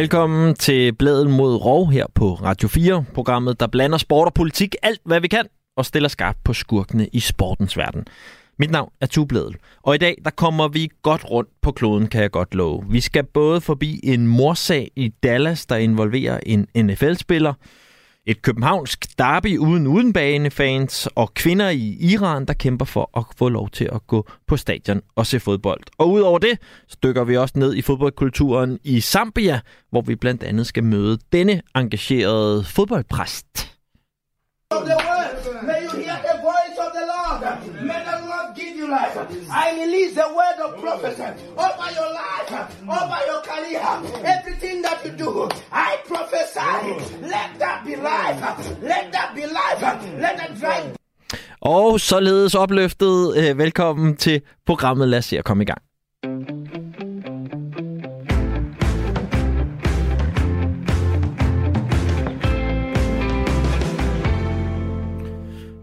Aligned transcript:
Velkommen 0.00 0.54
til 0.54 0.92
Bladet 0.94 1.30
mod 1.30 1.54
Rov 1.54 1.90
her 1.90 2.06
på 2.14 2.34
Radio 2.34 2.68
4, 2.68 3.04
programmet, 3.14 3.60
der 3.60 3.66
blander 3.66 3.98
sport 3.98 4.26
og 4.26 4.34
politik 4.34 4.74
alt, 4.82 5.00
hvad 5.04 5.20
vi 5.20 5.28
kan, 5.28 5.46
og 5.76 5.86
stiller 5.86 6.08
skarpt 6.08 6.44
på 6.44 6.52
skurkene 6.52 7.08
i 7.12 7.20
sportens 7.20 7.76
verden. 7.76 8.04
Mit 8.58 8.70
navn 8.70 8.92
er 9.00 9.06
Tubladel, 9.06 9.56
og 9.82 9.94
i 9.94 9.98
dag 9.98 10.16
der 10.24 10.30
kommer 10.30 10.68
vi 10.68 10.88
godt 11.02 11.30
rundt 11.30 11.50
på 11.62 11.72
kloden, 11.72 12.06
kan 12.06 12.22
jeg 12.22 12.30
godt 12.30 12.54
love. 12.54 12.84
Vi 12.90 13.00
skal 13.00 13.24
både 13.24 13.60
forbi 13.60 14.00
en 14.02 14.26
morsag 14.26 14.90
i 14.96 15.08
Dallas, 15.08 15.66
der 15.66 15.76
involverer 15.76 16.40
en 16.46 16.66
NFL-spiller, 16.76 17.54
et 18.26 18.42
københavnsk 18.42 19.18
derby 19.18 19.58
uden 19.58 19.86
udenbanefans 19.86 21.08
og 21.14 21.34
kvinder 21.34 21.68
i 21.68 21.96
Iran, 22.00 22.44
der 22.44 22.54
kæmper 22.54 22.84
for 22.84 23.18
at 23.18 23.24
få 23.36 23.48
lov 23.48 23.70
til 23.70 23.88
at 23.92 24.06
gå 24.06 24.28
på 24.46 24.56
stadion 24.56 25.00
og 25.16 25.26
se 25.26 25.40
fodbold. 25.40 25.80
Og 25.98 26.10
udover 26.10 26.38
det, 26.38 26.58
stykker 26.88 27.24
vi 27.24 27.36
også 27.36 27.58
ned 27.58 27.74
i 27.74 27.82
fodboldkulturen 27.82 28.78
i 28.84 29.00
Zambia, 29.00 29.60
hvor 29.90 30.00
vi 30.00 30.14
blandt 30.14 30.42
andet 30.42 30.66
skal 30.66 30.84
møde 30.84 31.18
denne 31.32 31.62
engagerede 31.76 32.64
fodboldpræst. 32.64 33.46
Oh, 34.70 34.86
you 35.82 36.00
hear 36.00 36.16
the 36.28 36.36
voice 36.42 36.76
of 36.84 36.90
the 36.98 37.04
Lord. 37.12 37.40
May 37.90 38.00
the 38.10 38.18
Lord 38.30 38.54
give 38.54 38.74
you 38.79 38.79
life. 38.98 39.16
I 39.62 39.66
release 39.82 40.12
the 40.20 40.28
word 40.38 40.58
of 40.66 40.70
prophecy 40.84 41.28
over 41.66 41.88
your 41.98 42.10
life, 42.22 42.50
over 43.00 43.18
your 43.30 43.40
career, 43.50 43.86
everything 44.34 44.76
that 44.86 44.98
you 45.04 45.12
do. 45.24 45.30
I 45.88 45.90
prophesy. 46.12 46.74
Let 47.34 47.50
that 47.62 47.78
be 47.86 47.94
life. 48.10 48.40
Let 48.92 49.04
that 49.14 49.28
be 49.36 49.42
life. 49.60 49.82
Let 50.24 50.34
that 50.40 50.52
drive. 50.60 50.90
Og 51.60 52.00
således 52.00 52.54
opløftet. 52.54 53.36
Øh, 53.36 53.58
velkommen 53.58 54.16
til 54.16 54.42
programmet. 54.66 55.08
Lad 55.08 55.18
os 55.18 55.24
se 55.24 55.38
at 55.38 55.44
komme 55.44 55.62
i 55.62 55.66
gang. 55.66 55.82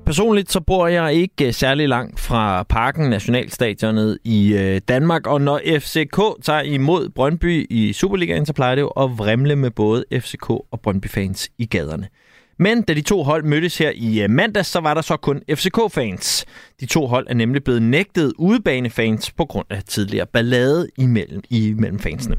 Personligt 0.07 0.51
så 0.51 0.59
bor 0.59 0.87
jeg 0.87 1.13
ikke 1.13 1.47
øh, 1.47 1.53
særlig 1.53 1.89
langt 1.89 2.19
fra 2.19 2.63
Parken, 2.63 3.09
Nationalstadionet 3.09 4.17
i 4.23 4.53
øh, 4.53 4.81
Danmark, 4.87 5.27
og 5.27 5.41
når 5.41 5.61
FCK 5.79 6.43
tager 6.43 6.61
imod 6.61 7.09
Brøndby 7.09 7.67
i 7.69 7.93
Superligaen, 7.93 8.45
så 8.45 8.53
plejer 8.53 8.75
det 8.75 8.81
jo 8.81 8.87
at 8.87 9.17
vrimle 9.17 9.55
med 9.55 9.71
både 9.71 10.05
FCK 10.11 10.49
og 10.49 10.79
Brøndby-fans 10.83 11.49
i 11.57 11.65
gaderne. 11.65 12.07
Men 12.59 12.81
da 12.81 12.93
de 12.93 13.01
to 13.01 13.23
hold 13.23 13.43
mødtes 13.43 13.77
her 13.77 13.91
i 13.95 14.21
øh, 14.21 14.29
mandags, 14.29 14.69
så 14.69 14.79
var 14.79 14.93
der 14.93 15.01
så 15.01 15.17
kun 15.17 15.41
FCK-fans. 15.51 16.45
De 16.79 16.85
to 16.85 17.07
hold 17.07 17.27
er 17.29 17.33
nemlig 17.33 17.63
blevet 17.63 17.81
nægtet 17.81 18.33
udebanefans 18.37 19.31
på 19.31 19.45
grund 19.45 19.67
af 19.69 19.83
tidligere 19.83 20.25
ballade 20.25 20.89
imellem, 20.97 21.41
imellem 21.49 21.99
fansene. 21.99 22.35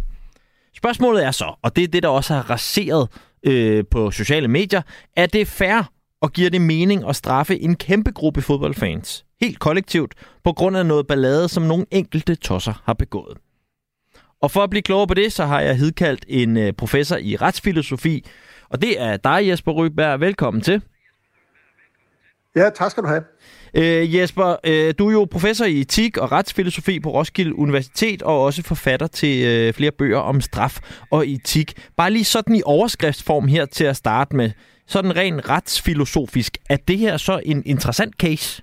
Spørgsmålet 0.76 1.24
er 1.24 1.30
så, 1.30 1.54
og 1.62 1.76
det 1.76 1.84
er 1.84 1.88
det, 1.88 2.02
der 2.02 2.08
også 2.08 2.34
har 2.34 2.50
raseret 2.50 3.08
øh, 3.44 3.84
på 3.90 4.10
sociale 4.10 4.48
medier, 4.48 4.82
er 5.16 5.26
det 5.26 5.48
fair 5.48 5.97
og 6.20 6.32
giver 6.32 6.50
det 6.50 6.60
mening 6.60 7.08
at 7.08 7.16
straffe 7.16 7.60
en 7.60 7.76
kæmpe 7.76 8.12
gruppe 8.12 8.42
fodboldfans, 8.42 9.24
helt 9.40 9.58
kollektivt, 9.58 10.14
på 10.44 10.52
grund 10.52 10.76
af 10.76 10.86
noget 10.86 11.06
ballade, 11.06 11.48
som 11.48 11.62
nogle 11.62 11.86
enkelte 11.90 12.34
tosser 12.34 12.82
har 12.84 12.94
begået. 12.94 13.38
Og 14.42 14.50
for 14.50 14.60
at 14.60 14.70
blive 14.70 14.82
klogere 14.82 15.06
på 15.06 15.14
det, 15.14 15.32
så 15.32 15.44
har 15.44 15.60
jeg 15.60 15.76
hidkaldt 15.76 16.24
en 16.28 16.56
øh, 16.56 16.72
professor 16.72 17.16
i 17.16 17.36
retsfilosofi, 17.36 18.26
og 18.70 18.82
det 18.82 19.00
er 19.02 19.16
dig, 19.16 19.48
Jesper 19.48 19.72
Rygberg. 19.72 20.20
Velkommen 20.20 20.62
til. 20.62 20.82
Ja, 22.56 22.70
tak 22.70 22.90
skal 22.90 23.02
du 23.02 23.08
have. 23.08 23.22
Øh, 23.74 24.14
Jesper, 24.14 24.56
øh, 24.64 24.94
du 24.98 25.08
er 25.08 25.12
jo 25.12 25.24
professor 25.30 25.64
i 25.64 25.80
etik 25.80 26.16
og 26.16 26.32
retsfilosofi 26.32 27.00
på 27.00 27.10
Roskilde 27.10 27.54
Universitet, 27.54 28.22
og 28.22 28.44
også 28.44 28.62
forfatter 28.62 29.06
til 29.06 29.44
øh, 29.46 29.72
flere 29.72 29.90
bøger 29.90 30.18
om 30.18 30.40
straf 30.40 30.78
og 31.10 31.28
etik. 31.28 31.88
Bare 31.96 32.10
lige 32.10 32.24
sådan 32.24 32.54
i 32.54 32.62
overskriftsform 32.64 33.48
her 33.48 33.66
til 33.66 33.84
at 33.84 33.96
starte 33.96 34.36
med 34.36 34.50
sådan 34.88 35.16
rent 35.16 35.48
retsfilosofisk, 35.48 36.58
er 36.70 36.76
det 36.76 36.98
her 36.98 37.16
så 37.16 37.40
en 37.44 37.62
interessant 37.66 38.14
case? 38.14 38.62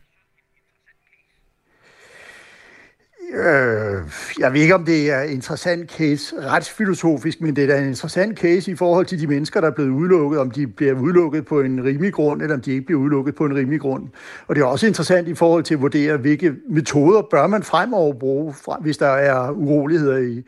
Øh, 3.34 4.02
jeg 4.40 4.53
ved 4.53 4.62
ikke, 4.62 4.75
om 4.75 4.85
det 4.85 5.12
er 5.12 5.22
en 5.22 5.31
interessant 5.31 5.91
case 5.91 6.35
retsfilosofisk, 6.40 7.41
men 7.41 7.56
det 7.56 7.64
er 7.64 7.68
da 7.68 7.81
en 7.81 7.88
interessant 7.88 8.40
case 8.40 8.72
i 8.72 8.75
forhold 8.75 9.06
til 9.06 9.19
de 9.19 9.28
mennesker, 9.28 9.62
der 9.62 9.68
er 9.68 9.72
blevet 9.72 9.90
udelukket, 9.90 10.40
om 10.40 10.52
de 10.52 10.68
bliver 10.68 10.94
udelukket 10.94 11.46
på 11.46 11.62
en 11.62 11.84
rimelig 11.84 12.14
grund, 12.14 12.41
eller 12.41 12.56
om 12.56 12.62
de 12.62 12.72
ikke 12.72 12.85
bliver 12.85 13.02
udelukket 13.02 13.35
på 13.35 13.46
en 13.46 13.56
rimelig 13.56 13.80
grund. 13.80 14.08
Og 14.47 14.56
det 14.56 14.62
er 14.62 14.66
også 14.66 14.88
interessant 14.88 15.28
i 15.28 15.34
forhold 15.34 15.64
til 15.64 15.74
at 15.74 15.81
vurdere, 15.81 16.18
hvilke 16.18 16.53
metoder 16.69 17.22
bør 17.31 17.47
man 17.47 17.64
fremover 17.64 18.14
bruge, 18.14 18.53
hvis 18.81 18.97
der 18.97 19.08
er 19.08 19.52
uroligheder 19.52 20.18
i, 20.18 20.44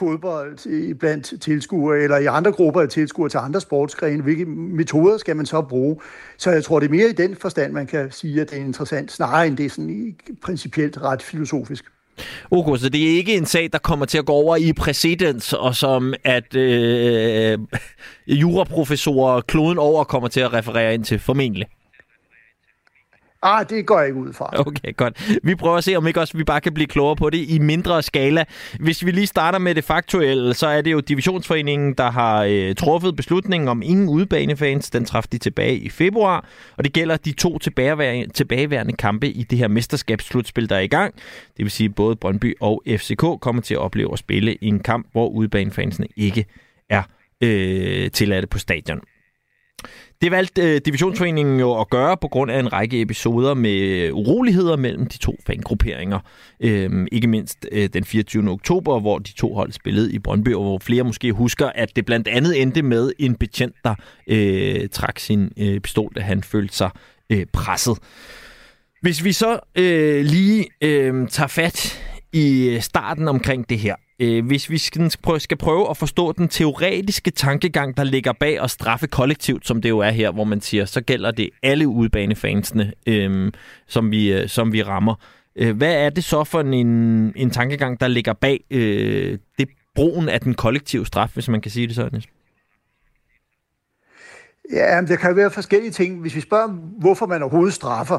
fodbold 0.00 0.94
blandt 0.94 1.40
tilskuere, 1.40 2.02
eller 2.02 2.18
i 2.18 2.26
andre 2.26 2.52
grupper 2.52 2.80
af 2.80 2.88
tilskuere 2.88 3.28
til 3.28 3.38
andre 3.38 3.60
sportsgrene. 3.60 4.22
Hvilke 4.22 4.44
metoder 4.46 5.18
skal 5.18 5.36
man 5.36 5.46
så 5.46 5.62
bruge? 5.62 5.96
Så 6.38 6.50
jeg 6.50 6.64
tror, 6.64 6.80
det 6.80 6.86
er 6.86 6.90
mere 6.90 7.08
i 7.08 7.12
den 7.12 7.36
forstand, 7.36 7.72
man 7.72 7.86
kan 7.86 8.10
sige, 8.10 8.40
at 8.40 8.50
det 8.50 8.58
er 8.58 8.64
interessant, 8.64 9.12
snarere 9.12 9.46
end 9.46 9.56
det 9.56 9.66
er 9.66 9.70
sådan 9.70 10.16
principielt 10.42 10.98
ret 11.02 11.22
filosofisk. 11.22 11.84
Okay, 12.50 12.76
så 12.76 12.88
det 12.88 13.10
er 13.10 13.16
ikke 13.16 13.36
en 13.36 13.46
sag, 13.46 13.68
der 13.72 13.78
kommer 13.78 14.06
til 14.06 14.18
at 14.18 14.26
gå 14.26 14.32
over 14.32 14.56
i 14.56 14.72
præcedens, 14.72 15.52
og 15.52 15.76
som 15.76 16.14
at 16.24 16.56
øh, 16.56 17.58
juraprofessorer 18.26 19.40
kloden 19.40 19.78
over 19.78 20.04
kommer 20.04 20.28
til 20.28 20.40
at 20.40 20.52
referere 20.52 20.94
ind 20.94 21.04
til, 21.04 21.18
formentlig? 21.18 21.66
Ah, 23.42 23.68
det 23.68 23.86
går 23.86 23.98
jeg 23.98 24.08
ikke 24.08 24.20
ud 24.20 24.32
fra. 24.32 24.50
Okay, 24.66 24.96
godt. 24.96 25.30
Vi 25.42 25.54
prøver 25.54 25.76
at 25.76 25.84
se, 25.84 25.96
om 25.96 26.06
ikke 26.06 26.20
også 26.20 26.36
vi 26.36 26.44
bare 26.44 26.60
kan 26.60 26.74
blive 26.74 26.86
klogere 26.86 27.16
på 27.16 27.30
det 27.30 27.50
i 27.50 27.58
mindre 27.58 28.02
skala. 28.02 28.44
Hvis 28.80 29.04
vi 29.04 29.10
lige 29.10 29.26
starter 29.26 29.58
med 29.58 29.74
det 29.74 29.84
faktuelle, 29.84 30.54
så 30.54 30.66
er 30.66 30.80
det 30.80 30.92
jo 30.92 31.00
Divisionsforeningen, 31.00 31.94
der 31.94 32.10
har 32.10 32.44
øh, 32.48 32.74
truffet 32.74 33.16
beslutningen 33.16 33.68
om 33.68 33.82
ingen 33.82 34.08
udebanefans. 34.08 34.90
Den 34.90 35.04
træffede 35.04 35.32
de 35.32 35.38
tilbage 35.38 35.76
i 35.76 35.88
februar, 35.88 36.44
og 36.76 36.84
det 36.84 36.92
gælder 36.92 37.16
de 37.16 37.32
to 37.32 37.58
tilbageværende, 37.58 38.32
tilbageværende 38.32 38.92
kampe 38.92 39.28
i 39.28 39.42
det 39.42 39.58
her 39.58 39.68
mesterskabsslutspil, 39.68 40.68
der 40.68 40.76
er 40.76 40.80
i 40.80 40.86
gang. 40.86 41.14
Det 41.56 41.64
vil 41.64 41.70
sige, 41.70 41.88
at 41.88 41.94
både 41.94 42.16
Brøndby 42.16 42.54
og 42.60 42.82
FCK 42.88 43.24
kommer 43.40 43.62
til 43.62 43.74
at 43.74 43.80
opleve 43.80 44.12
at 44.12 44.18
spille 44.18 44.54
i 44.54 44.66
en 44.66 44.80
kamp, 44.80 45.06
hvor 45.12 45.28
udebanefansene 45.28 46.06
ikke 46.16 46.44
er 46.90 47.02
øh, 47.40 48.10
tilladte 48.10 48.46
på 48.46 48.58
stadion. 48.58 49.00
Det 50.22 50.30
valgte 50.30 50.62
øh, 50.62 50.80
divisionsforeningen 50.84 51.60
jo 51.60 51.80
at 51.80 51.90
gøre 51.90 52.16
på 52.16 52.28
grund 52.28 52.50
af 52.50 52.58
en 52.58 52.72
række 52.72 53.00
episoder 53.00 53.54
med 53.54 54.10
uroligheder 54.12 54.76
mellem 54.76 55.06
de 55.06 55.18
to 55.18 55.36
fangrupperinger. 55.46 56.18
Øhm, 56.60 57.06
ikke 57.12 57.26
mindst 57.26 57.66
øh, 57.72 57.88
den 57.92 58.04
24. 58.04 58.50
oktober, 58.50 59.00
hvor 59.00 59.18
de 59.18 59.32
to 59.32 59.54
hold 59.54 59.72
spillede 59.72 60.12
i 60.12 60.18
Brøndby, 60.18 60.54
og 60.54 60.62
hvor 60.62 60.78
flere 60.78 61.04
måske 61.04 61.32
husker, 61.32 61.70
at 61.74 61.96
det 61.96 62.06
blandt 62.06 62.28
andet 62.28 62.62
endte 62.62 62.82
med 62.82 63.12
en 63.18 63.34
betjent, 63.34 63.74
der 63.84 63.94
øh, 64.26 64.88
trak 64.88 65.18
sin 65.18 65.52
øh, 65.56 65.80
pistol, 65.80 66.12
da 66.16 66.20
han 66.20 66.42
følte 66.42 66.76
sig 66.76 66.90
øh, 67.30 67.46
presset. 67.52 67.98
Hvis 69.02 69.24
vi 69.24 69.32
så 69.32 69.58
øh, 69.74 70.24
lige 70.24 70.66
øh, 70.80 71.28
tager 71.28 71.48
fat 71.48 72.02
i 72.32 72.68
øh, 72.68 72.80
starten 72.80 73.28
omkring 73.28 73.68
det 73.68 73.78
her. 73.78 73.94
Øh, 74.20 74.46
hvis 74.46 74.70
vi 74.70 74.78
skal 74.78 75.10
prøve, 75.22 75.40
skal 75.40 75.56
prøve 75.56 75.90
at 75.90 75.96
forstå 75.96 76.32
den 76.32 76.48
teoretiske 76.48 77.30
tankegang, 77.30 77.96
der 77.96 78.04
ligger 78.04 78.32
bag 78.32 78.60
at 78.60 78.70
straffe 78.70 79.06
kollektivt, 79.06 79.66
som 79.66 79.82
det 79.82 79.88
jo 79.88 79.98
er 79.98 80.10
her, 80.10 80.30
hvor 80.30 80.44
man 80.44 80.60
siger, 80.60 80.84
så 80.84 81.00
gælder 81.00 81.30
det 81.30 81.50
alle 81.62 81.88
udbanefansene, 81.88 82.92
øh, 83.06 83.52
som, 83.86 84.10
vi, 84.10 84.32
øh, 84.32 84.48
som 84.48 84.72
vi 84.72 84.82
rammer. 84.82 85.14
Øh, 85.56 85.76
hvad 85.76 85.94
er 85.94 86.10
det 86.10 86.24
så 86.24 86.44
for 86.44 86.60
en, 86.60 86.86
en 87.36 87.50
tankegang, 87.50 88.00
der 88.00 88.08
ligger 88.08 88.32
bag 88.32 88.64
øh, 88.70 89.38
det 89.58 89.68
brugen 89.94 90.28
af 90.28 90.40
den 90.40 90.54
kollektive 90.54 91.06
straf, 91.06 91.30
hvis 91.34 91.48
man 91.48 91.60
kan 91.60 91.70
sige 91.70 91.86
det 91.86 91.94
sådan? 91.94 92.22
Ja, 94.72 95.00
der 95.08 95.16
kan 95.16 95.36
være 95.36 95.50
forskellige 95.50 95.90
ting. 95.90 96.20
Hvis 96.20 96.34
vi 96.34 96.40
spørger, 96.40 96.68
hvorfor 97.00 97.26
man 97.26 97.42
overhovedet 97.42 97.74
straffer, 97.74 98.18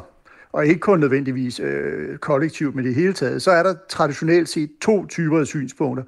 og 0.51 0.65
ikke 0.65 0.79
kun 0.79 0.99
nødvendigvis 0.99 1.59
øh, 1.59 2.17
kollektivt, 2.17 2.75
men 2.75 2.85
det 2.85 2.95
hele 2.95 3.13
taget, 3.13 3.41
så 3.41 3.51
er 3.51 3.63
der 3.63 3.75
traditionelt 3.89 4.49
set 4.49 4.69
to 4.81 5.05
typer 5.05 5.39
af 5.39 5.45
synspunkter. 5.45 6.03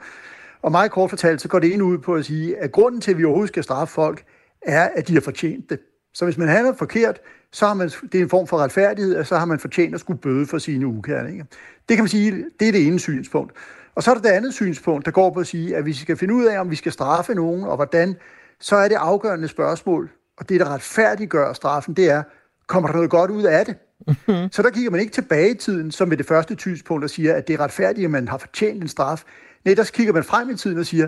Og 0.61 0.71
meget 0.71 0.91
kort 0.91 1.09
fortalt, 1.09 1.41
så 1.41 1.47
går 1.47 1.59
det 1.59 1.73
ene 1.73 1.83
ud 1.83 1.97
på 1.97 2.15
at 2.15 2.25
sige, 2.25 2.57
at 2.57 2.71
grunden 2.71 3.01
til, 3.01 3.11
at 3.11 3.17
vi 3.17 3.23
overhovedet 3.23 3.49
skal 3.49 3.63
straffe 3.63 3.93
folk, 3.93 4.23
er, 4.61 4.89
at 4.95 5.07
de 5.07 5.13
har 5.13 5.21
fortjent 5.21 5.69
det. 5.69 5.79
Så 6.13 6.25
hvis 6.25 6.37
man 6.37 6.47
handler 6.47 6.73
forkert, 6.73 7.19
så 7.51 7.67
har 7.67 7.73
man, 7.73 7.89
det 8.11 8.15
er 8.15 8.23
en 8.23 8.29
form 8.29 8.47
for 8.47 8.57
retfærdighed, 8.57 9.15
og 9.15 9.27
så 9.27 9.37
har 9.37 9.45
man 9.45 9.59
fortjent 9.59 9.93
at 9.93 9.99
skulle 9.99 10.19
bøde 10.19 10.45
for 10.45 10.57
sine 10.57 10.87
ukærninger. 10.87 11.45
Det 11.89 11.97
kan 11.97 12.03
man 12.03 12.09
sige, 12.09 12.45
det 12.59 12.67
er 12.67 12.71
det 12.71 12.87
ene 12.87 12.99
synspunkt. 12.99 13.53
Og 13.95 14.03
så 14.03 14.11
er 14.11 14.15
der 14.15 14.21
det 14.21 14.29
andet 14.29 14.53
synspunkt, 14.53 15.05
der 15.05 15.11
går 15.11 15.33
på 15.33 15.39
at 15.39 15.47
sige, 15.47 15.75
at 15.75 15.83
hvis 15.83 15.99
vi 15.99 16.01
skal 16.01 16.17
finde 16.17 16.33
ud 16.33 16.45
af, 16.45 16.59
om 16.59 16.71
vi 16.71 16.75
skal 16.75 16.91
straffe 16.91 17.33
nogen, 17.33 17.63
og 17.63 17.75
hvordan, 17.75 18.15
så 18.59 18.75
er 18.75 18.87
det 18.87 18.95
afgørende 18.95 19.47
spørgsmål, 19.47 20.09
og 20.37 20.49
det, 20.49 20.59
der 20.59 20.73
retfærdiggør 20.73 21.53
straffen, 21.53 21.93
det 21.93 22.09
er, 22.09 22.23
kommer 22.67 22.89
der 22.89 22.95
noget 22.95 23.09
godt 23.09 23.31
ud 23.31 23.43
af 23.43 23.65
det? 23.65 23.75
Mm-hmm. 24.07 24.51
Så 24.51 24.61
der 24.61 24.69
kigger 24.69 24.91
man 24.91 24.99
ikke 24.99 25.13
tilbage 25.13 25.51
i 25.51 25.57
tiden, 25.57 25.91
som 25.91 26.07
med 26.07 26.17
det 26.17 26.25
første 26.25 26.55
tidspunkt, 26.55 27.03
og 27.03 27.09
siger, 27.09 27.33
at 27.33 27.47
det 27.47 27.53
er 27.53 27.59
retfærdigt, 27.59 28.05
at 28.05 28.11
man 28.11 28.27
har 28.27 28.37
fortjent 28.37 28.81
en 28.81 28.87
straf. 28.87 29.23
Nej, 29.65 29.73
der 29.73 29.89
kigger 29.93 30.13
man 30.13 30.23
frem 30.23 30.49
i 30.49 30.55
tiden 30.55 30.77
og 30.77 30.85
siger, 30.85 31.07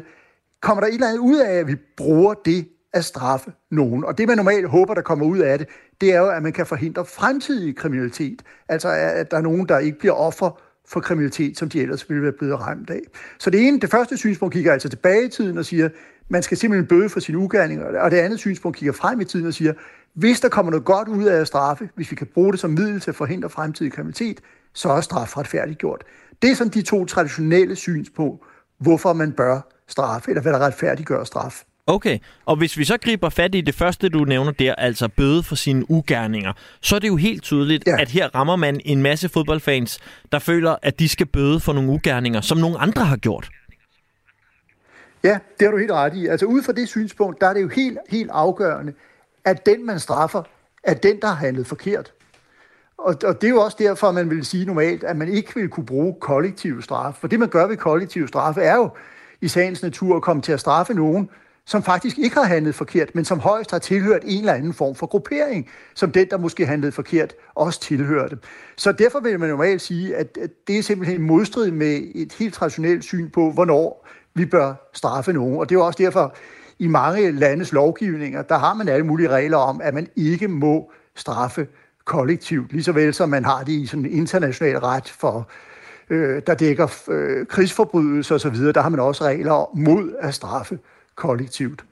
kommer 0.62 0.81
der 0.81 0.88
et 0.88 0.94
eller 0.94 1.07
andet 1.07 1.19
ud 1.19 1.39
af, 1.39 1.53
at 1.53 1.68
vi 1.68 1.75
bruger 1.97 2.33
det 2.33 2.68
at 2.94 3.06
straffe 3.06 3.51
nogen? 3.71 4.03
Og 4.03 4.18
det, 4.18 4.27
man 4.27 4.38
normalt 4.38 4.69
håber, 4.69 4.94
der 4.94 5.01
kommer 5.01 5.25
ud 5.25 5.39
af 5.39 5.57
det, 5.57 5.68
det 6.01 6.13
er 6.13 6.19
jo, 6.19 6.30
at 6.30 6.44
man 6.44 6.53
kan 6.53 6.65
forhindre 6.65 7.06
fremtidig 7.06 7.75
kriminalitet. 7.75 8.42
Altså, 8.69 8.89
at 8.89 9.31
der 9.31 9.38
er 9.38 9.42
nogen, 9.42 9.69
der 9.69 9.80
ikke 9.80 10.00
bliver 10.00 10.13
offer 10.13 10.62
for 10.88 11.00
kriminalitet, 11.00 11.57
som 11.57 11.69
de 11.69 11.81
ellers 11.81 12.09
ville 12.09 12.24
være 12.24 12.31
blevet 12.31 12.59
ramt 12.59 12.89
af. 12.89 13.01
Så 13.39 13.50
det 13.50 13.68
ene, 13.68 13.80
det 13.80 13.92
første 13.92 14.18
synspunkt 14.18 14.53
kigger 14.53 14.74
altså 14.74 14.89
tilbage 14.89 15.25
i 15.25 15.30
tiden 15.30 15.57
og 15.57 15.65
siger, 15.65 15.89
man 16.30 16.44
skal 16.44 16.57
simpelthen 16.57 16.88
bøde 16.88 17.10
for 17.10 17.19
sine 17.19 17.38
ugerninger. 17.38 18.00
Og 18.00 18.12
det 18.12 18.18
andet 18.18 18.39
synspunkt 18.39 18.77
kigger 18.77 18.94
frem 18.94 19.22
i 19.22 19.25
tiden 19.25 19.48
og 19.48 19.54
siger, 19.54 19.74
hvis 20.13 20.39
der 20.39 20.50
kommer 20.50 20.72
noget 20.72 20.86
godt 20.86 21.07
ud 21.07 21.24
af 21.24 21.39
at 21.42 21.48
straffe, 21.48 21.89
hvis 21.95 22.12
vi 22.12 22.16
kan 22.16 22.27
bruge 22.33 22.51
det 22.51 22.60
som 22.60 22.69
middel 22.69 23.00
til 23.00 23.12
at 23.12 23.16
forhindre 23.16 23.50
fremtidig 23.50 23.94
kriminalitet, 23.94 24.39
så 24.74 24.89
er 24.89 25.01
straf 25.01 25.38
retfærdigt 25.38 25.80
gjort. 25.80 26.04
Det 26.42 26.51
er 26.51 26.56
sådan 26.56 26.74
de 26.74 26.81
to 26.81 27.06
traditionelle 27.06 27.75
syns 27.75 28.10
på, 28.10 28.45
hvorfor 28.80 29.13
man 29.13 29.31
bør 29.31 29.62
straffe, 29.88 30.31
eller 30.31 30.42
hvad 30.42 30.54
der 30.54 30.60
retfærdiggør 30.60 31.24
straf. 31.24 31.63
Okay, 31.88 32.19
og 32.45 32.56
hvis 32.56 32.78
vi 32.78 32.83
så 32.83 32.98
griber 32.98 33.30
fat 33.30 33.56
i 33.56 33.62
det 33.62 33.75
første, 33.75 34.10
du 34.10 34.24
nævner 34.24 34.51
der, 34.51 34.75
altså 34.75 35.07
bøde 35.07 35.44
for 35.44 35.56
sine 35.56 35.92
ugerninger, 35.92 36.54
så 36.81 36.95
er 36.95 37.00
det 37.00 37.07
jo 37.07 37.16
helt 37.16 37.44
tydeligt, 37.44 37.83
ja. 37.88 38.01
at 38.01 38.10
her 38.10 38.36
rammer 38.36 38.56
man 38.56 38.81
en 38.86 39.01
masse 39.01 39.30
fodboldfans, 39.30 40.00
der 40.31 40.39
føler, 40.39 40.75
at 40.81 41.00
de 41.00 41.10
skal 41.10 41.25
bøde 41.25 41.60
for 41.60 41.74
nogle 41.74 41.89
ugerninger, 41.89 42.42
som 42.42 42.57
nogle 42.57 42.78
andre 42.78 43.06
har 43.06 43.18
gjort. 43.18 43.50
Ja, 45.25 45.39
det 45.60 45.66
har 45.66 45.72
du 45.72 45.77
helt 45.77 45.92
ret 45.92 46.16
i. 46.16 46.27
Altså 46.27 46.45
ud 46.45 46.62
fra 46.62 46.72
det 46.72 46.88
synspunkt, 46.88 47.42
der 47.42 47.48
er 47.48 47.54
det 47.54 47.62
jo 47.62 47.68
helt, 47.68 47.98
helt 48.10 48.30
afgørende, 48.33 48.94
at 49.45 49.66
den, 49.66 49.86
man 49.86 50.00
straffer, 50.00 50.44
er 50.83 50.94
den, 50.94 51.22
der 51.22 51.27
har 51.27 51.36
handlet 51.36 51.68
forkert. 51.68 52.13
Og, 52.98 53.16
og 53.24 53.42
det 53.42 53.48
er 53.48 53.51
jo 53.51 53.62
også 53.62 53.77
derfor, 53.80 54.12
man 54.12 54.30
vil 54.30 54.45
sige 54.45 54.66
normalt, 54.66 55.04
at 55.04 55.18
man 55.18 55.27
ikke 55.27 55.56
vil 55.56 55.69
kunne 55.69 55.86
bruge 55.86 56.16
kollektiv 56.22 56.81
straf. 56.81 57.13
For 57.13 57.27
det, 57.27 57.39
man 57.39 57.50
gør 57.50 57.68
ved 57.68 57.77
kollektiv 57.77 58.27
straf, 58.27 58.57
er 58.57 58.75
jo 58.75 58.89
i 59.42 59.48
sagens 59.48 59.83
natur 59.83 60.16
at 60.16 60.22
komme 60.22 60.42
til 60.42 60.51
at 60.51 60.60
straffe 60.60 60.94
nogen, 60.94 61.30
som 61.66 61.83
faktisk 61.83 62.18
ikke 62.18 62.36
har 62.36 62.44
handlet 62.44 62.75
forkert, 62.75 63.16
men 63.16 63.25
som 63.25 63.39
højst 63.39 63.71
har 63.71 63.80
tilhørt 63.80 64.21
en 64.25 64.39
eller 64.39 64.54
anden 64.54 64.74
form 64.74 64.95
for 64.95 65.07
gruppering, 65.07 65.69
som 65.95 66.12
den, 66.12 66.30
der 66.30 66.38
måske 66.38 66.66
handlede 66.66 66.92
forkert, 66.92 67.33
også 67.56 67.80
tilhørte. 67.80 68.38
Så 68.78 68.92
derfor 68.92 69.19
vil 69.19 69.39
man 69.39 69.50
normalt 69.50 69.81
sige, 69.81 70.16
at 70.16 70.38
det 70.68 70.78
er 70.78 70.83
simpelthen 70.83 71.21
modstrid 71.21 71.71
med 71.71 72.01
et 72.16 72.33
helt 72.33 72.54
traditionelt 72.54 73.04
syn 73.04 73.30
på, 73.30 73.51
hvornår 73.51 74.07
vi 74.36 74.46
bør 74.46 74.74
straffe 74.94 75.34
nogen. 75.34 75.60
Og 75.60 75.70
det 75.70 75.76
er 75.76 75.80
jo 75.80 75.86
også 75.86 76.04
derfor, 76.04 76.36
i 76.80 76.88
mange 76.88 77.32
landes 77.32 77.72
lovgivninger, 77.72 78.42
der 78.42 78.58
har 78.58 78.74
man 78.74 78.88
alle 78.88 79.06
mulige 79.06 79.30
regler 79.30 79.58
om, 79.58 79.82
at 79.84 79.94
man 79.94 80.08
ikke 80.16 80.48
må 80.48 80.92
straffe 81.16 81.68
kollektivt, 82.06 82.72
lige 82.72 82.84
så 82.84 82.92
vel 82.92 83.14
som 83.14 83.30
man 83.30 83.46
har 83.46 83.64
det 83.64 83.72
i 83.72 83.86
sådan 83.86 84.06
en 84.06 84.12
international 84.12 84.78
ret 84.78 85.10
for 85.10 85.48
øh, 86.10 86.42
der 86.48 86.54
dækker 86.54 86.88
øh, 87.08 87.46
krigsforbrydelser 87.46 88.36
osv., 88.36 88.56
der 88.56 88.82
har 88.82 88.90
man 88.90 89.00
også 89.00 89.24
regler 89.24 89.76
mod 89.76 90.16
at 90.20 90.34
straffe 90.34 90.80
kollektivt. 91.16 91.86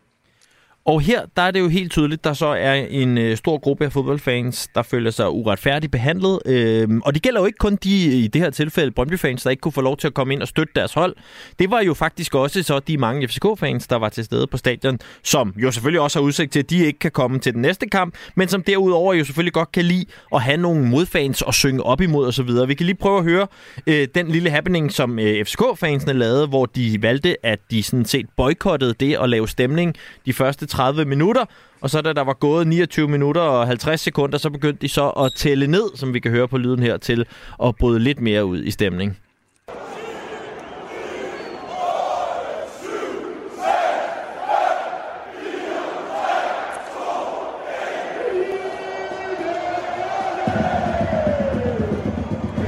Og 0.86 1.02
her 1.02 1.22
der 1.38 1.42
er 1.42 1.52
det 1.52 1.60
jo 1.60 1.68
helt 1.68 1.92
tydeligt, 1.92 2.24
der 2.24 2.34
så 2.34 2.46
er 2.46 2.74
en 2.74 3.18
øh, 3.18 3.38
stor 3.38 3.58
gruppe 3.58 3.86
af 3.86 3.92
fodboldfans, 3.92 4.70
der 4.76 4.82
føler 4.82 5.12
sig 5.12 5.30
uretfærdigt 5.30 5.92
behandlet. 5.92 6.40
Øhm, 6.46 7.02
og 7.06 7.14
det 7.14 7.22
gælder 7.22 7.40
jo 7.40 7.46
ikke 7.46 7.58
kun 7.58 7.76
de, 7.76 8.08
øh, 8.08 8.14
i 8.14 8.28
det 8.28 8.42
her 8.42 8.50
tilfælde, 8.50 8.92
Brøndby-fans, 8.92 9.44
der 9.44 9.50
ikke 9.50 9.62
kunne 9.62 9.72
få 9.72 9.82
lov 9.82 9.98
til 9.98 10.08
at 10.08 10.14
komme 10.14 10.34
ind 10.34 10.42
og 10.42 10.48
støtte 10.48 10.74
deres 10.76 10.94
hold. 10.94 11.16
Det 11.60 11.72
var 11.72 11.82
jo 11.82 11.94
faktisk 11.94 12.36
også 12.36 12.64
så 12.64 12.80
de 12.80 12.98
mange 12.98 13.28
FCK-fans, 13.28 13.88
der 13.88 13.96
var 13.96 14.10
til 14.10 14.26
stede 14.26 14.48
på 14.48 14.58
stadion, 14.58 15.00
som 15.24 15.54
jo 15.58 15.72
selvfølgelig 15.72 16.02
også 16.02 16.20
har 16.20 16.24
udsigt 16.24 16.52
til, 16.52 16.60
at 16.60 16.70
de 16.70 16.86
ikke 16.86 17.00
kan 17.00 17.12
komme 17.12 17.40
til 17.40 17.54
den 17.54 17.62
næste 17.62 17.88
kamp, 17.88 18.16
men 18.36 18.48
som 18.48 18.64
derudover 18.64 19.14
jo 19.14 19.26
selvfølgelig 19.26 19.54
godt 19.54 19.72
kan 19.72 19.86
lide 19.86 20.06
at 20.34 20.42
have 20.42 20.58
nogle 20.58 20.86
modfans 20.86 21.42
og 21.42 21.54
synge 21.54 21.84
op 21.84 22.02
imod 22.02 22.28
osv. 22.28 22.50
Vi 22.68 22.74
kan 22.74 22.86
lige 22.86 22.96
prøve 22.96 23.18
at 23.18 23.24
høre 23.24 23.48
øh, 23.88 24.08
den 24.16 24.28
lille 24.28 24.50
happening, 24.50 24.92
som 24.92 25.20
øh, 25.20 25.46
FCK-fansene 25.46 26.14
lavede, 26.14 26.48
hvor 26.48 26.66
de 26.66 27.02
valgte, 27.02 27.46
at 27.46 27.60
de 27.72 27.84
sådan 27.84 28.06
set 28.06 28.26
boykottede 28.38 28.94
det 29.00 29.18
og 29.18 29.30
lave 29.30 29.48
stemning 29.48 29.96
de 30.26 30.34
første 30.34 30.68
30 30.74 31.06
minutter, 31.06 31.46
og 31.82 31.90
så 31.90 32.02
da 32.02 32.14
der 32.14 32.22
var 32.22 32.34
gået 32.34 32.68
29 32.68 33.08
minutter 33.08 33.42
og 33.42 33.68
50 33.68 34.02
sekunder, 34.02 34.38
så 34.38 34.50
begyndte 34.50 34.82
de 34.82 34.90
så 34.90 35.10
at 35.10 35.34
tælle 35.36 35.68
ned, 35.68 35.96
som 35.96 36.14
vi 36.14 36.20
kan 36.20 36.32
høre 36.32 36.48
på 36.48 36.58
lyden 36.58 36.84
her, 36.84 36.98
til 36.98 37.26
at 37.64 37.76
bryde 37.76 38.00
lidt 38.00 38.22
mere 38.22 38.46
ud 38.46 38.64
i 38.64 38.72
stemning. 38.72 39.18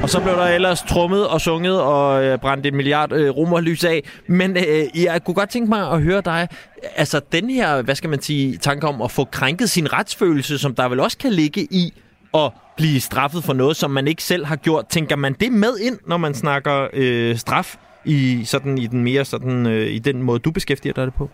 Og 0.06 0.10
så 0.10 0.20
blev 0.20 0.34
der 0.34 0.46
ellers 0.46 0.82
trummet 0.82 1.28
og 1.28 1.40
sunget 1.40 1.80
og 1.80 2.24
øh, 2.24 2.38
brændt 2.38 2.66
et 2.66 2.74
milliard 2.74 3.12
øh, 3.12 3.30
romerlys 3.30 3.84
af. 3.84 4.02
Men 4.26 4.56
øh, 4.56 5.02
jeg 5.04 5.24
kunne 5.24 5.34
godt 5.34 5.50
tænke 5.50 5.68
mig 5.68 5.90
at 5.90 6.02
høre 6.02 6.20
dig. 6.20 6.48
Altså 6.96 7.20
den 7.32 7.50
her, 7.50 7.82
hvad 7.82 7.94
skal 7.94 8.10
man 8.10 8.22
sige, 8.22 8.56
tanke 8.56 8.86
om 8.86 9.02
at 9.02 9.10
få 9.10 9.24
krænket 9.24 9.70
sin 9.70 9.92
retsfølelse, 9.92 10.58
som 10.58 10.74
der 10.74 10.88
vel 10.88 11.00
også 11.00 11.18
kan 11.18 11.32
ligge 11.32 11.60
i 11.70 11.92
at 12.34 12.52
blive 12.76 13.00
straffet 13.00 13.44
for 13.44 13.52
noget, 13.52 13.76
som 13.76 13.90
man 13.90 14.08
ikke 14.08 14.22
selv 14.22 14.44
har 14.44 14.56
gjort. 14.56 14.86
Tænker 14.86 15.16
man 15.16 15.32
det 15.40 15.52
med 15.52 15.78
ind, 15.78 15.98
når 16.06 16.16
man 16.16 16.34
snakker 16.34 16.88
øh, 16.92 17.36
straf 17.36 17.76
i, 18.04 18.44
sådan, 18.44 18.78
i 18.78 18.86
den 18.86 19.04
mere 19.04 19.24
sådan, 19.24 19.66
øh, 19.66 19.86
i 19.86 19.98
den 19.98 20.22
måde, 20.22 20.38
du 20.38 20.50
beskæftiger 20.50 20.92
dig 20.92 21.06
det 21.06 21.14
på? 21.14 21.30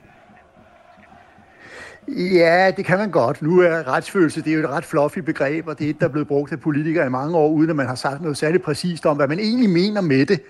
Ja, 2.08 2.70
det 2.76 2.84
kan 2.84 2.98
man 2.98 3.10
godt. 3.10 3.42
Nu 3.42 3.60
er 3.60 3.88
retsfølelse, 3.88 4.42
det 4.42 4.50
er 4.50 4.54
jo 4.54 4.60
et 4.60 4.68
ret 4.68 4.84
fluffy 4.84 5.18
begreb, 5.18 5.68
og 5.68 5.78
det 5.78 5.86
er 5.86 5.90
et, 5.90 6.00
der 6.00 6.06
er 6.06 6.10
blevet 6.10 6.28
brugt 6.28 6.52
af 6.52 6.60
politikere 6.60 7.06
i 7.06 7.08
mange 7.08 7.36
år, 7.36 7.48
uden 7.48 7.70
at 7.70 7.76
man 7.76 7.86
har 7.86 7.94
sagt 7.94 8.22
noget 8.22 8.36
særligt 8.36 8.62
præcist 8.62 9.06
om, 9.06 9.16
hvad 9.16 9.28
man 9.28 9.38
egentlig 9.38 9.70
mener 9.70 10.00
med 10.00 10.26
det. 10.26 10.40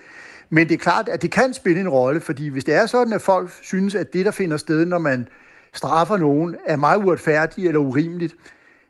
Men 0.49 0.67
det 0.67 0.73
er 0.73 0.77
klart, 0.77 1.09
at 1.09 1.21
det 1.21 1.31
kan 1.31 1.53
spille 1.53 1.81
en 1.81 1.89
rolle, 1.89 2.21
fordi 2.21 2.47
hvis 2.47 2.63
det 2.63 2.73
er 2.73 2.85
sådan, 2.85 3.13
at 3.13 3.21
folk 3.21 3.51
synes, 3.61 3.95
at 3.95 4.13
det, 4.13 4.25
der 4.25 4.31
finder 4.31 4.57
sted, 4.57 4.85
når 4.85 4.97
man 4.97 5.27
straffer 5.73 6.17
nogen, 6.17 6.55
er 6.65 6.75
meget 6.75 7.03
uretfærdigt 7.05 7.67
eller 7.67 7.79
urimeligt, 7.79 8.35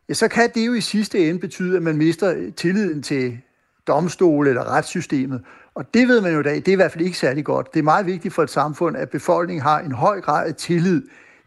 ja, 0.10 0.13
så 0.13 0.27
kan 0.27 0.50
det 0.56 0.68
jo 0.68 0.74
i 0.74 0.81
sidste 0.81 1.30
ende 1.30 1.39
betyde, 1.39 1.77
at 1.77 1.83
man 1.83 1.98
mister 1.98 2.51
tilliden 2.57 3.01
til 3.04 3.39
domstole 3.88 4.50
eller 4.50 4.63
retssystemet. 4.63 5.42
Og 5.75 5.94
det 5.94 6.07
ved 6.07 6.21
man 6.21 6.33
jo 6.33 6.39
i 6.39 6.44
dag, 6.44 6.56
det 6.56 6.68
er 6.68 6.71
i 6.71 6.75
hvert 6.75 6.92
fald 6.92 7.06
ikke 7.06 7.18
særlig 7.18 7.45
godt. 7.45 7.74
Det 7.74 7.80
er 7.80 7.83
meget 7.83 8.06
vigtigt 8.06 8.33
for 8.33 8.44
et 8.44 8.50
samfund, 8.50 8.98
at 8.98 9.10
befolkningen 9.10 9.62
har 9.62 9.80
en 9.80 9.92
høj 9.92 10.21
grad 10.21 10.48
af 10.48 10.56
tillid 10.56 11.01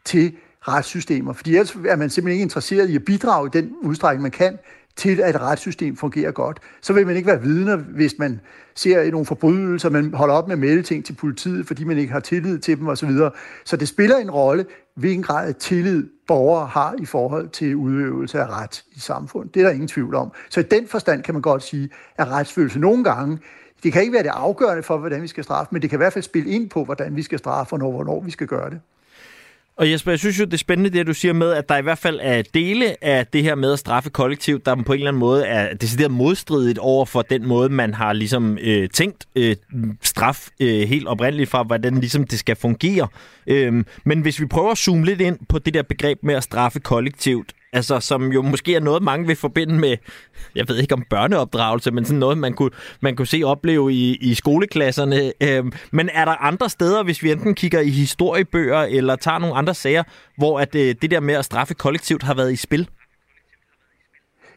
til 0.04 0.36
retssystemer. 0.68 1.32
Fordi 1.32 1.54
ellers 1.54 1.74
er 1.74 1.96
man 1.96 2.10
simpelthen 2.10 2.32
ikke 2.32 2.42
interesseret 2.42 2.90
i 2.90 2.96
at 2.96 3.04
bidrage 3.04 3.46
i 3.46 3.58
den 3.58 3.72
udstrækning, 3.82 4.22
man 4.22 4.30
kan, 4.30 4.58
til 4.96 5.20
at 5.20 5.34
et 5.34 5.40
retssystem 5.40 5.96
fungerer 5.96 6.30
godt. 6.30 6.60
Så 6.80 6.92
vil 6.92 7.06
man 7.06 7.16
ikke 7.16 7.26
være 7.26 7.42
vidner, 7.42 7.76
hvis 7.76 8.14
man 8.18 8.40
ser 8.74 9.10
nogle 9.10 9.26
forbrydelser, 9.26 9.90
man 9.90 10.14
holder 10.14 10.34
op 10.34 10.48
med 10.48 10.52
at 10.52 10.58
melde 10.58 10.82
ting 10.82 11.04
til 11.04 11.12
politiet, 11.12 11.66
fordi 11.66 11.84
man 11.84 11.98
ikke 11.98 12.12
har 12.12 12.20
tillid 12.20 12.58
til 12.58 12.78
dem 12.78 12.88
osv. 12.88 13.10
Så 13.64 13.76
det 13.76 13.88
spiller 13.88 14.16
en 14.16 14.30
rolle, 14.30 14.66
hvilken 14.94 15.22
grad 15.22 15.48
af 15.48 15.54
tillid 15.54 16.06
borgere 16.26 16.66
har 16.66 16.94
i 16.98 17.04
forhold 17.04 17.48
til 17.48 17.76
udøvelse 17.76 18.40
af 18.40 18.46
ret 18.46 18.84
i 18.92 19.00
samfundet. 19.00 19.54
Det 19.54 19.60
er 19.60 19.64
der 19.64 19.72
ingen 19.72 19.88
tvivl 19.88 20.14
om. 20.14 20.32
Så 20.50 20.60
i 20.60 20.62
den 20.62 20.88
forstand 20.88 21.22
kan 21.22 21.34
man 21.34 21.42
godt 21.42 21.62
sige, 21.62 21.88
at 22.18 22.28
retsfølelse 22.28 22.78
nogle 22.78 23.04
gange, 23.04 23.38
det 23.82 23.92
kan 23.92 24.02
ikke 24.02 24.12
være 24.12 24.22
det 24.22 24.32
afgørende 24.34 24.82
for, 24.82 24.98
hvordan 24.98 25.22
vi 25.22 25.26
skal 25.26 25.44
straffe, 25.44 25.68
men 25.72 25.82
det 25.82 25.90
kan 25.90 25.96
i 25.96 26.00
hvert 26.00 26.12
fald 26.12 26.24
spille 26.24 26.50
ind 26.50 26.70
på, 26.70 26.84
hvordan 26.84 27.16
vi 27.16 27.22
skal 27.22 27.38
straffe, 27.38 27.74
og 27.74 27.78
hvornår 27.78 28.20
vi 28.20 28.30
skal 28.30 28.46
gøre 28.46 28.70
det. 28.70 28.80
Og 29.78 29.90
Jesper, 29.90 30.12
jeg 30.12 30.18
synes 30.18 30.40
jo, 30.40 30.44
det 30.44 30.52
er 30.52 30.58
spændende, 30.58 30.90
det 30.98 31.06
du 31.06 31.14
siger 31.14 31.32
med, 31.32 31.52
at 31.52 31.68
der 31.68 31.76
i 31.76 31.82
hvert 31.82 31.98
fald 31.98 32.18
er 32.22 32.42
dele 32.54 33.04
af 33.04 33.26
det 33.26 33.42
her 33.42 33.54
med 33.54 33.72
at 33.72 33.78
straffe 33.78 34.10
kollektivt, 34.10 34.66
der 34.66 34.74
på 34.74 34.92
en 34.92 34.98
eller 34.98 35.08
anden 35.08 35.20
måde 35.20 35.46
er 35.46 35.74
decideret 35.74 36.10
modstridigt 36.10 36.78
over 36.78 37.06
for 37.06 37.22
den 37.22 37.46
måde, 37.46 37.68
man 37.68 37.94
har 37.94 38.12
ligesom 38.12 38.58
øh, 38.60 38.88
tænkt 38.88 39.26
øh, 39.36 39.56
straf 40.02 40.48
øh, 40.60 40.88
helt 40.88 41.08
oprindeligt 41.08 41.50
fra, 41.50 41.62
hvordan 41.62 41.94
ligesom 41.94 42.24
det 42.24 42.38
skal 42.38 42.56
fungere. 42.56 43.08
Øh, 43.46 43.84
men 44.04 44.20
hvis 44.20 44.40
vi 44.40 44.46
prøver 44.46 44.70
at 44.70 44.78
zoome 44.78 45.04
lidt 45.04 45.20
ind 45.20 45.38
på 45.48 45.58
det 45.58 45.74
der 45.74 45.82
begreb 45.82 46.18
med 46.22 46.34
at 46.34 46.42
straffe 46.42 46.80
kollektivt, 46.80 47.52
altså 47.72 48.00
som 48.00 48.32
jo 48.32 48.42
måske 48.42 48.74
er 48.74 48.80
noget, 48.80 49.02
mange 49.02 49.26
vil 49.26 49.36
forbinde 49.36 49.78
med, 49.78 49.96
jeg 50.54 50.68
ved 50.68 50.76
ikke 50.76 50.94
om 50.94 51.04
børneopdragelse, 51.10 51.90
men 51.90 52.04
sådan 52.04 52.18
noget, 52.18 52.38
man 52.38 52.52
kunne, 52.52 52.70
man 53.00 53.16
kunne 53.16 53.26
se 53.26 53.42
opleve 53.44 53.92
i, 53.92 54.16
i 54.16 54.34
skoleklasserne. 54.34 55.32
Øhm, 55.42 55.72
men 55.90 56.08
er 56.12 56.24
der 56.24 56.44
andre 56.44 56.68
steder, 56.68 57.02
hvis 57.02 57.22
vi 57.22 57.32
enten 57.32 57.54
kigger 57.54 57.80
i 57.80 57.90
historiebøger, 57.90 58.82
eller 58.82 59.16
tager 59.16 59.38
nogle 59.38 59.56
andre 59.56 59.74
sager, 59.74 60.02
hvor 60.36 60.60
at, 60.60 60.74
øh, 60.74 60.94
det 61.02 61.10
der 61.10 61.20
med 61.20 61.34
at 61.34 61.44
straffe 61.44 61.74
kollektivt 61.74 62.22
har 62.22 62.34
været 62.34 62.52
i 62.52 62.56
spil? 62.56 62.88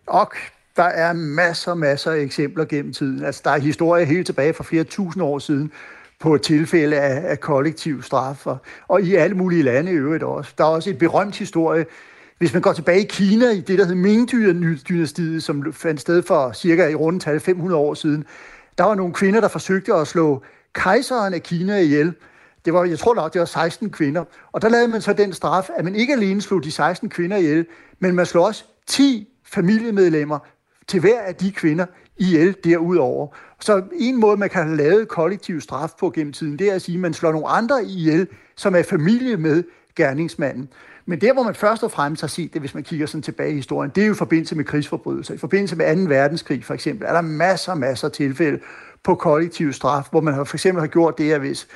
Og 0.08 0.32
der 0.76 0.84
er 0.84 1.14
masser, 1.14 1.74
masser 1.74 2.12
af 2.12 2.20
eksempler 2.20 2.66
gennem 2.66 2.94
tiden. 2.94 3.26
Altså, 3.26 3.42
der 3.44 3.52
er 3.52 3.60
historie 3.60 4.06
helt 4.06 4.26
tilbage 4.26 4.54
fra 4.54 4.64
flere 4.64 4.84
tusind 4.84 5.24
år 5.24 5.40
siden, 5.40 5.72
på 6.20 6.38
tilfælde 6.38 7.00
af, 7.00 7.32
af 7.32 7.40
kollektiv 7.40 8.04
straf, 8.04 8.48
og, 8.48 8.58
og 8.88 9.02
i 9.02 9.16
alle 9.16 9.36
mulige 9.36 9.64
lande 9.64 9.92
i 9.92 9.96
øvrigt 9.96 10.24
også. 10.24 10.54
Der 10.58 10.64
er 10.64 10.68
også 10.68 10.90
et 10.90 10.98
berømt 10.98 11.38
historie 11.38 11.86
hvis 12.40 12.54
man 12.54 12.62
går 12.62 12.74
tilbage 12.74 13.02
i 13.02 13.08
Kina, 13.10 13.50
i 13.50 13.60
det, 13.60 13.80
der 13.80 13.86
hed 13.86 13.96
Ming-dynastiet, 13.96 15.44
som 15.44 15.74
fandt 15.74 16.02
sted 16.02 16.24
for 16.24 16.52
cirka 16.52 16.88
i 16.88 16.96
rundetal 16.96 17.40
500 17.40 17.82
år 17.82 17.94
siden, 17.94 18.26
der 18.78 18.84
var 18.84 18.96
nogle 18.96 19.14
kvinder, 19.14 19.42
der 19.42 19.48
forsøgte 19.48 19.94
at 19.94 20.08
slå 20.08 20.44
kejseren 20.74 21.34
af 21.34 21.44
Kina 21.44 21.78
ihjel. 21.80 22.14
Det 22.66 22.74
var, 22.74 22.84
jeg 22.84 23.00
tror 23.00 23.16
nok, 23.16 23.34
det 23.34 23.40
var 23.40 23.46
16 23.46 23.90
kvinder. 23.90 24.24
Og 24.52 24.62
der 24.62 24.70
lavede 24.70 24.88
man 24.88 25.02
så 25.02 25.14
den 25.14 25.34
straf, 25.34 25.70
at 25.76 25.86
man 25.86 25.96
ikke 25.96 26.14
alene 26.14 26.42
slog 26.42 26.64
de 26.64 26.72
16 26.72 27.10
kvinder 27.10 27.38
ihjel, 27.38 27.66
men 28.00 28.16
man 28.16 28.26
slog 28.26 28.46
også 28.46 28.64
10 28.88 29.28
familiemedlemmer 29.46 30.40
til 30.88 31.00
hver 31.00 31.22
af 31.22 31.36
de 31.36 31.52
kvinder 31.52 31.86
ihjel 32.18 32.56
derudover. 32.64 33.28
Så 33.60 33.84
en 33.94 34.20
måde, 34.20 34.38
man 34.38 34.50
kan 34.50 34.64
have 34.64 34.78
lavet 34.78 35.08
kollektiv 35.08 35.62
straf 35.62 35.92
på 36.00 36.10
gennem 36.10 36.34
tiden, 36.34 36.60
det 36.60 36.70
er 36.70 36.76
at 36.76 36.82
sige, 36.82 36.96
at 36.96 37.02
man 37.02 37.14
slår 37.14 37.32
nogle 37.32 37.48
andre 37.48 37.84
ihjel, 37.84 38.28
som 38.56 38.76
er 38.76 38.84
familie 38.84 39.38
med 39.38 39.64
gerningsmanden. 39.96 40.70
Men 41.10 41.22
der, 41.22 41.34
hvor 41.34 41.44
man 41.44 41.56
først 41.56 41.84
og 41.84 41.92
fremmest 41.92 42.22
har 42.22 42.28
set 42.28 42.54
det, 42.54 42.62
hvis 42.62 42.74
man 42.74 42.84
kigger 42.84 43.06
sådan 43.06 43.22
tilbage 43.22 43.52
i 43.52 43.56
historien, 43.56 43.92
det 43.96 44.02
er 44.02 44.08
jo 44.08 44.14
i 44.14 44.16
forbindelse 44.16 44.56
med 44.56 44.66
krigsforbrydelser. 44.66 45.34
I 45.34 45.38
forbindelse 45.38 45.76
med 45.76 46.08
2. 46.08 46.10
verdenskrig 46.10 46.66
for 46.66 46.74
eksempel, 46.74 47.08
er 47.08 47.14
der 47.14 47.22
masser 47.22 47.72
og 47.72 47.78
masser 47.78 48.08
af 48.08 48.12
tilfælde 48.12 48.60
på 49.04 49.16
kollektiv 49.16 49.74
straf, 49.74 50.08
hvor 50.12 50.22
man 50.22 50.46
for 50.46 50.56
eksempel 50.56 50.80
har 50.80 50.88
gjort 50.88 51.18
det, 51.18 51.32
at 51.32 51.40
hvis 51.40 51.68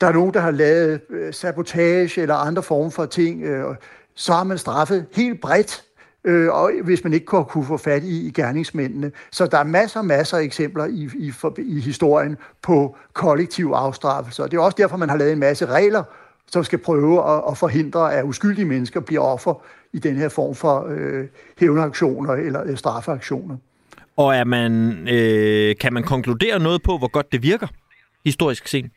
der 0.00 0.06
er 0.06 0.12
nogen, 0.12 0.34
der 0.34 0.40
har 0.40 0.50
lavet 0.50 1.00
øh, 1.10 1.34
sabotage 1.34 2.20
eller 2.20 2.34
andre 2.34 2.62
former 2.62 2.90
for 2.90 3.06
ting, 3.06 3.42
øh, 3.42 3.74
så 4.14 4.32
har 4.32 4.44
man 4.44 4.58
straffet 4.58 5.06
helt 5.12 5.40
bredt, 5.40 5.84
øh, 6.24 6.52
og 6.52 6.70
hvis 6.84 7.04
man 7.04 7.12
ikke 7.12 7.26
kunne, 7.26 7.64
få 7.64 7.76
fat 7.76 8.02
i, 8.04 8.26
i 8.26 8.30
gerningsmændene. 8.30 9.12
Så 9.32 9.46
der 9.46 9.58
er 9.58 9.64
masser 9.64 10.00
og 10.00 10.06
masser 10.06 10.36
af 10.36 10.42
eksempler 10.42 10.84
i, 10.84 11.10
i, 11.14 11.32
i 11.58 11.80
historien 11.80 12.36
på 12.62 12.96
kollektiv 13.12 13.72
afstraffelse. 13.74 14.42
Og 14.42 14.50
det 14.50 14.56
er 14.56 14.60
også 14.60 14.76
derfor, 14.78 14.96
man 14.96 15.08
har 15.08 15.16
lavet 15.16 15.32
en 15.32 15.38
masse 15.38 15.66
regler, 15.66 16.02
som 16.50 16.64
skal 16.64 16.78
prøve 16.78 17.30
at, 17.30 17.42
at 17.50 17.58
forhindre, 17.58 18.14
at 18.14 18.24
uskyldige 18.24 18.64
mennesker 18.64 19.00
bliver 19.00 19.20
offer 19.20 19.62
i 19.92 19.98
den 19.98 20.16
her 20.16 20.28
form 20.28 20.54
for 20.54 20.86
øh, 20.88 21.24
hævnaktioner 21.58 22.32
eller 22.32 22.62
øh, 22.66 22.76
straffeaktioner. 22.76 23.56
Og 24.16 24.34
er 24.34 24.44
man, 24.44 24.72
øh, 25.08 25.76
kan 25.80 25.92
man 25.92 26.02
konkludere 26.02 26.58
noget 26.58 26.82
på, 26.82 26.98
hvor 26.98 27.08
godt 27.08 27.32
det 27.32 27.42
virker, 27.42 27.66
historisk 28.24 28.68
set? 28.68 28.90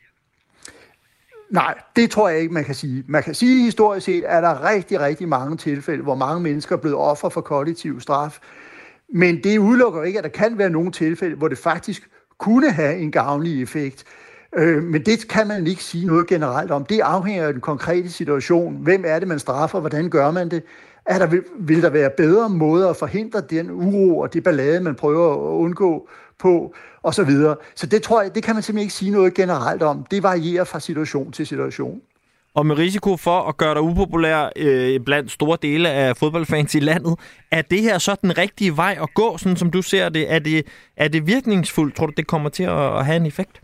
Nej, 1.50 1.74
det 1.96 2.10
tror 2.10 2.28
jeg 2.28 2.40
ikke, 2.40 2.54
man 2.54 2.64
kan 2.64 2.74
sige. 2.74 3.04
Man 3.06 3.22
kan 3.22 3.34
sige 3.34 3.64
historisk 3.64 4.06
set, 4.06 4.24
at 4.24 4.42
der 4.42 4.48
er 4.48 4.70
rigtig, 4.70 5.00
rigtig 5.00 5.28
mange 5.28 5.56
tilfælde, 5.56 6.02
hvor 6.02 6.14
mange 6.14 6.42
mennesker 6.42 6.76
er 6.76 6.80
blevet 6.80 6.96
offer 6.96 7.28
for 7.28 7.40
kollektiv 7.40 8.00
straf. 8.00 8.38
Men 9.08 9.44
det 9.44 9.58
udelukker 9.58 10.02
ikke, 10.02 10.18
at 10.18 10.24
der 10.24 10.30
kan 10.30 10.58
være 10.58 10.70
nogle 10.70 10.92
tilfælde, 10.92 11.36
hvor 11.36 11.48
det 11.48 11.58
faktisk 11.58 12.08
kunne 12.38 12.72
have 12.72 12.98
en 12.98 13.12
gavnlig 13.12 13.62
effekt. 13.62 14.04
Øh, 14.56 14.82
men 14.82 15.06
det 15.06 15.28
kan 15.28 15.46
man 15.46 15.66
ikke 15.66 15.84
sige 15.84 16.06
noget 16.06 16.26
generelt 16.26 16.70
om. 16.70 16.84
Det 16.84 17.00
afhænger 17.00 17.46
af 17.46 17.52
den 17.52 17.62
konkrete 17.62 18.10
situation. 18.10 18.76
Hvem 18.76 19.04
er 19.06 19.18
det, 19.18 19.28
man 19.28 19.38
straffer? 19.38 19.80
Hvordan 19.80 20.10
gør 20.10 20.30
man 20.30 20.48
det? 20.48 20.62
Er 21.06 21.18
der, 21.18 21.40
vil 21.58 21.82
der 21.82 21.90
være 21.90 22.10
bedre 22.16 22.48
måder 22.48 22.90
at 22.90 22.96
forhindre 22.96 23.40
den 23.40 23.70
uro 23.70 24.18
og 24.18 24.34
det 24.34 24.44
ballade, 24.44 24.80
man 24.80 24.94
prøver 24.94 25.32
at 25.32 25.58
undgå 25.58 26.08
på, 26.38 26.74
og 27.02 27.14
så 27.14 27.24
videre. 27.24 27.56
Så 27.74 27.86
det 27.86 28.02
tror 28.02 28.22
jeg, 28.22 28.34
det 28.34 28.42
kan 28.42 28.54
man 28.54 28.62
simpelthen 28.62 28.84
ikke 28.84 28.94
sige 28.94 29.10
noget 29.10 29.34
generelt 29.34 29.82
om. 29.82 30.06
Det 30.10 30.22
varierer 30.22 30.64
fra 30.64 30.80
situation 30.80 31.32
til 31.32 31.46
situation. 31.46 32.00
Og 32.54 32.66
med 32.66 32.78
risiko 32.78 33.16
for 33.16 33.40
at 33.40 33.56
gøre 33.56 33.74
dig 33.74 33.82
upopulær 33.82 34.50
øh, 34.56 35.00
blandt 35.00 35.30
store 35.30 35.58
dele 35.62 35.90
af 35.90 36.16
fodboldfans 36.16 36.74
i 36.74 36.80
landet, 36.80 37.18
er 37.50 37.62
det 37.62 37.82
her 37.82 37.98
så 37.98 38.16
den 38.22 38.38
rigtige 38.38 38.76
vej 38.76 38.98
at 39.02 39.14
gå, 39.14 39.38
sådan 39.38 39.56
som 39.56 39.70
du 39.70 39.82
ser 39.82 40.08
det? 40.08 40.32
Er 40.32 40.38
det, 40.38 40.66
er 40.96 41.08
det 41.08 41.26
virkningsfuldt? 41.26 41.96
Tror 41.96 42.06
du, 42.06 42.12
det 42.16 42.26
kommer 42.26 42.48
til 42.48 42.62
at, 42.62 42.98
at 42.98 43.06
have 43.06 43.16
en 43.16 43.26
effekt? 43.26 43.60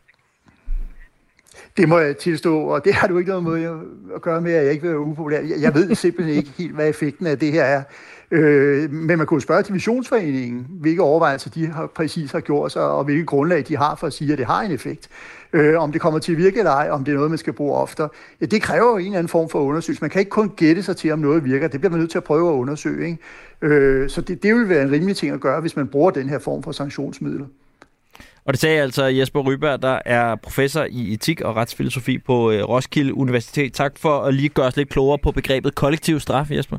Det 1.76 1.88
må 1.88 1.98
jeg 1.98 2.16
tilstå, 2.16 2.60
og 2.60 2.84
det 2.84 2.94
har 2.94 3.06
du 3.08 3.18
ikke 3.18 3.30
noget 3.30 3.44
med 3.44 3.80
at 4.14 4.22
gøre 4.22 4.40
med, 4.40 4.52
at 4.52 4.64
jeg 4.64 4.72
ikke 4.72 4.82
vil 4.82 4.90
være 4.90 5.00
upopulær. 5.00 5.40
Jeg 5.60 5.74
ved 5.74 5.94
simpelthen 5.94 6.36
ikke 6.36 6.50
helt, 6.58 6.74
hvad 6.74 6.88
effekten 6.88 7.26
af 7.26 7.38
det 7.38 7.52
her 7.52 7.62
er. 7.62 7.82
Øh, 8.30 8.92
men 8.92 9.18
man 9.18 9.26
kunne 9.26 9.40
spørge 9.40 9.62
Divisionsforeningen, 9.62 10.66
hvilke 10.70 11.02
overvejelser 11.02 11.50
de 11.50 11.66
har 11.66 11.86
præcis 11.86 12.32
har 12.32 12.40
gjort 12.40 12.72
sig, 12.72 12.82
og 12.82 13.04
hvilke 13.04 13.24
grundlag 13.24 13.64
de 13.68 13.76
har 13.76 13.94
for 13.94 14.06
at 14.06 14.12
sige, 14.12 14.32
at 14.32 14.38
det 14.38 14.46
har 14.46 14.62
en 14.62 14.70
effekt. 14.70 15.08
Øh, 15.52 15.80
om 15.80 15.92
det 15.92 16.00
kommer 16.00 16.20
til 16.20 16.32
at 16.32 16.38
virke 16.38 16.58
eller 16.58 16.70
ej, 16.70 16.90
om 16.90 17.04
det 17.04 17.12
er 17.12 17.16
noget, 17.16 17.30
man 17.30 17.38
skal 17.38 17.52
bruge 17.52 17.74
oftere. 17.76 18.08
Ja, 18.40 18.46
det 18.46 18.62
kræver 18.62 18.90
jo 18.90 18.96
en 18.96 19.04
eller 19.04 19.18
anden 19.18 19.28
form 19.28 19.48
for 19.48 19.60
undersøgelse. 19.60 20.00
Man 20.02 20.10
kan 20.10 20.18
ikke 20.18 20.30
kun 20.30 20.52
gætte 20.56 20.82
sig 20.82 20.96
til, 20.96 21.12
om 21.12 21.18
noget 21.18 21.44
virker. 21.44 21.68
Det 21.68 21.80
bliver 21.80 21.90
man 21.90 22.00
nødt 22.00 22.10
til 22.10 22.18
at 22.18 22.24
prøve 22.24 22.48
at 22.48 22.54
undersøge. 22.54 23.06
Ikke? 23.06 23.18
Øh, 23.62 24.10
så 24.10 24.20
det, 24.20 24.42
det 24.42 24.54
vil 24.54 24.68
være 24.68 24.82
en 24.82 24.90
rimelig 24.90 25.16
ting 25.16 25.32
at 25.32 25.40
gøre, 25.40 25.60
hvis 25.60 25.76
man 25.76 25.88
bruger 25.88 26.10
den 26.10 26.28
her 26.28 26.38
form 26.38 26.62
for 26.62 26.72
sanktionsmidler. 26.72 27.46
Og 28.46 28.52
det 28.52 28.60
sagde 28.60 28.82
altså 28.82 29.04
Jesper 29.04 29.40
Ryberg, 29.40 29.82
der 29.82 29.98
er 30.04 30.36
professor 30.36 30.86
i 30.90 31.12
etik 31.12 31.40
og 31.40 31.56
retsfilosofi 31.56 32.18
på 32.18 32.50
øh, 32.50 32.62
Roskilde 32.62 33.14
Universitet. 33.14 33.72
Tak 33.72 33.98
for 33.98 34.20
at 34.20 34.34
lige 34.34 34.48
gøre 34.48 34.66
os 34.66 34.76
lidt 34.76 34.88
klogere 34.88 35.18
på 35.18 35.32
begrebet 35.32 35.74
kollektiv 35.74 36.20
straf, 36.20 36.50
Jesper. 36.50 36.78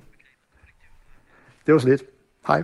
Det 1.66 1.74
var 1.74 1.80
så 1.80 1.88
lidt. 1.90 2.04
Hej. 2.48 2.64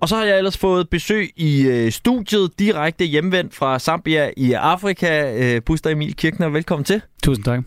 Og 0.00 0.08
så 0.08 0.16
har 0.16 0.24
jeg 0.24 0.38
ellers 0.38 0.58
fået 0.58 0.90
besøg 0.90 1.30
i 1.36 1.66
øh, 1.66 1.92
studiet, 1.92 2.58
direkte 2.58 3.04
hjemvendt 3.04 3.54
fra 3.54 3.78
Zambia 3.78 4.30
i 4.36 4.52
Afrika. 4.52 5.34
Øh, 5.36 5.62
Buster 5.62 5.90
Emil 5.90 6.14
Kirkner, 6.16 6.48
velkommen 6.48 6.84
til. 6.84 7.02
Tusind 7.26 7.44
tak. 7.44 7.60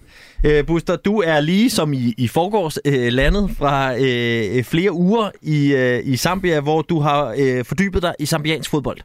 Øh, 0.43 0.65
Buster, 0.65 0.95
du 0.95 1.21
er 1.21 1.39
lige 1.39 1.69
som 1.69 1.93
i, 1.93 2.13
i 2.17 2.27
forgårs 2.27 2.77
øh, 2.85 3.07
landet 3.13 3.51
fra 3.57 3.95
øh, 3.99 4.63
flere 4.63 4.91
uger 4.91 5.29
i, 5.41 5.73
øh, 5.73 6.01
i 6.03 6.17
Zambia, 6.17 6.59
hvor 6.59 6.81
du 6.81 6.99
har 6.99 7.35
øh, 7.37 7.65
fordybet 7.65 8.01
dig 8.01 8.13
i 8.19 8.25
zambiansk 8.25 8.69
fodbold. 8.69 8.97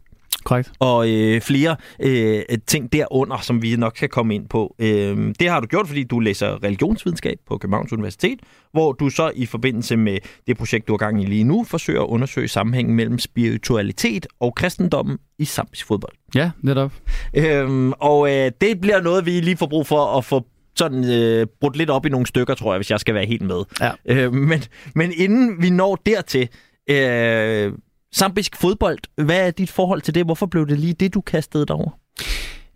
Korrekt. 0.45 0.73
Og 0.79 1.11
øh, 1.11 1.41
flere 1.41 1.77
øh, 2.01 2.43
ting 2.67 2.93
derunder, 2.93 3.39
som 3.43 3.63
vi 3.63 3.77
nok 3.77 3.97
skal 3.97 4.09
komme 4.09 4.35
ind 4.35 4.49
på. 4.49 4.75
Øh, 4.79 5.35
det 5.41 5.49
har 5.49 5.61
du 5.61 5.67
gjort, 5.67 5.87
fordi 5.89 6.05
du 6.05 6.19
læser 6.19 6.65
religionsvidenskab 6.65 7.39
på 7.47 7.59
Københavns 7.59 7.93
Universitet, 7.93 8.39
hvor 8.73 8.93
du 8.93 9.11
så 9.11 9.33
i 9.35 9.47
forbindelse 9.47 9.97
med 9.97 10.19
det 10.47 10.57
projekt, 10.57 10.89
du 10.89 10.93
har 10.93 10.99
gang 10.99 11.23
i 11.23 11.27
lige 11.27 11.45
nu, 11.45 11.65
forsøger 11.65 12.03
at 12.03 12.07
undersøge 12.07 12.49
sammenhængen 12.49 12.95
mellem 12.95 13.19
spiritualitet 13.19 14.27
og 14.41 14.55
kristendommen 14.55 15.19
i 15.39 15.45
samtidig 15.45 15.87
fodbold. 15.87 16.13
Ja, 16.35 16.51
netop. 16.63 16.93
Øh, 17.35 17.89
og 17.91 18.31
øh, 18.31 18.51
det 18.61 18.81
bliver 18.81 19.03
noget, 19.03 19.27
vi 19.27 19.31
lige 19.31 19.57
får 19.57 19.67
brug 19.67 19.87
for 19.87 20.19
at 20.19 20.25
få 20.25 20.47
sådan 20.77 21.05
øh, 21.05 21.47
brudt 21.61 21.77
lidt 21.77 21.91
op 21.91 22.07
i 22.07 22.09
nogle 22.09 22.27
stykker, 22.27 22.55
tror 22.55 22.73
jeg, 22.73 22.79
hvis 22.79 22.91
jeg 22.91 23.01
skal 23.01 23.15
være 23.15 23.27
helt 23.27 23.43
med. 23.43 23.63
Ja. 23.81 23.91
Øh, 24.07 24.33
men, 24.33 24.63
men 24.95 25.13
inden 25.17 25.63
vi 25.63 25.71
når 25.71 26.03
dertil, 26.07 26.49
øh, 26.91 27.73
Zambisk 28.15 28.57
fodbold, 28.57 28.99
hvad 29.25 29.47
er 29.47 29.51
dit 29.51 29.71
forhold 29.71 30.01
til 30.01 30.15
det? 30.15 30.25
Hvorfor 30.25 30.47
blev 30.47 30.69
det 30.69 30.79
lige 30.79 30.95
det, 30.95 31.15
du 31.15 31.21
kastede 31.21 31.67
dig 31.67 31.77
over? 31.77 31.91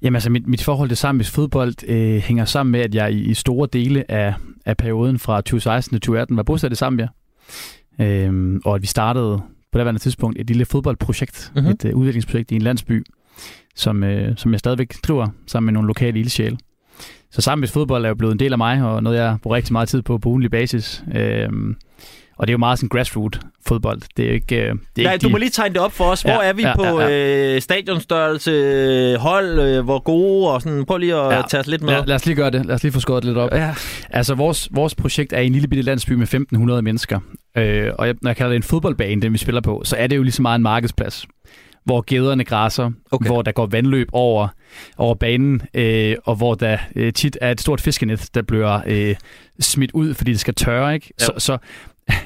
Jamen 0.02 0.16
altså, 0.16 0.30
mit, 0.30 0.47
mit 0.47 0.62
forhold 0.62 0.88
til 0.88 0.97
zambisk 0.97 1.33
fodbold 1.33 1.88
øh, 1.88 2.16
hænger 2.16 2.45
sammen 2.45 2.73
med, 2.73 2.80
at 2.80 2.95
jeg 2.95 3.12
i, 3.12 3.23
i 3.23 3.35
store 3.35 3.68
dele 3.73 4.11
af, 4.11 4.35
af 4.66 4.76
perioden 4.76 5.18
fra 5.18 5.40
2016 5.40 5.95
til 5.95 6.00
2018 6.00 6.37
var 6.37 6.42
bosat 6.42 6.73
i 6.73 6.75
Zambia. 6.75 7.09
Øh, 8.00 8.61
og 8.64 8.75
at 8.75 8.83
vi 8.83 8.87
startede 8.87 9.42
på 9.73 9.78
det 9.78 10.00
tidspunkt 10.00 10.38
et 10.40 10.47
lille 10.47 10.64
fodboldprojekt, 10.64 11.52
mm-hmm. 11.54 11.71
et 11.71 11.85
uh, 11.85 12.00
udviklingsprojekt 12.00 12.50
i 12.50 12.54
en 12.54 12.62
landsby, 12.62 13.04
som, 13.76 14.04
øh, 14.04 14.37
som 14.37 14.52
jeg 14.52 14.59
stadigvæk 14.59 14.95
driver 15.02 15.28
sammen 15.47 15.66
med 15.66 15.73
nogle 15.73 15.87
lokale 15.87 16.21
ildsjæle. 16.21 16.59
Så 17.30 17.42
zambisk 17.42 17.73
fodbold 17.73 18.04
er 18.04 18.09
jo 18.09 18.14
blevet 18.14 18.33
en 18.33 18.38
del 18.38 18.52
af 18.52 18.59
mig, 18.59 18.83
og 18.83 19.02
noget 19.02 19.18
jeg 19.18 19.37
bruger 19.42 19.57
rigtig 19.57 19.73
meget 19.73 19.88
tid 19.88 20.02
på 20.02 20.18
på 20.18 20.28
ugenlig 20.28 20.50
basis. 20.50 21.04
Øh, 21.14 21.49
og 22.38 22.47
det 22.47 22.50
er 22.50 22.54
jo 22.54 22.59
meget 22.59 22.78
sådan 22.78 22.88
grassroot 22.88 23.40
fodbold. 23.66 24.02
Det 24.16 24.28
er 24.28 24.33
ikke, 24.33 24.47
det 24.47 24.59
er 24.59 24.75
Nej, 25.02 25.12
ikke 25.12 25.23
du 25.23 25.26
de... 25.26 25.33
må 25.33 25.38
lige 25.38 25.50
tegne 25.50 25.75
det 25.75 25.83
op 25.83 25.92
for 25.92 26.04
os. 26.04 26.23
Hvor 26.23 26.42
ja, 26.42 26.49
er 26.49 26.52
vi 26.52 26.62
ja, 26.62 26.76
på 26.76 27.00
ja, 27.00 27.09
ja. 27.09 27.54
Øh, 27.54 27.61
stadionstørrelse, 27.61 29.16
hold, 29.16 29.61
øh, 29.61 29.85
hvor 29.85 29.99
gode, 29.99 30.50
og 30.50 30.62
sådan, 30.62 30.85
prøv 30.85 30.99
lige 30.99 31.14
at 31.14 31.35
ja. 31.35 31.42
tage 31.49 31.61
os 31.61 31.66
lidt 31.66 31.83
med. 31.83 31.92
Ja, 31.92 32.02
lad 32.07 32.14
os 32.16 32.26
lige 32.26 32.37
gøre 32.37 32.50
det. 32.50 32.66
Lad 32.66 32.75
os 32.75 32.83
lige 32.83 32.92
få 32.92 33.00
skåret 33.00 33.25
lidt 33.25 33.38
op. 33.38 33.52
Ja. 33.52 33.75
Altså, 34.11 34.35
vores, 34.35 34.68
vores 34.73 34.95
projekt 34.95 35.33
er 35.33 35.40
i 35.40 35.47
en 35.47 35.52
lille 35.52 35.68
bitte 35.68 35.83
landsby 35.83 36.12
med 36.12 36.35
1.500 36.35 36.80
mennesker. 36.80 37.21
Øh, 37.57 37.92
og 37.99 38.07
jeg, 38.07 38.14
når 38.23 38.30
jeg 38.30 38.37
kalder 38.37 38.50
det 38.50 38.57
en 38.57 38.62
fodboldbane, 38.62 39.23
den 39.23 39.33
vi 39.33 39.38
spiller 39.38 39.61
på, 39.61 39.83
så 39.85 39.97
er 39.97 40.07
det 40.07 40.16
jo 40.16 40.23
lige 40.23 40.33
så 40.33 40.42
meget 40.42 40.57
en 40.57 40.62
markedsplads 40.62 41.26
hvor 41.85 42.00
gæderne 42.00 42.45
græsser, 42.45 42.90
okay. 43.11 43.26
hvor 43.26 43.42
der 43.42 43.52
går 43.52 43.66
vandløb 43.66 44.09
over, 44.12 44.49
over 44.97 45.14
banen, 45.14 45.62
øh, 45.75 46.16
og 46.25 46.37
hvor 46.37 46.54
der 46.54 46.78
øh, 46.97 47.12
tit 47.12 47.38
er 47.40 47.50
et 47.50 47.61
stort 47.61 47.80
fiskenet, 47.80 48.28
der 48.35 48.42
bliver 48.42 48.80
øh, 48.87 49.14
smidt 49.61 49.90
ud, 49.92 50.14
fordi 50.14 50.30
det 50.30 50.40
skal 50.40 50.54
tørre. 50.54 50.95
Ikke? 50.95 51.12
Så, 51.18 51.33
så 51.38 51.59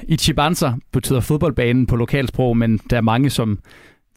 i 0.07 0.17
Chibanza 0.17 0.71
betyder 0.91 1.19
fodboldbanen 1.19 1.87
på 1.87 1.95
lokalsprog, 1.95 2.57
men 2.57 2.79
der 2.89 2.97
er 2.97 3.01
mange 3.01 3.29
som 3.29 3.59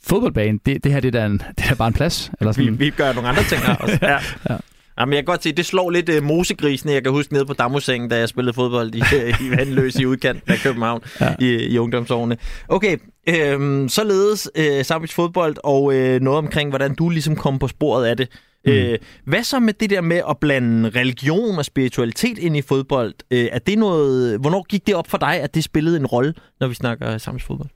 fodboldbane, 0.03 0.59
det, 0.67 0.85
det 0.85 0.93
her 0.93 1.01
det 1.01 1.15
er, 1.15 1.27
en, 1.27 1.43
det 1.59 1.65
er 1.71 1.75
bare 1.75 1.89
en 1.89 1.95
plads. 1.95 2.31
Eller 2.41 2.53
sådan. 2.53 2.79
Vi, 2.79 2.85
vi 2.85 2.91
gør 2.91 3.13
nogle 3.13 3.29
andre 3.29 3.43
ting 3.43 3.63
her 3.63 3.75
også. 3.75 3.99
ja. 4.03 4.19
ja. 4.51 4.57
Jamen, 5.01 5.13
jeg 5.13 5.19
kan 5.19 5.25
godt 5.25 5.43
se, 5.43 5.53
det 5.53 5.67
slår 5.67 5.91
lidt 5.91 6.09
uh, 6.09 6.23
mosegrisen, 6.23 6.91
jeg 6.91 7.03
kan 7.03 7.13
huske 7.13 7.33
nede 7.33 7.47
på 7.47 7.53
Damusengen, 7.53 8.11
da 8.11 8.19
jeg 8.19 8.29
spillede 8.29 8.55
fodbold 8.55 8.95
i, 8.95 9.03
i 9.47 9.51
Vandløs 9.51 9.97
i 9.97 10.07
udkanten 10.07 10.53
af 10.53 10.59
København 10.59 11.01
ja. 11.21 11.35
i, 11.39 11.55
i 11.55 11.79
ungdomsårene. 11.79 12.37
Okay, 12.69 12.97
øhm, 13.29 13.89
således 13.89 14.51
øh, 14.57 14.85
Sambisk 14.85 15.15
fodbold 15.15 15.57
og 15.65 15.95
øh, 15.95 16.21
noget 16.21 16.39
omkring, 16.39 16.71
hvordan 16.71 16.95
du 16.95 17.09
ligesom 17.09 17.37
kom 17.37 17.59
på 17.59 17.69
sporet 17.69 18.07
af 18.07 18.17
det. 18.17 18.29
Mm. 18.67 18.73
Øh, 18.73 18.99
hvad 19.25 19.43
så 19.43 19.61
med 19.61 19.73
det 19.73 19.91
der 19.91 20.01
med 20.01 20.21
at 20.31 20.39
blande 20.39 20.89
religion 20.89 21.59
og 21.59 21.65
spiritualitet 21.65 22.39
ind 22.39 22.57
i 22.57 22.63
fodbold? 22.63 23.15
Øh, 23.31 23.49
er 23.53 23.59
det 23.59 23.79
noget, 23.79 24.41
hvornår 24.41 24.67
gik 24.69 24.87
det 24.87 24.95
op 24.95 25.11
for 25.11 25.19
dig, 25.19 25.41
at 25.41 25.55
det 25.55 25.65
spillede 25.65 25.97
en 25.97 26.07
rolle, 26.07 26.35
når 26.61 26.69
vi 26.69 26.75
snakker 26.75 27.19
samtidig 27.19 27.47
fodbold? 27.47 27.69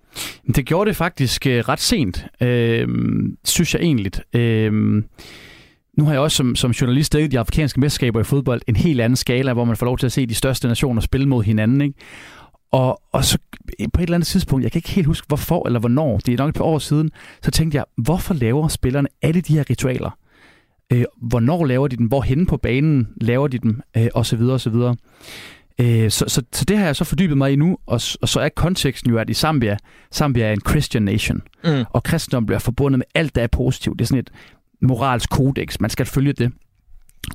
Det 0.55 0.67
gjorde 0.67 0.89
det 0.89 0.97
faktisk 0.97 1.47
øh, 1.47 1.59
ret 1.69 1.81
sent, 1.81 2.27
øh, 2.41 2.89
synes 3.45 3.75
jeg 3.75 3.83
egentlig. 3.83 4.13
Øh, 4.35 4.73
nu 5.99 6.05
har 6.05 6.13
jeg 6.13 6.21
også 6.21 6.37
som, 6.37 6.57
som 6.57 6.71
journalist 6.71 7.13
dækket 7.13 7.33
de 7.33 7.39
afrikanske 7.39 7.81
mesterskaber 7.81 8.21
i 8.21 8.25
fodbold 8.25 8.63
en 8.67 8.77
helt 8.77 9.01
anden 9.01 9.17
skala, 9.17 9.53
hvor 9.53 9.65
man 9.65 9.77
får 9.77 9.87
lov 9.87 9.99
til 9.99 10.07
at 10.07 10.13
se 10.13 10.27
de 10.27 10.35
største 10.35 10.69
nationer 10.69 11.01
spille 11.01 11.29
mod 11.29 11.45
hinanden. 11.45 11.81
Ikke? 11.81 11.95
Og, 12.73 13.03
og 13.13 13.25
så 13.25 13.39
på 13.93 14.01
et 14.01 14.03
eller 14.03 14.15
andet 14.15 14.27
tidspunkt, 14.27 14.63
jeg 14.63 14.73
kan 14.73 14.79
ikke 14.79 14.91
helt 14.91 15.07
huske 15.07 15.27
hvorfor 15.29 15.67
eller 15.67 15.81
hvornår, 15.81 16.19
det 16.19 16.35
er 16.35 16.39
nok 16.39 16.49
et 16.49 16.55
par 16.55 16.65
år 16.65 16.79
siden, 16.79 17.11
så 17.43 17.51
tænkte 17.51 17.77
jeg, 17.77 17.85
hvorfor 17.97 18.35
laver 18.35 18.69
spillerne 18.69 19.09
alle 19.23 19.41
de 19.41 19.55
her 19.55 19.65
ritualer? 19.71 20.11
Øh, 20.93 21.05
hvornår 21.23 21.65
laver 21.65 21.89
de 21.89 21.97
dem? 21.97 22.07
Hvorhen 22.07 22.47
på 22.47 22.57
banen 22.57 23.09
laver 23.21 23.49
de 23.49 23.59
dem? 23.59 23.81
Øh, 23.97 24.09
og 24.15 24.27
så 24.27 24.37
videre, 24.37 24.55
og 24.55 24.61
så 24.61 24.71
videre. 24.71 24.97
Øh, 25.81 26.11
så, 26.11 26.25
så, 26.29 26.43
så 26.53 26.65
det 26.65 26.79
har 26.79 26.87
jeg 26.87 26.97
så 26.97 27.05
fordybet 27.05 27.39
mig 27.39 27.53
i 27.53 27.57
nu, 27.57 27.79
og, 27.87 28.01
og 28.23 28.29
så 28.29 28.41
er 28.41 28.49
konteksten 28.49 29.11
jo, 29.11 29.19
at 29.19 29.31
i 29.31 29.35
Zambia, 29.35 29.77
Zambia 30.15 30.47
er 30.47 30.53
en 30.53 30.61
Christian 30.69 31.03
nation, 31.03 31.43
mm. 31.65 31.85
og 31.91 32.03
kristendom 32.03 32.47
bliver 32.47 32.59
forbundet 32.59 32.99
med 32.99 33.07
alt, 33.15 33.35
der 33.35 33.43
er 33.43 33.47
positivt. 33.47 33.99
Det 33.99 34.05
er 34.05 34.07
sådan 34.07 34.19
et 34.19 34.31
moralsk 34.83 35.31
kodex, 35.31 35.81
man 35.81 35.91
skal 35.91 36.07
følge 36.07 36.33
det. 36.33 36.53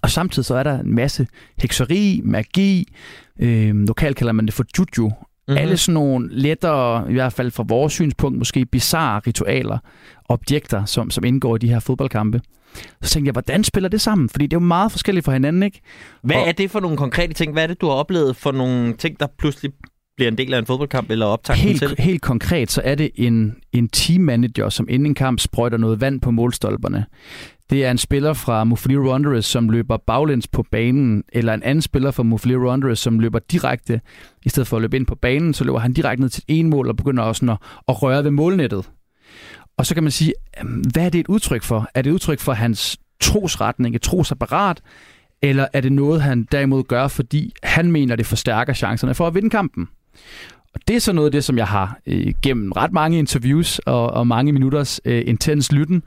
Og 0.02 0.10
samtidig 0.10 0.46
så 0.46 0.56
er 0.56 0.64
der 0.64 0.80
en 0.80 0.96
masse 0.96 1.28
hekseri, 1.58 2.22
magi, 2.24 2.94
øh, 3.40 3.76
lokalt 3.76 4.18
kalder 4.18 4.34
man 4.34 4.46
det 4.46 4.54
for 4.54 4.66
juju, 4.78 5.12
Mm-hmm. 5.48 5.62
Alle 5.62 5.78
sådan 5.78 5.94
nogle 5.94 6.30
lettere, 6.32 7.10
i 7.10 7.14
hvert 7.14 7.34
fald 7.34 7.52
fra 7.52 7.64
vores 7.68 7.94
synspunkt, 7.94 8.38
måske 8.38 8.66
bizarre 8.66 9.22
ritualer, 9.28 9.78
objekter, 10.30 10.86
som, 10.86 11.12
som 11.12 11.24
indgår 11.24 11.56
i 11.56 11.60
de 11.60 11.70
her 11.70 11.80
fodboldkampe. 11.80 12.42
Så 13.02 13.10
tænkte 13.10 13.28
jeg, 13.28 13.32
hvordan 13.32 13.64
spiller 13.64 13.90
det 13.90 14.02
sammen? 14.02 14.30
Fordi 14.30 14.46
det 14.46 14.54
er 14.54 14.60
jo 14.62 14.66
meget 14.66 14.92
forskelligt 14.92 15.26
fra 15.26 15.34
hinanden, 15.34 15.64
ikke? 15.64 15.82
Hvad 16.24 16.36
og, 16.36 16.48
er 16.48 16.52
det 16.52 16.72
for 16.72 16.80
nogle 16.80 16.98
konkrete 16.98 17.34
ting? 17.34 17.54
Hvad 17.54 17.64
er 17.64 17.68
det, 17.68 17.82
du 17.82 17.88
har 17.88 17.94
oplevet 17.94 18.36
for 18.36 18.52
nogle 18.52 18.94
ting, 18.94 19.20
der 19.20 19.28
pludselig 19.38 19.72
bliver 20.16 20.32
en 20.32 20.38
del 20.38 20.54
af 20.54 20.60
en 20.60 20.66
fodboldkamp 20.66 21.12
eller 21.12 21.26
optaget 21.26 21.60
helt, 21.60 21.80
til? 21.80 21.96
Helt 22.00 22.22
konkret, 22.22 22.72
så 22.72 22.82
er 22.84 22.96
det 22.96 23.10
en, 23.16 23.56
en 23.74 23.90
teammanager, 23.90 24.70
som 24.70 24.88
inden 24.90 25.06
en 25.06 25.16
kamp 25.16 25.40
sprøjter 25.40 25.78
noget 25.78 26.02
vand 26.02 26.22
på 26.22 26.32
målstolperne. 26.32 27.06
Det 27.70 27.86
er 27.86 27.92
en 27.92 27.98
spiller 27.98 28.34
fra 28.34 28.64
Mufali 28.64 28.98
Wanderers, 28.98 29.46
som 29.46 29.70
løber 29.70 29.98
baglæns 29.98 30.48
på 30.48 30.66
banen, 30.72 31.24
eller 31.34 31.54
en 31.54 31.64
anden 31.64 31.82
spiller 31.82 32.12
fra 32.12 32.24
Mufali 32.24 32.56
Wanderers, 32.56 33.00
som 33.00 33.20
løber 33.20 33.40
direkte, 33.40 34.02
i 34.46 34.50
stedet 34.50 34.68
for 34.68 34.78
at 34.78 34.82
løbe 34.82 34.98
ind 34.98 35.06
på 35.06 35.16
banen, 35.16 35.54
så 35.54 35.64
løber 35.64 35.80
han 35.80 35.94
direkte 35.94 36.22
ned 36.22 36.30
til 36.30 36.44
en 36.48 36.70
mål 36.70 36.88
og 36.88 36.96
begynder 36.96 37.24
også 37.24 37.52
at, 37.52 37.58
at 37.88 38.02
røre 38.04 38.24
ved 38.24 38.32
målnettet. 38.32 38.90
Og 39.78 39.86
så 39.86 39.94
kan 39.94 40.04
man 40.04 40.12
sige, 40.12 40.34
øhm, 40.60 40.84
hvad 40.94 41.06
er 41.06 41.10
det 41.10 41.20
et 41.20 41.28
udtryk 41.28 41.64
for? 41.64 41.90
Er 41.94 42.02
det 42.02 42.10
et 42.10 42.14
udtryk 42.14 42.40
for 42.40 42.54
hans 42.54 42.98
trosretning, 43.20 43.96
et 43.96 44.02
trosapparat, 44.02 44.82
eller 45.42 45.68
er 45.74 45.82
det 45.82 45.92
noget, 45.92 46.22
han 46.22 46.48
derimod 46.52 46.84
gør, 46.84 47.08
fordi 47.08 47.54
han 47.64 47.92
mener, 47.92 48.16
det 48.16 48.26
forstærker 48.26 48.74
chancerne 48.74 49.16
for 49.16 49.28
at 49.28 49.36
vinde 49.36 49.50
kampen? 49.50 49.88
Og 50.74 50.82
det 50.88 50.96
er 50.96 51.00
så 51.00 51.14
noget 51.14 51.28
af 51.28 51.32
det, 51.32 51.44
som 51.44 51.58
jeg 51.58 51.68
har 51.68 52.00
øh, 52.06 52.34
gennem 52.42 52.72
ret 52.72 52.92
mange 52.92 53.20
interviews 53.20 53.80
og, 53.80 54.10
og 54.10 54.28
mange 54.28 54.52
minutters 54.52 55.02
øh, 55.06 55.24
intens 55.28 55.72
lytten 55.72 56.04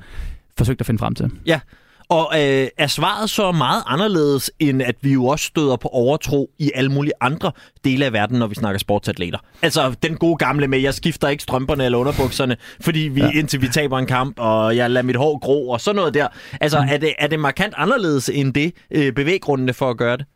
forsøgt 0.59 0.81
at 0.81 0.87
finde 0.87 0.99
frem 0.99 1.15
til. 1.15 1.31
Ja, 1.47 1.61
og 2.09 2.31
øh, 2.35 2.69
er 2.79 2.87
svaret 2.87 3.31
så 3.31 3.53
meget 3.53 3.83
anderledes, 3.87 4.51
end 4.59 4.83
at 4.83 4.95
vi 5.01 5.13
jo 5.13 5.27
også 5.27 5.45
støder 5.45 5.77
på 5.77 5.89
overtro 5.89 6.51
i 6.59 6.71
alle 6.75 6.91
mulige 6.91 7.13
andre 7.21 7.53
dele 7.85 8.05
af 8.05 8.13
verden, 8.13 8.39
når 8.39 8.47
vi 8.47 8.55
snakker 8.55 8.79
sportsatleter? 8.79 9.39
Altså 9.63 9.95
den 10.03 10.17
gode 10.17 10.37
gamle 10.37 10.69
med, 10.69 10.79
jeg 10.79 10.95
skifter 10.95 11.29
ikke 11.29 11.43
strømperne 11.43 11.85
eller 11.85 11.99
underbukserne, 11.99 12.57
fordi 12.81 13.01
vi, 13.01 13.21
ja. 13.21 13.31
indtil 13.31 13.63
vi 13.63 13.69
taber 13.69 13.99
en 13.99 14.07
kamp, 14.07 14.39
og 14.39 14.77
jeg 14.77 14.91
lader 14.91 15.07
mit 15.07 15.17
hår 15.17 15.39
gro 15.39 15.71
og 15.71 15.81
sådan 15.81 15.97
noget 15.97 16.15
der. 16.15 16.29
Altså 16.61 16.81
mm. 16.81 16.89
er, 16.89 16.97
det, 16.97 17.15
er 17.19 17.27
det 17.27 17.41
markant 17.41 17.75
anderledes 17.77 18.29
end 18.29 18.55
det 18.55 18.73
øh, 18.91 19.13
bevæggrundene 19.13 19.73
for 19.73 19.91
at 19.91 19.97
gøre 19.97 20.17
det? 20.17 20.27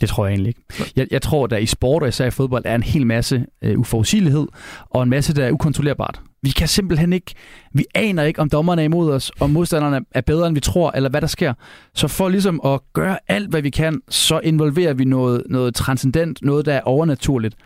Det 0.00 0.08
tror 0.08 0.26
jeg 0.26 0.32
egentlig 0.32 0.48
ikke. 0.48 0.92
Jeg, 0.96 1.06
jeg 1.10 1.22
tror, 1.22 1.46
der 1.46 1.56
i 1.56 1.66
sport 1.66 2.02
og 2.02 2.08
især 2.08 2.26
i 2.26 2.30
fodbold 2.30 2.62
er 2.66 2.74
en 2.74 2.82
hel 2.82 3.06
masse 3.06 3.46
øh, 3.62 3.78
uforudsigelighed, 3.78 4.46
og 4.90 5.02
en 5.02 5.10
masse, 5.10 5.34
der 5.34 5.44
er 5.44 5.52
ukontrollerbart. 5.52 6.20
Vi 6.42 6.50
kan 6.50 6.68
simpelthen 6.68 7.12
ikke, 7.12 7.34
vi 7.74 7.84
aner 7.94 8.22
ikke, 8.22 8.40
om 8.40 8.50
dommerne 8.50 8.82
er 8.82 8.84
imod 8.84 9.12
os, 9.12 9.32
om 9.40 9.50
modstanderne 9.50 10.00
er 10.12 10.20
bedre, 10.20 10.46
end 10.46 10.54
vi 10.54 10.60
tror, 10.60 10.92
eller 10.94 11.10
hvad 11.10 11.20
der 11.20 11.26
sker. 11.26 11.54
Så 11.94 12.08
for 12.08 12.28
ligesom 12.28 12.60
at 12.64 12.80
gøre 12.92 13.18
alt, 13.28 13.50
hvad 13.50 13.62
vi 13.62 13.70
kan, 13.70 14.00
så 14.08 14.40
involverer 14.40 14.94
vi 14.94 15.04
noget, 15.04 15.42
noget 15.48 15.74
transcendent, 15.74 16.42
noget, 16.42 16.66
der 16.66 16.74
er 16.74 16.80
overnaturligt. 16.80 17.56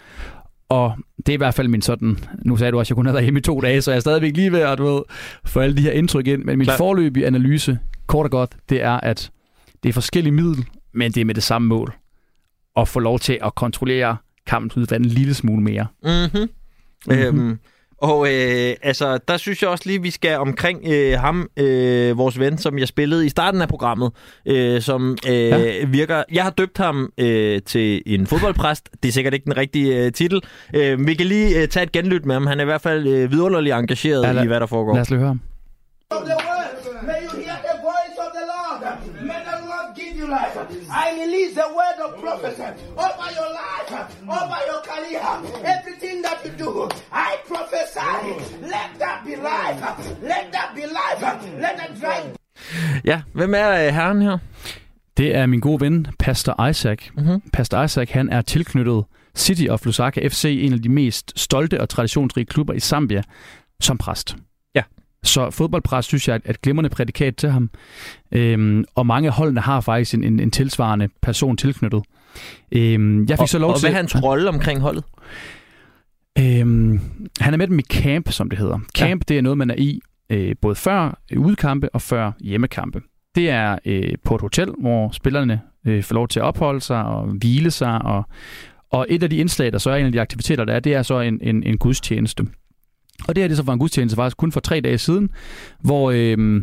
Og 0.69 0.93
det 1.17 1.29
er 1.29 1.35
i 1.35 1.37
hvert 1.37 1.55
fald 1.55 1.69
min 1.69 1.83
sådan, 1.83 2.19
nu 2.45 2.57
sagde 2.57 2.73
du 2.73 2.79
også, 2.79 2.87
at 2.87 2.91
jeg 2.91 2.97
kunne 2.97 3.09
have 3.09 3.15
været 3.15 3.25
hjemme 3.25 3.39
i 3.39 3.43
to 3.43 3.61
dage, 3.61 3.83
så 3.83 3.91
jeg 3.91 3.97
er 3.97 4.01
stadigvæk 4.01 4.37
lige 4.37 4.53
ved 4.53 4.61
at 4.61 4.79
du 4.79 4.85
ved, 4.85 5.03
få 5.45 5.61
alle 5.61 5.77
de 5.77 5.83
her 5.83 5.93
indtryk 5.93 6.27
ind. 6.27 6.45
Men 6.45 6.59
min 6.59 6.67
Klar. 6.67 6.77
forløbige 6.77 7.27
analyse, 7.27 7.79
kort 8.07 8.25
og 8.25 8.31
godt, 8.31 8.51
det 8.69 8.83
er, 8.83 9.01
at 9.01 9.31
det 9.83 9.89
er 9.89 9.93
forskellige 9.93 10.33
middel, 10.33 10.65
men 10.95 11.13
det 11.13 11.21
er 11.21 11.25
med 11.25 11.35
det 11.35 11.43
samme 11.43 11.69
mål 11.69 11.95
at 12.77 12.89
få 12.89 13.01
lov 13.01 13.19
til 13.19 13.39
at 13.45 13.55
kontrollere 13.55 14.17
kampens 14.47 14.77
udvalg 14.77 15.05
en 15.05 15.11
lille 15.11 15.35
smule 15.35 15.63
mere. 15.63 15.87
Mm-hmm. 16.03 16.49
Mm-hmm. 17.07 17.39
Øhm, 17.41 17.59
og 18.03 18.27
øh, 18.27 18.75
altså, 18.83 19.19
der 19.29 19.37
synes 19.37 19.63
jeg 19.63 19.71
også 19.71 19.85
lige, 19.87 20.03
vi 20.03 20.11
skal 20.11 20.39
omkring 20.39 20.81
øh, 20.87 21.19
ham, 21.19 21.49
øh, 21.57 22.19
vores 22.19 22.39
ven, 22.39 22.59
som 22.59 22.79
jeg 22.79 22.89
spillede 22.89 23.27
i 23.27 23.29
starten 23.29 23.63
af 23.63 23.69
programmet, 23.69 24.13
øh, 24.47 24.81
som 24.83 25.17
øh, 25.29 25.35
ja. 25.35 25.85
virker... 25.87 26.23
Jeg 26.33 26.45
har 26.45 26.51
døbt 26.51 26.79
ham 26.79 27.13
øh, 27.19 27.63
til 27.67 28.03
en 28.07 28.27
fodboldpræst. 28.27 28.89
Det 29.03 29.09
er 29.09 29.13
sikkert 29.13 29.35
ikke 29.35 29.45
den 29.45 29.57
rigtige 29.57 30.05
øh, 30.05 30.13
titel. 30.13 30.41
Øh, 30.75 31.07
vi 31.07 31.15
kan 31.15 31.27
lige 31.27 31.63
øh, 31.63 31.69
tage 31.69 31.85
et 31.85 31.93
genlyt 31.93 32.25
med 32.25 32.35
ham. 32.35 32.47
Han 32.47 32.59
er 32.59 32.63
i 32.63 32.65
hvert 32.65 32.83
fald 32.83 33.07
øh, 33.07 33.31
vidunderligt 33.31 33.75
engageret 33.75 34.27
ja, 34.27 34.33
lad, 34.33 34.45
i, 34.45 34.47
hvad 34.47 34.61
der 34.61 34.67
foregår. 34.67 34.95
Lad 34.95 35.03
os 35.03 35.11
lige 35.11 35.19
høre 35.19 35.29
ham. 35.29 35.41
you 40.23 40.29
life. 40.29 40.62
I 40.93 41.07
release 41.23 41.55
the 41.55 41.69
word 41.79 41.99
of 42.07 42.11
prophecy 42.25 42.69
over 43.07 43.29
your 43.39 43.51
life, 43.63 43.91
over 44.39 44.61
your 44.71 44.83
career, 44.91 45.23
everything 45.75 46.17
that 46.27 46.39
you 46.45 46.53
do. 46.65 46.89
I 47.13 47.31
prophesy. 47.53 48.15
Let 48.75 48.91
that 48.99 49.19
be 49.27 49.35
life. 49.37 49.81
Let 50.23 50.53
that 50.53 50.71
be 50.75 50.83
life. 51.01 51.21
Let 51.65 51.77
that 51.81 51.93
drive. 52.01 52.37
Ja, 53.05 53.23
hvem 53.35 53.55
er 53.55 53.89
uh, 53.89 53.95
herren 53.95 54.23
her? 54.23 54.39
Det 55.17 55.37
er 55.37 55.47
min 55.47 55.61
gode 55.61 55.81
ven, 55.81 56.07
Pastor 56.19 56.69
Isaac. 56.69 56.99
Mm-hmm. 57.17 57.51
Pastor 57.53 57.83
Isaac, 57.83 58.11
han 58.11 58.29
er 58.29 58.43
tilknyttet 58.43 59.05
City 59.37 59.69
of 59.69 59.87
Lusaka 59.87 60.29
FC, 60.29 60.45
en 60.45 60.73
af 60.73 60.83
de 60.83 60.89
mest 60.89 61.33
stolte 61.41 61.81
og 61.81 61.89
traditionsrige 61.89 62.45
klubber 62.45 62.75
i 62.75 62.81
Zambia, 62.81 63.23
som 63.81 63.99
præst. 63.99 64.37
Så 65.25 65.51
fodboldpræst 65.51 66.09
synes 66.09 66.29
jeg 66.29 66.41
er 66.45 66.51
et 66.51 66.63
glimrende 66.63 66.91
prædikat 66.91 67.37
til 67.37 67.51
ham. 67.51 67.71
Øhm, 68.33 68.85
og 68.95 69.07
mange 69.07 69.29
af 69.29 69.35
holdene 69.35 69.61
har 69.61 69.81
faktisk 69.81 70.15
en, 70.15 70.25
en, 70.25 70.41
en 70.41 70.51
tilsvarende 70.51 71.09
person 71.23 71.57
tilknyttet. 71.57 72.03
Øhm, 72.73 73.27
jeg 73.29 73.39
fik 73.39 73.41
og, 73.41 73.49
så 73.49 73.59
lov 73.59 73.71
og 73.71 73.79
til, 73.79 73.89
hvad 73.89 73.93
er 73.93 73.97
hans 73.97 74.23
rolle 74.23 74.49
omkring 74.49 74.81
holdet? 74.81 75.05
Øhm, 76.39 77.01
han 77.41 77.55
er 77.55 77.59
med 77.59 77.67
dem 77.67 77.79
i 77.79 77.83
camp, 77.83 78.31
som 78.31 78.51
det 78.51 78.59
hedder. 78.59 78.79
Camp, 78.99 79.21
ja. 79.21 79.25
det 79.29 79.39
er 79.39 79.43
noget, 79.43 79.59
man 79.59 79.71
er 79.71 79.75
i 79.79 80.01
øh, 80.31 80.55
både 80.61 80.75
før 80.75 81.21
udkampe 81.37 81.89
og 81.95 82.03
før 82.03 82.33
hjemmekampe. 82.41 83.03
Det 83.35 83.51
er 83.51 83.79
øh, 83.85 84.15
på 84.25 84.35
et 84.35 84.41
hotel, 84.41 84.71
hvor 84.81 85.11
spillerne 85.11 85.61
øh, 85.87 86.03
får 86.03 86.15
lov 86.15 86.29
til 86.29 86.41
at 86.41 86.45
opholde 86.45 86.81
sig 86.81 87.05
og 87.05 87.27
hvile 87.27 87.71
sig. 87.71 88.03
Og, 88.03 88.25
og 88.91 89.07
et 89.09 89.23
af 89.23 89.31
de 89.31 89.37
indslag, 89.37 89.73
der 89.73 89.79
så 89.79 89.91
er 89.91 89.97
en 89.97 90.07
af 90.07 90.13
de 90.13 90.21
aktiviteter, 90.21 90.65
der 90.65 90.75
er, 90.75 90.81
det 90.81 90.95
er 90.95 91.03
så 91.03 91.21
en, 91.21 91.39
en, 91.43 91.63
en 91.63 91.79
gudstjeneste. 91.79 92.47
Og 93.29 93.37
det 93.37 93.43
her 93.43 93.49
det 93.49 93.57
så 93.57 93.63
var 93.63 93.73
en 93.73 93.79
gudstjeneste 93.79 94.17
faktisk 94.17 94.37
kun 94.37 94.53
for 94.53 94.61
tre 94.61 94.81
dage 94.81 94.99
siden, 94.99 95.31
hvor 95.81 96.11
øh, 96.15 96.63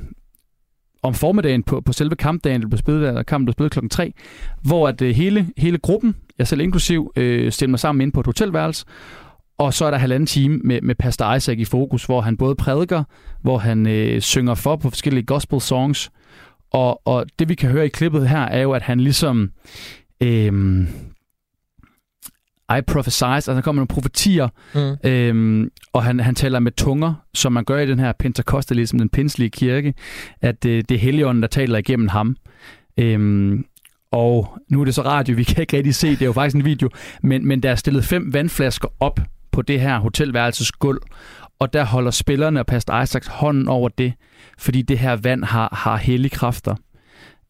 om 1.03 1.13
formiddagen 1.13 1.63
på, 1.63 1.81
på 1.81 1.93
selve 1.93 2.15
kampdagen, 2.15 2.61
der 2.61 2.67
blev 2.67 2.77
spillet, 2.77 3.15
der 3.15 3.23
kampen 3.23 3.45
blev 3.45 3.53
spillet 3.53 3.71
klokken 3.71 3.89
3, 3.89 4.13
hvor 4.61 4.87
at 4.87 5.01
øh, 5.01 5.15
hele, 5.15 5.49
hele 5.57 5.77
gruppen, 5.77 6.15
jeg 6.37 6.47
selv 6.47 6.61
inklusiv, 6.61 7.11
øh, 7.15 7.51
stillede 7.51 7.71
mig 7.71 7.79
sammen 7.79 8.01
ind 8.01 8.11
på 8.11 8.19
et 8.19 8.25
hotelværelse, 8.25 8.85
og 9.57 9.73
så 9.73 9.85
er 9.85 9.91
der 9.91 9.97
halvanden 9.97 10.27
time 10.27 10.59
med, 10.63 10.81
med 10.81 10.95
Pastor 10.95 11.33
Isaac 11.33 11.57
i 11.57 11.65
fokus, 11.65 12.05
hvor 12.05 12.21
han 12.21 12.37
både 12.37 12.55
prædiker, 12.55 13.03
hvor 13.41 13.57
han 13.57 13.87
øh, 13.87 14.21
synger 14.21 14.55
for 14.55 14.75
på 14.75 14.89
forskellige 14.89 15.25
gospel 15.25 15.61
songs, 15.61 16.11
og, 16.71 17.07
og 17.07 17.25
det 17.39 17.49
vi 17.49 17.55
kan 17.55 17.69
høre 17.69 17.85
i 17.85 17.89
klippet 17.89 18.29
her, 18.29 18.41
er 18.41 18.61
jo, 18.61 18.71
at 18.71 18.81
han 18.81 18.99
ligesom 18.99 19.51
øh, 20.23 20.83
i 22.77 22.81
prophesize, 22.81 23.25
altså 23.25 23.53
der 23.53 23.61
kommer 23.61 23.79
nogle 23.79 23.87
profetier, 23.87 24.47
mm. 24.75 25.09
øhm, 25.09 25.69
og 25.93 26.03
han, 26.03 26.19
han 26.19 26.35
taler 26.35 26.59
med 26.59 26.71
tunger, 26.71 27.13
som 27.33 27.51
man 27.51 27.63
gør 27.63 27.79
i 27.79 27.87
den 27.87 27.99
her 27.99 28.11
pentakostalism, 28.19 28.97
den 28.97 29.09
pinselige 29.09 29.49
kirke, 29.49 29.93
at 30.41 30.65
øh, 30.65 30.83
det 30.89 30.95
er 30.95 30.99
Helligånden, 30.99 31.41
der 31.41 31.47
taler 31.47 31.77
igennem 31.77 32.07
ham. 32.07 32.35
Øhm, 32.97 33.65
og 34.11 34.57
nu 34.69 34.81
er 34.81 34.85
det 34.85 34.95
så 34.95 35.01
radio, 35.01 35.35
vi 35.35 35.43
kan 35.53 35.61
ikke 35.61 35.77
rigtig 35.77 35.95
se, 35.95 36.09
det 36.09 36.21
er 36.21 36.25
jo 36.25 36.33
faktisk 36.33 36.55
en 36.55 36.65
video, 36.65 36.89
men, 37.23 37.47
men 37.47 37.63
der 37.63 37.71
er 37.71 37.75
stillet 37.75 38.03
fem 38.03 38.33
vandflasker 38.33 38.87
op 38.99 39.19
på 39.51 39.61
det 39.61 39.81
her 39.81 39.99
hotelværelses 39.99 40.71
gulv, 40.71 40.99
og 41.59 41.73
der 41.73 41.85
holder 41.85 42.11
spillerne 42.11 42.59
og 42.59 42.65
Pastor 42.65 43.01
Isaacs 43.01 43.27
hånden 43.27 43.67
over 43.67 43.89
det, 43.89 44.13
fordi 44.57 44.81
det 44.81 44.99
her 44.99 45.15
vand 45.15 45.43
har, 45.43 45.75
har 45.75 45.97
hellige 45.97 46.29
kræfter. 46.29 46.75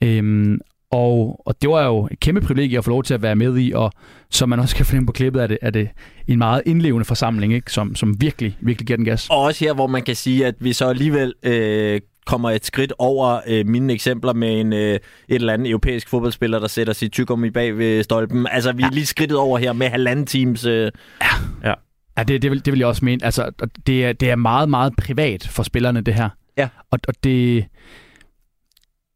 Øhm, 0.03 0.59
og, 0.91 1.41
og 1.45 1.61
det 1.61 1.69
var 1.69 1.85
jo 1.85 2.07
et 2.11 2.19
kæmpe 2.19 2.41
privilegie 2.41 2.77
at 2.77 2.83
få 2.83 2.89
lov 2.89 3.03
til 3.03 3.13
at 3.13 3.21
være 3.21 3.35
med 3.35 3.57
i, 3.57 3.71
og 3.71 3.91
som 4.29 4.49
man 4.49 4.59
også 4.59 4.75
kan 4.75 4.85
fornemme 4.85 5.07
på 5.07 5.11
klippet, 5.11 5.43
er 5.43 5.47
det, 5.47 5.57
er 5.61 5.69
det 5.69 5.89
en 6.27 6.37
meget 6.37 6.61
indlevende 6.65 7.05
forsamling, 7.05 7.53
ikke? 7.53 7.71
Som, 7.71 7.95
som 7.95 8.21
virkelig, 8.21 8.57
virkelig 8.61 8.87
giver 8.87 8.97
den 8.97 9.05
gas. 9.05 9.27
Og 9.29 9.41
også 9.41 9.65
her, 9.65 9.73
hvor 9.73 9.87
man 9.87 10.03
kan 10.03 10.15
sige, 10.15 10.45
at 10.45 10.55
vi 10.59 10.73
så 10.73 10.89
alligevel 10.89 11.33
øh, 11.43 12.01
kommer 12.25 12.51
et 12.51 12.65
skridt 12.65 12.93
over 12.97 13.39
øh, 13.47 13.67
mine 13.67 13.93
eksempler 13.93 14.33
med 14.33 14.61
en 14.61 14.73
øh, 14.73 14.79
et 14.79 15.01
eller 15.27 15.53
andet 15.53 15.69
europæisk 15.69 16.09
fodboldspiller, 16.09 16.59
der 16.59 16.67
sætter 16.67 16.93
sit 16.93 17.11
tykkum 17.11 17.45
bag 17.53 17.77
ved 17.77 18.03
stolpen. 18.03 18.47
Altså, 18.51 18.71
vi 18.71 18.83
er 18.83 18.87
ja. 18.87 18.93
lige 18.93 19.05
skridtet 19.05 19.37
over 19.37 19.57
her 19.57 19.73
med 19.73 19.87
halvanden 19.89 20.25
teams. 20.25 20.65
Øh, 20.65 20.91
ja. 21.21 21.69
ja. 21.69 21.73
Ja, 22.17 22.23
det, 22.23 22.41
det, 22.41 22.51
vil, 22.51 22.65
det 22.65 22.73
vil 22.73 22.79
jeg 22.79 22.87
også 22.87 23.05
mene. 23.05 23.25
Altså, 23.25 23.51
det 23.87 24.05
er, 24.05 24.13
det 24.13 24.29
er 24.29 24.35
meget, 24.35 24.69
meget 24.69 24.93
privat 24.97 25.47
for 25.47 25.63
spillerne, 25.63 26.01
det 26.01 26.13
her. 26.13 26.29
Ja. 26.57 26.67
Og, 26.91 26.99
og 27.07 27.13
det 27.23 27.65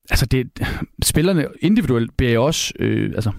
altså 0.09 0.25
det, 0.25 0.47
spillerne 1.03 1.45
individuelt 1.61 2.17
beder 2.17 2.39
også, 2.39 2.73
øh, 2.79 3.11
altså 3.15 3.31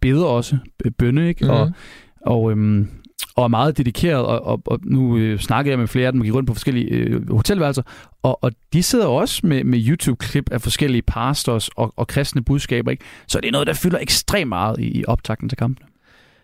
beder 0.00 0.24
også 0.24 0.56
bønne, 0.98 1.28
ikke? 1.28 1.44
Mm. 1.44 1.50
Og, 1.50 1.72
og, 2.20 2.50
øhm, 2.50 2.88
og 3.36 3.44
er 3.44 3.48
meget 3.48 3.78
dedikeret, 3.78 4.26
og, 4.26 4.44
og, 4.46 4.62
og 4.66 4.80
nu 4.82 5.16
øh, 5.16 5.38
snakker 5.38 5.72
jeg 5.72 5.78
med 5.78 5.88
flere 5.88 6.06
af 6.06 6.12
dem, 6.12 6.20
og 6.20 6.24
gik 6.24 6.34
rundt 6.34 6.46
på 6.46 6.54
forskellige 6.54 6.88
øh, 6.88 7.30
hotelværelser, 7.30 7.82
og, 8.22 8.44
og 8.44 8.52
de 8.72 8.82
sidder 8.82 9.06
også 9.06 9.46
med, 9.46 9.64
med 9.64 9.88
YouTube-klip 9.88 10.52
af 10.52 10.62
forskellige 10.62 11.02
pastors 11.02 11.68
og, 11.68 11.92
og 11.96 12.06
kristne 12.06 12.44
budskaber, 12.44 12.90
ikke? 12.90 13.04
Så 13.26 13.40
det 13.40 13.48
er 13.48 13.52
noget, 13.52 13.66
der 13.66 13.72
fylder 13.72 13.98
ekstremt 13.98 14.48
meget 14.48 14.80
i, 14.80 14.98
i 14.98 15.04
optakten 15.04 15.48
til 15.48 15.58
kampen. 15.58 15.86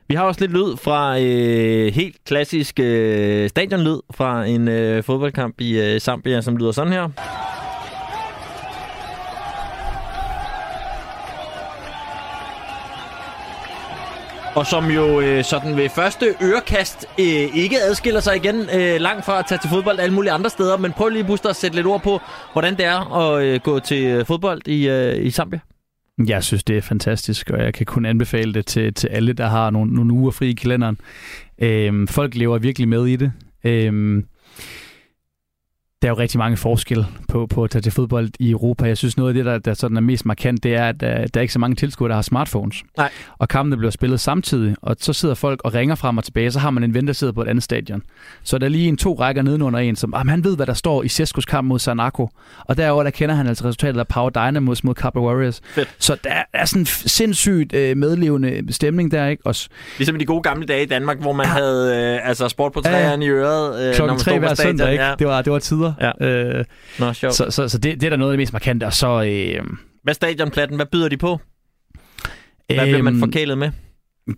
Vi 0.08 0.14
har 0.14 0.24
også 0.24 0.40
lidt 0.40 0.52
lyd 0.52 0.76
fra 0.76 1.20
øh, 1.20 1.92
helt 1.92 2.16
klassisk 2.24 2.80
øh, 2.80 3.48
stadionlyd 3.48 3.98
fra 4.10 4.44
en 4.44 4.68
øh, 4.68 5.02
fodboldkamp 5.02 5.60
i 5.60 5.80
øh, 5.80 6.00
Zambia, 6.00 6.40
som 6.40 6.56
lyder 6.56 6.72
sådan 6.72 6.92
her. 6.92 7.08
Og 14.54 14.66
som 14.66 14.90
jo 14.90 15.20
øh, 15.20 15.44
sådan 15.44 15.76
ved 15.76 15.88
første 15.88 16.26
ørekast 16.42 17.06
øh, 17.18 17.56
ikke 17.56 17.76
adskiller 17.82 18.20
sig 18.20 18.36
igen 18.36 18.56
øh, 18.56 19.00
langt 19.00 19.24
fra 19.24 19.38
at 19.38 19.44
tage 19.48 19.58
til 19.58 19.70
fodbold 19.70 19.98
alle 19.98 20.14
mulige 20.14 20.32
andre 20.32 20.50
steder. 20.50 20.76
Men 20.76 20.92
prøv 20.92 21.08
lige, 21.08 21.24
Buster, 21.24 21.48
at 21.48 21.56
sætte 21.56 21.76
lidt 21.76 21.86
ord 21.86 22.02
på, 22.02 22.20
hvordan 22.52 22.76
det 22.76 22.84
er 22.84 23.16
at 23.16 23.44
øh, 23.44 23.60
gå 23.60 23.78
til 23.78 24.04
øh, 24.04 24.26
fodbold 24.26 24.68
i, 24.68 24.88
øh, 24.88 25.26
i 25.26 25.30
Zambia. 25.30 25.60
Jeg 26.26 26.44
synes, 26.44 26.64
det 26.64 26.76
er 26.76 26.82
fantastisk, 26.82 27.50
og 27.50 27.62
jeg 27.62 27.74
kan 27.74 27.86
kun 27.86 28.04
anbefale 28.04 28.54
det 28.54 28.66
til, 28.66 28.94
til 28.94 29.08
alle, 29.08 29.32
der 29.32 29.46
har 29.46 29.70
nogle, 29.70 29.94
nogle 29.94 30.12
uger 30.12 30.30
fri 30.30 30.50
i 30.50 30.52
kalenderen. 30.52 30.98
Øhm, 31.58 32.08
folk 32.08 32.34
lever 32.34 32.58
virkelig 32.58 32.88
med 32.88 33.06
i 33.06 33.16
det. 33.16 33.32
Øhm, 33.64 34.24
der 36.02 36.08
er 36.08 36.12
jo 36.12 36.18
rigtig 36.18 36.38
mange 36.38 36.56
forskelle 36.56 37.06
på, 37.28 37.46
på 37.46 37.64
at 37.64 37.70
tage 37.70 37.82
til 37.82 37.92
fodbold 37.92 38.30
i 38.38 38.50
Europa. 38.50 38.86
Jeg 38.86 38.96
synes, 38.96 39.16
noget 39.16 39.30
af 39.30 39.34
det, 39.34 39.44
der, 39.44 39.58
der 39.58 39.74
sådan 39.74 39.96
er 39.96 40.00
mest 40.00 40.26
markant, 40.26 40.62
det 40.62 40.74
er, 40.74 40.88
at 40.88 41.00
der, 41.00 41.26
der 41.26 41.40
er 41.40 41.42
ikke 41.42 41.52
så 41.52 41.58
mange 41.58 41.76
tilskuere, 41.76 42.08
der 42.08 42.14
har 42.14 42.22
smartphones. 42.22 42.82
Nej. 42.96 43.10
Og 43.38 43.48
kampene 43.48 43.76
bliver 43.76 43.90
spillet 43.90 44.20
samtidig, 44.20 44.76
og 44.82 44.96
så 45.00 45.12
sidder 45.12 45.34
folk 45.34 45.60
og 45.64 45.74
ringer 45.74 45.94
frem 45.94 46.18
og 46.18 46.24
tilbage, 46.24 46.50
så 46.50 46.58
har 46.58 46.70
man 46.70 46.84
en 46.84 46.94
ven, 46.94 47.06
der 47.06 47.12
sidder 47.12 47.32
på 47.32 47.42
et 47.42 47.48
andet 47.48 47.64
stadion. 47.64 48.02
Så 48.42 48.58
der 48.58 48.66
er 48.66 48.70
lige 48.70 48.88
en 48.88 48.96
to 48.96 49.14
rækker 49.14 49.42
nedenunder 49.42 49.78
en, 49.80 49.96
som 49.96 50.14
ah, 50.14 50.28
han 50.28 50.44
ved, 50.44 50.56
hvad 50.56 50.66
der 50.66 50.74
står 50.74 51.02
i 51.02 51.08
Ceskos 51.08 51.44
kamp 51.44 51.68
mod 51.68 51.78
Sanako. 51.78 52.30
Og 52.64 52.76
derover 52.76 53.02
der 53.02 53.10
kender 53.10 53.34
han 53.34 53.46
altså 53.46 53.64
resultatet 53.64 54.00
af 54.00 54.08
Power 54.08 54.30
Dynamos 54.30 54.84
mod 54.84 54.94
Capra 54.94 55.20
Warriors. 55.20 55.60
Fedt. 55.64 55.94
Så 55.98 56.16
der 56.24 56.42
er 56.52 56.64
sådan 56.64 56.82
en 56.82 56.86
sindssygt 56.86 57.74
øh, 57.74 57.96
medlevende 57.96 58.72
stemning 58.72 59.10
der, 59.10 59.26
ikke? 59.26 59.46
Også 59.46 59.68
Ligesom 59.98 60.16
i 60.16 60.18
de 60.18 60.26
gode 60.26 60.42
gamle 60.42 60.66
dage 60.66 60.82
i 60.82 60.86
Danmark, 60.86 61.20
hvor 61.20 61.32
man 61.32 61.46
ja. 61.46 61.52
havde 61.52 62.14
øh, 62.14 62.28
altså 62.28 62.48
sport 62.48 62.72
på 62.72 62.80
træerne 62.80 63.24
ja. 63.24 63.30
i 63.30 63.34
øret. 63.34 63.88
Øh, 63.88 63.94
klokken 63.94 64.18
tre 64.18 64.38
hver 64.38 64.54
søndag, 64.54 64.92
ikke? 64.92 65.04
Ja. 65.04 65.14
Det, 65.18 65.26
var, 65.26 65.42
det 65.42 65.52
var 65.52 65.58
tider. 65.58 65.91
Ja. 66.00 66.26
Øh, 66.26 66.64
Nå, 66.98 67.12
sjovt. 67.12 67.34
så 67.34 67.50
så, 67.50 67.68
så 67.68 67.78
det, 67.78 68.00
det 68.00 68.06
er 68.06 68.10
da 68.10 68.16
noget 68.16 68.32
af 68.32 68.36
det 68.36 68.42
mest 68.42 68.52
markante. 68.52 68.84
Og 68.84 68.92
så... 68.92 69.22
Øh, 69.22 69.64
Hvad 70.02 70.14
stadionplatten? 70.14 70.76
Hvad 70.76 70.86
byder 70.86 71.08
de 71.08 71.16
på? 71.16 71.40
Hvad 72.66 72.86
bliver 72.86 73.02
man 73.02 73.12
øhm, 73.14 73.20
forkælet 73.20 73.58
med? 73.58 73.70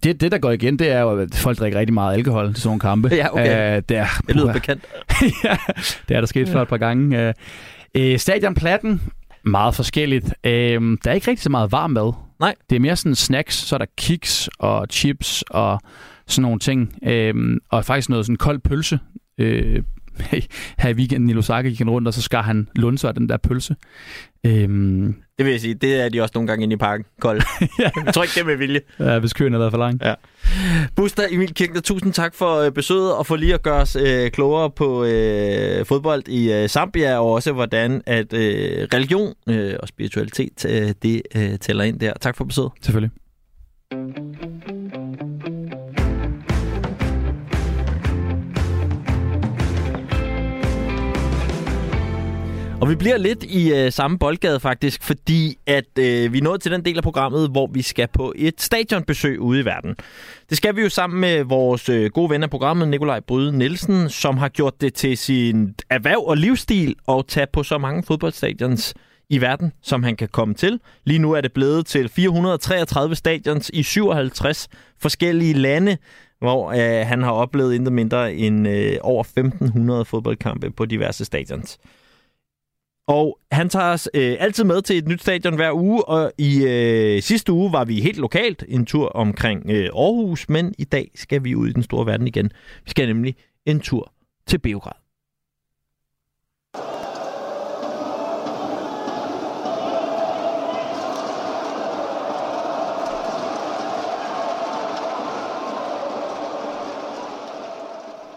Det, 0.02 0.20
det, 0.20 0.32
der 0.32 0.38
går 0.38 0.50
igen, 0.50 0.78
det 0.78 0.90
er 0.90 1.00
jo, 1.00 1.18
at 1.20 1.34
folk 1.34 1.58
drikker 1.58 1.78
rigtig 1.78 1.94
meget 1.94 2.14
alkohol 2.14 2.46
til 2.54 2.62
sådan 2.62 2.68
nogle 2.68 2.80
kampe. 2.80 3.08
Ja, 3.16 3.32
okay. 3.32 3.76
Uh, 3.76 3.82
det, 3.88 3.96
er, 3.96 4.06
Det 4.26 4.36
lyder 4.36 4.52
bekendt. 4.52 4.84
ja, 5.44 5.56
det 6.08 6.16
er 6.16 6.20
der 6.20 6.26
sket 6.26 6.48
før 6.48 6.62
et 6.62 6.68
par 6.68 6.76
gange. 6.76 7.28
Uh, 7.96 8.02
uh, 8.02 8.16
stadionplatten, 8.16 9.02
meget 9.44 9.74
forskelligt. 9.74 10.24
Uh, 10.24 10.50
der 10.50 10.96
er 11.04 11.12
ikke 11.12 11.30
rigtig 11.30 11.42
så 11.42 11.50
meget 11.50 11.72
varm 11.72 11.90
mad. 11.90 12.12
Nej. 12.40 12.54
Det 12.70 12.76
er 12.76 12.80
mere 12.80 12.96
sådan 12.96 13.14
snacks, 13.14 13.54
så 13.54 13.76
er 13.76 13.78
der 13.78 13.86
kiks 13.98 14.48
og 14.58 14.86
chips 14.90 15.44
og 15.50 15.80
sådan 16.26 16.42
nogle 16.42 16.58
ting. 16.58 16.94
Uh, 17.06 17.56
og 17.70 17.84
faktisk 17.84 18.08
noget 18.08 18.26
sådan 18.26 18.36
kold 18.36 18.58
pølse. 18.58 18.98
Uh, 20.18 20.38
her 20.78 20.88
i 20.88 20.92
weekenden 20.92 21.30
i 21.30 21.32
Lusaka 21.32 21.68
gik 21.68 21.78
han 21.78 21.90
rundt, 21.90 22.08
og 22.08 22.14
så 22.14 22.22
skar 22.22 22.42
han 22.42 22.68
lunser 22.76 23.08
af 23.08 23.14
den 23.14 23.28
der 23.28 23.36
pølse. 23.36 23.76
Øhm, 24.46 25.14
Det 25.38 25.44
vil 25.46 25.50
jeg 25.50 25.60
sige, 25.60 25.74
det 25.74 26.00
er 26.04 26.08
de 26.08 26.20
også 26.22 26.32
nogle 26.34 26.48
gange 26.48 26.62
inde 26.62 26.74
i 26.74 26.76
parken. 26.76 27.06
Kold. 27.20 27.42
ja, 27.80 27.90
Jeg 28.06 28.14
tror 28.14 28.22
ikke, 28.22 28.34
det 28.34 28.40
er 28.40 28.44
med 28.44 28.56
vilje. 28.56 28.80
ja, 29.00 29.18
hvis 29.18 29.32
køen 29.32 29.52
har 29.52 29.58
været 29.58 29.72
for 29.72 29.78
lang. 29.78 30.00
Buster 30.96 31.22
Emil 31.30 31.54
Kirkner, 31.54 31.80
tusind 31.80 32.12
tak 32.12 32.34
for 32.34 32.56
øh, 32.56 32.72
besøget 32.72 33.14
og 33.14 33.26
for 33.26 33.36
lige 33.36 33.54
at 33.54 33.62
gøre 33.62 33.80
os 33.80 33.96
øh, 33.96 34.30
klogere 34.30 34.70
på 34.70 35.04
øh, 35.04 35.86
fodbold 35.86 36.28
i 36.28 36.52
øh, 36.52 36.68
Zambia, 36.68 37.18
og 37.18 37.32
også 37.32 37.52
hvordan 37.52 38.02
at 38.06 38.32
øh, 38.32 38.88
religion 38.94 39.34
øh, 39.48 39.74
og 39.80 39.88
spiritualitet 39.88 40.66
øh, 40.68 40.92
det 41.02 41.22
øh, 41.36 41.58
tæller 41.58 41.84
ind 41.84 42.00
der. 42.00 42.12
Tak 42.20 42.36
for 42.36 42.44
besøget. 42.44 42.70
Selvfølgelig. 42.82 43.10
Og 52.84 52.90
vi 52.90 52.94
bliver 52.94 53.16
lidt 53.16 53.44
i 53.44 53.72
øh, 53.72 53.92
samme 53.92 54.18
boldgade 54.18 54.60
faktisk, 54.60 55.02
fordi 55.02 55.58
at 55.66 55.98
øh, 55.98 56.32
vi 56.32 56.38
er 56.38 56.42
nået 56.42 56.60
til 56.60 56.72
den 56.72 56.84
del 56.84 56.96
af 56.96 57.02
programmet, 57.02 57.50
hvor 57.50 57.66
vi 57.66 57.82
skal 57.82 58.08
på 58.08 58.32
et 58.36 58.60
stadionbesøg 58.60 59.40
ude 59.40 59.60
i 59.60 59.64
verden. 59.64 59.96
Det 60.50 60.56
skal 60.56 60.76
vi 60.76 60.82
jo 60.82 60.88
sammen 60.88 61.20
med 61.20 61.44
vores 61.44 61.88
øh, 61.88 62.10
gode 62.10 62.30
ven 62.30 62.42
af 62.42 62.50
programmet, 62.50 62.88
Nikolaj 62.88 63.20
Bryde 63.20 63.58
Nielsen, 63.58 64.10
som 64.10 64.36
har 64.36 64.48
gjort 64.48 64.80
det 64.80 64.94
til 64.94 65.18
sin 65.18 65.74
erhverv 65.90 66.18
og 66.26 66.36
livsstil 66.36 66.94
at 67.08 67.24
tage 67.28 67.46
på 67.52 67.62
så 67.62 67.78
mange 67.78 68.02
fodboldstadions 68.02 68.94
i 69.30 69.40
verden, 69.40 69.72
som 69.82 70.02
han 70.02 70.16
kan 70.16 70.28
komme 70.28 70.54
til. 70.54 70.80
Lige 71.04 71.18
nu 71.18 71.32
er 71.32 71.40
det 71.40 71.52
blevet 71.52 71.86
til 71.86 72.08
433 72.08 73.14
stadions 73.14 73.70
i 73.74 73.82
57 73.82 74.68
forskellige 75.00 75.54
lande, 75.54 75.96
hvor 76.38 76.70
øh, 76.70 77.06
han 77.06 77.22
har 77.22 77.32
oplevet 77.32 77.74
intet 77.74 77.92
mindre 77.92 78.34
end 78.34 78.68
øh, 78.68 78.96
over 79.00 79.22
1500 79.22 80.04
fodboldkampe 80.04 80.70
på 80.70 80.84
diverse 80.84 81.24
stadions. 81.24 81.78
Og 83.06 83.38
han 83.52 83.68
tager 83.68 83.92
os 83.92 84.10
øh, 84.14 84.36
altid 84.40 84.64
med 84.64 84.82
til 84.82 84.98
et 84.98 85.08
nyt 85.08 85.22
stadion 85.22 85.54
hver 85.54 85.72
uge, 85.72 86.04
og 86.08 86.32
i 86.38 86.64
øh, 86.66 87.22
sidste 87.22 87.52
uge 87.52 87.72
var 87.72 87.84
vi 87.84 88.00
helt 88.00 88.18
lokalt 88.18 88.64
en 88.68 88.86
tur 88.86 89.08
omkring 89.08 89.70
øh, 89.70 89.84
Aarhus, 89.84 90.48
men 90.48 90.74
i 90.78 90.84
dag 90.84 91.10
skal 91.14 91.44
vi 91.44 91.54
ud 91.54 91.68
i 91.68 91.72
den 91.72 91.82
store 91.82 92.06
verden 92.06 92.26
igen. 92.26 92.50
Vi 92.84 92.90
skal 92.90 93.06
nemlig 93.08 93.36
en 93.66 93.80
tur 93.80 94.12
til 94.46 94.58
Beograd. 94.58 94.92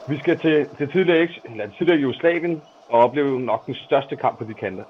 Vi 0.10 0.18
skal 0.20 0.40
til, 0.40 0.66
til 0.78 0.92
tidligere, 0.92 1.24
eks- 1.24 1.52
eller 1.52 1.70
tidligere 1.78 2.00
Jugoslavien 2.00 2.62
og 2.90 3.00
oplevede 3.00 3.46
nok 3.46 3.66
den 3.66 3.76
største 3.76 4.16
kamp 4.16 4.38
på 4.38 4.44
de 4.44 4.54
kanter. 4.54 4.84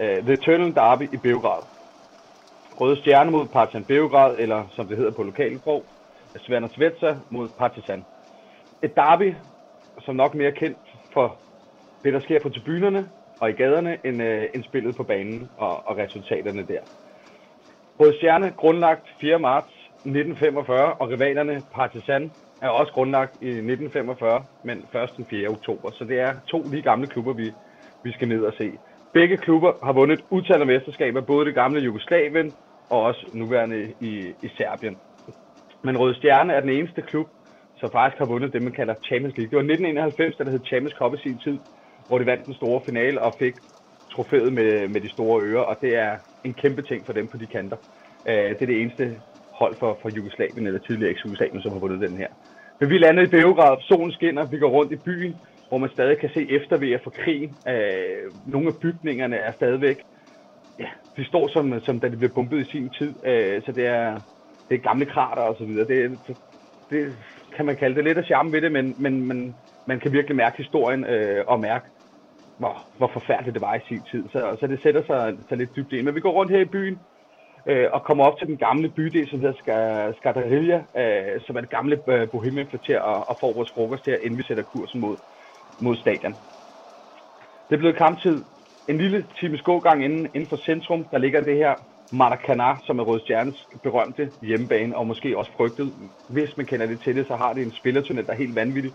Uh, 0.00 0.06
The 0.06 0.32
Eternal 0.32 0.74
Derby 0.74 1.14
i 1.14 1.16
Beograd. 1.16 1.62
Røde 2.80 2.96
Stjerne 2.96 3.30
mod 3.30 3.48
Partizan 3.48 3.84
Beograd, 3.84 4.36
eller 4.38 4.66
som 4.70 4.88
det 4.88 4.96
hedder 4.96 5.10
på 5.10 5.22
lokalsprog, 5.22 5.86
Sverna 6.36 6.68
Svetsa 6.74 7.16
mod 7.30 7.48
Partizan. 7.48 8.06
Et 8.82 8.96
derby, 8.96 9.34
som 10.00 10.16
nok 10.16 10.34
mere 10.34 10.52
kendt 10.52 10.78
for 11.12 11.40
det, 12.04 12.12
der 12.12 12.20
sker 12.20 12.40
på 12.42 12.48
tribunerne 12.48 13.10
og 13.40 13.50
i 13.50 13.52
gaderne, 13.52 13.98
end, 14.04 14.22
uh, 14.22 14.42
end 14.54 14.64
spillet 14.64 14.96
på 14.96 15.04
banen 15.04 15.50
og, 15.56 15.86
og 15.86 15.96
resultaterne 15.96 16.66
der. 16.66 16.80
Røde 18.00 18.16
Stjerne 18.16 18.54
grundlagt 18.56 19.08
4. 19.20 19.38
marts 19.38 19.72
1945, 20.04 20.94
og 20.94 21.08
rivalerne 21.10 21.62
Partizan 21.72 22.32
er 22.62 22.68
også 22.68 22.92
grundlagt 22.92 23.32
i 23.42 23.48
1945, 23.48 24.44
men 24.64 24.84
først 24.92 25.16
den 25.16 25.26
4. 25.30 25.48
oktober. 25.48 25.90
Så 25.90 26.04
det 26.04 26.20
er 26.20 26.34
to 26.46 26.68
lige 26.68 26.82
gamle 26.82 27.06
klubber, 27.06 27.32
vi, 27.32 27.52
vi 28.04 28.12
skal 28.12 28.28
ned 28.28 28.42
og 28.44 28.52
se. 28.58 28.72
Begge 29.12 29.36
klubber 29.36 29.72
har 29.84 29.92
vundet 29.92 30.20
utallige 30.30 30.30
utal 30.30 30.60
af 30.60 30.66
mesterskaber, 30.66 31.20
både 31.20 31.46
det 31.46 31.54
gamle 31.54 31.80
Jugoslavien 31.80 32.52
og 32.90 33.02
også 33.02 33.26
nuværende 33.32 33.94
i, 34.00 34.34
i 34.42 34.48
Serbien. 34.56 34.96
Men 35.84 35.98
Røde 35.98 36.14
Stjerne 36.14 36.52
er 36.52 36.60
den 36.60 36.70
eneste 36.70 37.02
klub, 37.02 37.28
som 37.76 37.90
faktisk 37.92 38.18
har 38.18 38.26
vundet 38.26 38.52
det, 38.52 38.62
man 38.62 38.72
kalder 38.72 38.94
Champions 39.06 39.36
League. 39.36 39.50
Det 39.50 39.56
var 39.56 39.72
1991, 39.72 40.36
da 40.36 40.44
det 40.44 40.52
hed 40.52 40.66
Champions 40.66 40.94
Cup 40.98 41.14
i 41.14 41.18
sin 41.18 41.38
tid, 41.38 41.58
hvor 42.06 42.18
de 42.18 42.26
vandt 42.26 42.46
den 42.46 42.54
store 42.54 42.82
finale 42.84 43.22
og 43.22 43.36
fik 43.38 43.54
trofæet 44.12 44.52
med, 44.52 44.88
med 44.88 45.00
de 45.00 45.08
store 45.08 45.42
ører, 45.42 45.60
og 45.62 45.76
det 45.80 45.96
er 45.96 46.18
en 46.44 46.54
kæmpe 46.54 46.82
ting 46.82 47.06
for 47.06 47.12
dem 47.12 47.28
på 47.28 47.36
de 47.36 47.46
kanter. 47.46 47.76
Uh, 48.28 48.32
Det 48.32 48.62
er 48.62 48.66
det 48.66 48.80
eneste 48.80 49.20
hold 49.60 49.76
for, 49.78 49.98
for 50.02 50.08
Jugoslavien, 50.08 50.66
eller 50.66 50.80
tidligere 50.80 51.10
eks-Jugoslavien, 51.10 51.62
som 51.62 51.72
har 51.72 51.78
vundet 51.78 52.00
den 52.00 52.16
her. 52.16 52.28
Men 52.80 52.90
vi 52.90 52.98
landede 52.98 53.26
i 53.26 53.30
Beograd, 53.30 53.76
solen 53.80 54.12
skinner, 54.12 54.46
vi 54.46 54.58
går 54.58 54.68
rundt 54.68 54.92
i 54.92 54.96
byen, 54.96 55.36
hvor 55.68 55.78
man 55.78 55.90
stadig 55.90 56.18
kan 56.18 56.30
se 56.34 56.50
eftervejer 56.50 56.98
fra 57.04 57.10
krigen. 57.10 57.56
Øh, 57.68 58.52
nogle 58.52 58.68
af 58.68 58.74
bygningerne 58.82 59.36
er 59.36 59.52
stadigvæk, 59.52 59.98
ja, 60.78 60.88
de 61.16 61.24
står 61.24 61.48
som, 61.48 61.80
som 61.80 62.00
da 62.00 62.08
de 62.08 62.16
blev 62.16 62.30
bombet 62.34 62.60
i 62.60 62.70
sin 62.70 62.90
tid, 62.98 63.14
øh, 63.26 63.62
så 63.62 63.72
det 63.72 63.86
er, 63.86 64.20
det 64.68 64.74
er 64.74 64.88
gamle 64.88 65.06
krater 65.06 65.42
og 65.42 65.56
så 65.58 65.64
videre. 65.64 65.86
Det, 65.86 66.18
det 66.90 67.16
kan 67.56 67.66
man 67.66 67.76
kalde 67.76 67.96
det 67.96 68.04
lidt 68.04 68.18
af 68.18 68.24
charme 68.24 68.52
ved 68.52 68.60
det, 68.62 68.72
men, 68.72 68.94
men, 68.98 69.26
men 69.28 69.54
man 69.86 70.00
kan 70.00 70.12
virkelig 70.12 70.36
mærke 70.36 70.56
historien 70.56 71.04
øh, 71.04 71.44
og 71.46 71.60
mærke, 71.60 71.86
hvor, 72.58 72.74
hvor 72.98 73.10
forfærdeligt 73.12 73.54
det 73.54 73.62
var 73.62 73.74
i 73.74 73.80
sin 73.88 74.02
tid. 74.10 74.28
Så, 74.32 74.56
så 74.60 74.66
det 74.66 74.82
sætter 74.82 75.02
sig, 75.02 75.38
sig 75.48 75.58
lidt 75.58 75.76
dybt 75.76 75.92
ind. 75.92 76.04
Men 76.04 76.14
vi 76.14 76.20
går 76.20 76.32
rundt 76.32 76.52
her 76.52 76.60
i 76.60 76.64
byen, 76.76 76.98
øh, 77.66 77.88
og 77.92 78.04
kommer 78.04 78.24
op 78.24 78.38
til 78.38 78.46
den 78.46 78.56
gamle 78.56 78.88
bydel, 78.88 79.28
som 79.28 79.40
hedder 79.40 79.54
Ska- 79.54 80.38
øh, 81.00 81.40
som 81.40 81.56
er 81.56 81.60
det 81.60 81.70
gamle 81.70 81.98
øh, 82.08 82.28
bohemien-kvarter, 82.30 83.00
og, 83.00 83.28
og 83.28 83.36
får 83.40 83.52
vores 83.54 83.70
frokost 83.74 84.06
her, 84.06 84.16
inden 84.16 84.38
vi 84.38 84.42
sætter 84.42 84.62
kursen 84.62 85.00
mod, 85.00 85.16
mod 85.80 85.96
stadion. 85.96 86.34
Det 87.68 87.74
er 87.76 87.78
blevet 87.78 87.96
kamptid. 87.96 88.44
En 88.88 88.98
lille 88.98 89.26
times 89.40 89.62
gågang 89.62 90.04
inden, 90.04 90.26
inden 90.34 90.48
for 90.48 90.56
centrum, 90.56 91.04
der 91.04 91.18
ligger 91.18 91.40
det 91.40 91.56
her 91.56 91.74
Maracanã, 92.14 92.86
som 92.86 92.98
er 92.98 93.04
Røde 93.04 93.20
Stjernes 93.20 93.68
berømte 93.82 94.30
hjemmebane, 94.42 94.96
og 94.96 95.06
måske 95.06 95.38
også 95.38 95.52
frygtet. 95.56 95.94
Hvis 96.28 96.56
man 96.56 96.66
kender 96.66 96.86
det 96.86 97.00
til 97.02 97.16
det, 97.16 97.26
så 97.26 97.36
har 97.36 97.52
det 97.52 97.62
en 97.62 97.72
spillertunnel, 97.72 98.26
der 98.26 98.32
er 98.32 98.36
helt 98.36 98.54
vanvittig, 98.54 98.92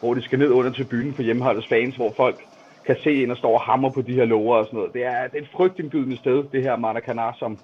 hvor 0.00 0.14
de 0.14 0.22
skal 0.22 0.38
ned 0.38 0.50
under 0.50 0.72
tribunen 0.72 1.14
for 1.14 1.22
hjemmeholdets 1.22 1.68
fans, 1.68 1.96
hvor 1.96 2.14
folk 2.16 2.40
kan 2.86 2.96
se 3.02 3.12
ind 3.22 3.30
og 3.30 3.36
står 3.36 3.54
og 3.54 3.60
hammer 3.60 3.90
på 3.90 4.02
de 4.02 4.14
her 4.14 4.24
lover 4.24 4.56
og 4.56 4.66
sådan 4.66 4.76
noget. 4.76 4.94
Det 4.94 5.04
er, 5.04 5.28
det 5.28 5.38
er 5.38 5.42
et 5.42 5.54
frygtindgydende 5.56 6.18
sted, 6.18 6.44
det 6.52 6.62
her 6.62 6.76
Maracanã, 6.76 7.38
som 7.38 7.58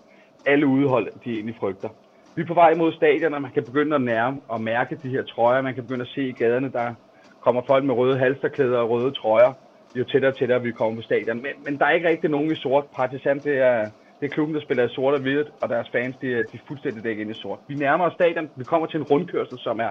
alle 0.47 0.67
udehold, 0.67 1.07
de 1.25 1.31
egentlig 1.35 1.57
frygter. 1.61 1.89
Vi 2.37 2.43
er 2.43 2.47
på 2.47 2.55
vej 2.55 2.75
mod 2.75 2.93
stadion, 2.93 3.35
og 3.35 3.43
man 3.43 3.51
kan 3.51 3.65
begynde 3.65 3.95
at 3.95 4.03
nærme 4.03 4.41
og 4.49 4.61
mærke 4.61 4.99
de 5.03 5.09
her 5.09 5.23
trøjer. 5.23 5.63
Man 5.63 5.75
kan 5.75 5.83
begynde 5.83 6.03
at 6.03 6.09
se 6.15 6.29
i 6.29 6.33
gaderne, 6.33 6.73
der 6.73 6.95
kommer 7.41 7.63
folk 7.67 7.85
med 7.85 7.95
røde 7.95 8.19
halsterklæder 8.19 8.79
og 8.79 8.91
røde 8.91 9.11
trøjer, 9.11 9.53
jo 9.97 10.05
tættere 10.05 10.33
og 10.33 10.39
tættere 10.39 10.63
vi 10.63 10.73
kommer 10.73 10.97
på 10.97 11.03
stadion. 11.03 11.43
Men, 11.43 11.53
men 11.65 11.79
der 11.79 11.87
er 11.87 11.91
ikke 11.91 12.09
rigtig 12.09 12.31
nogen 12.31 12.51
i 12.53 12.55
sort. 12.55 12.85
Partisan, 12.97 13.39
det 13.39 13.59
er, 13.59 13.91
det 14.21 14.27
er 14.27 14.35
klubben, 14.35 14.55
der 14.55 14.61
spiller 14.61 14.85
i 14.85 14.89
sort 14.89 15.15
og 15.15 15.21
hvidt, 15.21 15.49
og 15.63 15.69
deres 15.69 15.89
fans, 15.93 16.17
de 16.17 16.35
er, 16.35 16.43
de 16.43 16.57
er 16.57 16.67
fuldstændig 16.69 17.05
dækket 17.05 17.23
ind 17.23 17.31
i 17.31 17.35
sort. 17.35 17.59
Vi 17.69 17.75
nærmer 17.75 18.05
os 18.05 18.13
stadion. 18.13 18.51
Vi 18.57 18.65
kommer 18.65 18.87
til 18.87 19.01
en 19.01 19.07
rundkørsel, 19.07 19.59
som 19.59 19.81
er 19.81 19.91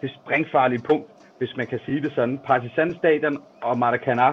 det 0.00 0.10
springfarlige 0.10 0.82
punkt, 0.90 1.10
hvis 1.38 1.56
man 1.56 1.66
kan 1.66 1.80
sige 1.86 2.02
det 2.02 2.12
sådan. 2.14 2.38
Partisan 2.38 2.94
Stadion 2.94 3.42
og 3.62 3.74
Maracanã, 3.82 4.28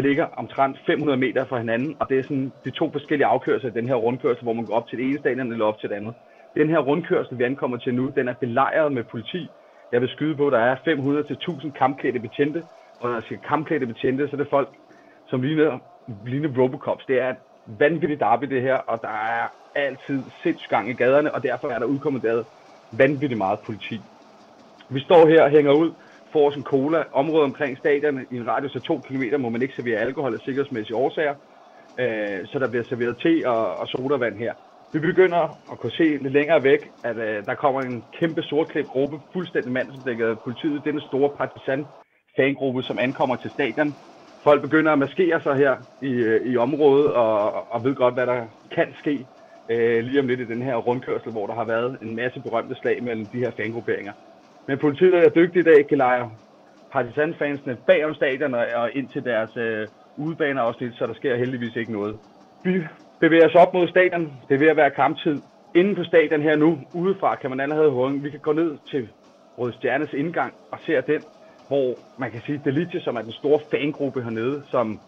det 0.00 0.08
ligger 0.08 0.26
omtrent 0.36 0.76
500 0.86 1.18
meter 1.18 1.44
fra 1.44 1.58
hinanden, 1.58 1.96
og 2.00 2.08
det 2.08 2.18
er 2.18 2.22
sådan 2.22 2.52
de 2.64 2.70
to 2.70 2.90
forskellige 2.92 3.26
afkørsler 3.26 3.70
i 3.70 3.72
den 3.72 3.88
her 3.88 3.94
rundkørsel, 3.94 4.42
hvor 4.42 4.52
man 4.52 4.66
går 4.66 4.74
op 4.74 4.88
til 4.88 4.98
det 4.98 5.06
ene 5.06 5.18
stadion 5.18 5.52
eller 5.52 5.64
op 5.64 5.78
til 5.78 5.88
det 5.88 5.94
andet. 5.94 6.14
Den 6.56 6.68
her 6.68 6.78
rundkørsel, 6.78 7.38
vi 7.38 7.44
ankommer 7.44 7.76
til 7.76 7.94
nu, 7.94 8.12
den 8.16 8.28
er 8.28 8.34
belejret 8.40 8.92
med 8.92 9.04
politi. 9.04 9.48
Jeg 9.92 10.00
vil 10.00 10.08
skyde 10.08 10.36
på, 10.36 10.46
at 10.46 10.52
der 10.52 10.58
er 10.58 10.76
500 10.84 11.26
til 11.26 11.32
1000 11.32 11.72
kampklædte 11.72 12.20
betjente, 12.20 12.62
og 13.00 13.08
når 13.08 13.14
jeg 13.16 13.22
siger 13.28 13.40
kampklædte 13.48 13.86
betjente, 13.86 14.28
så 14.28 14.36
er 14.36 14.40
det 14.40 14.50
folk, 14.50 14.68
som 15.28 15.42
ligner, 15.42 15.78
ligner 16.26 16.48
Robocops. 16.58 17.04
Det 17.04 17.20
er 17.20 17.30
et 17.30 17.36
vanvittigt 17.66 18.20
derby 18.20 18.44
det 18.44 18.62
her, 18.62 18.76
og 18.76 18.98
der 19.02 19.08
er 19.08 19.46
altid 19.74 20.22
sindssygt 20.42 20.70
gang 20.70 20.90
i 20.90 20.92
gaderne, 20.92 21.34
og 21.34 21.42
derfor 21.42 21.68
er 21.68 21.78
der 21.78 21.86
udkommanderet 21.86 22.44
vanvittigt 22.92 23.38
meget 23.38 23.58
politi. 23.66 24.00
Vi 24.90 25.00
står 25.00 25.28
her 25.28 25.42
og 25.42 25.50
hænger 25.50 25.72
ud 25.72 25.90
får 26.32 26.48
os 26.48 26.56
en 26.56 26.62
cola. 26.62 27.02
Området 27.12 27.44
omkring 27.44 27.78
stadion 27.78 28.26
i 28.30 28.36
en 28.36 28.48
radius 28.48 28.76
af 28.76 28.82
2 28.82 28.98
km 28.98 29.22
må 29.38 29.48
man 29.48 29.62
ikke 29.62 29.74
servere 29.74 29.98
alkohol 29.98 30.34
af 30.34 30.40
sikkerhedsmæssige 30.44 30.96
årsager, 30.96 31.34
øh, 32.00 32.46
så 32.46 32.58
der 32.58 32.68
bliver 32.68 32.84
serveret 32.84 33.16
te 33.22 33.48
og, 33.48 33.76
og 33.76 33.88
sodavand 33.88 34.36
her. 34.36 34.54
Vi 34.92 34.98
begynder 34.98 35.58
at 35.72 35.78
kunne 35.78 35.92
se 35.92 36.04
lidt 36.04 36.32
længere 36.32 36.64
væk, 36.64 36.90
at 37.04 37.16
øh, 37.16 37.44
der 37.46 37.54
kommer 37.54 37.80
en 37.80 38.04
kæmpe 38.18 38.42
sortklædt 38.42 38.86
gruppe, 38.86 39.16
fuldstændig 39.32 39.72
mand, 39.72 39.88
som 39.92 40.02
dækker 40.02 40.34
politiet. 40.34 40.84
Det 40.84 40.88
er 40.88 40.98
den 40.98 41.08
store 41.08 41.30
partisan 41.36 41.86
fangruppe, 42.36 42.82
som 42.82 42.98
ankommer 43.00 43.36
til 43.36 43.50
stadion. 43.50 43.94
Folk 44.42 44.62
begynder 44.62 44.92
at 44.92 44.98
maskere 44.98 45.40
sig 45.42 45.56
her 45.56 45.76
i, 46.02 46.12
øh, 46.12 46.52
i 46.52 46.56
området 46.56 47.12
og, 47.12 47.52
og 47.72 47.84
ved 47.84 47.94
godt, 47.94 48.14
hvad 48.14 48.26
der 48.26 48.46
kan 48.74 48.88
ske 48.98 49.26
øh, 49.70 50.04
lige 50.04 50.20
om 50.20 50.26
lidt 50.26 50.40
i 50.40 50.44
den 50.44 50.62
her 50.62 50.76
rundkørsel, 50.76 51.32
hvor 51.32 51.46
der 51.46 51.54
har 51.54 51.64
været 51.64 51.98
en 52.02 52.16
masse 52.16 52.40
berømte 52.40 52.74
slag 52.74 53.02
mellem 53.02 53.26
de 53.26 53.38
her 53.38 53.50
fangrupperinger. 53.50 54.12
Men 54.68 54.78
politiet 54.78 55.14
er 55.14 55.28
dygtige 55.28 55.60
i 55.60 55.64
dag, 55.64 55.88
kan 55.88 55.98
lege 55.98 56.30
partisanfansene 56.92 57.76
bag 57.86 58.04
om 58.04 58.14
stadion 58.14 58.54
og, 58.54 58.90
ind 58.92 59.08
til 59.08 59.24
deres 59.24 59.56
øh, 59.56 59.88
lidt, 60.80 60.94
så 60.98 61.06
der 61.06 61.14
sker 61.14 61.36
heldigvis 61.36 61.76
ikke 61.76 61.92
noget. 61.92 62.18
Vi 62.64 62.82
bevæger 63.20 63.46
os 63.46 63.54
op 63.54 63.74
mod 63.74 63.88
stadion. 63.88 64.32
Det 64.48 64.54
er 64.54 64.58
ved 64.58 64.68
at 64.68 64.76
være 64.76 64.90
kamptid. 64.90 65.42
Inden 65.74 65.94
på 65.94 66.04
stadion 66.04 66.42
her 66.42 66.56
nu, 66.56 66.78
udefra, 66.94 67.34
kan 67.34 67.50
man 67.50 67.60
allerede 67.60 67.90
høre, 67.90 68.12
vi 68.12 68.30
kan 68.30 68.40
gå 68.40 68.52
ned 68.52 68.78
til 68.90 69.08
Røde 69.58 69.72
Stjernes 69.72 70.12
indgang 70.12 70.54
og 70.72 70.78
se 70.86 70.92
den, 71.06 71.22
hvor 71.68 71.94
man 72.18 72.30
kan 72.30 72.40
sige, 72.46 72.60
Delice, 72.64 73.00
som 73.00 73.16
er 73.16 73.22
den 73.22 73.32
store 73.32 73.60
fangruppe 73.70 74.22
hernede, 74.22 74.62
som 74.70 75.00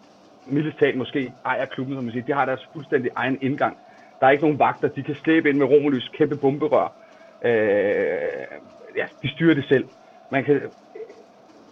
militært 0.47 0.95
måske 0.95 1.33
ejer 1.45 1.65
klubben, 1.65 1.95
som 1.95 2.03
man 2.03 2.11
siger, 2.11 2.25
de 2.25 2.33
har 2.33 2.45
deres 2.45 2.67
fuldstændig 2.73 3.11
egen 3.15 3.37
indgang. 3.41 3.77
Der 4.19 4.27
er 4.27 4.31
ikke 4.31 4.43
nogen 4.43 4.59
vagter, 4.59 4.87
de 4.87 5.03
kan 5.03 5.15
slæbe 5.15 5.49
ind 5.49 5.57
med 5.57 5.65
Romulus 5.65 6.11
kæmpe 6.17 6.37
bomberør. 6.37 6.93
Øh, 7.45 8.59
ja, 8.95 9.05
de 9.23 9.31
styrer 9.31 9.55
det 9.55 9.65
selv. 9.65 9.85
Man 10.31 10.43
kan 10.43 10.61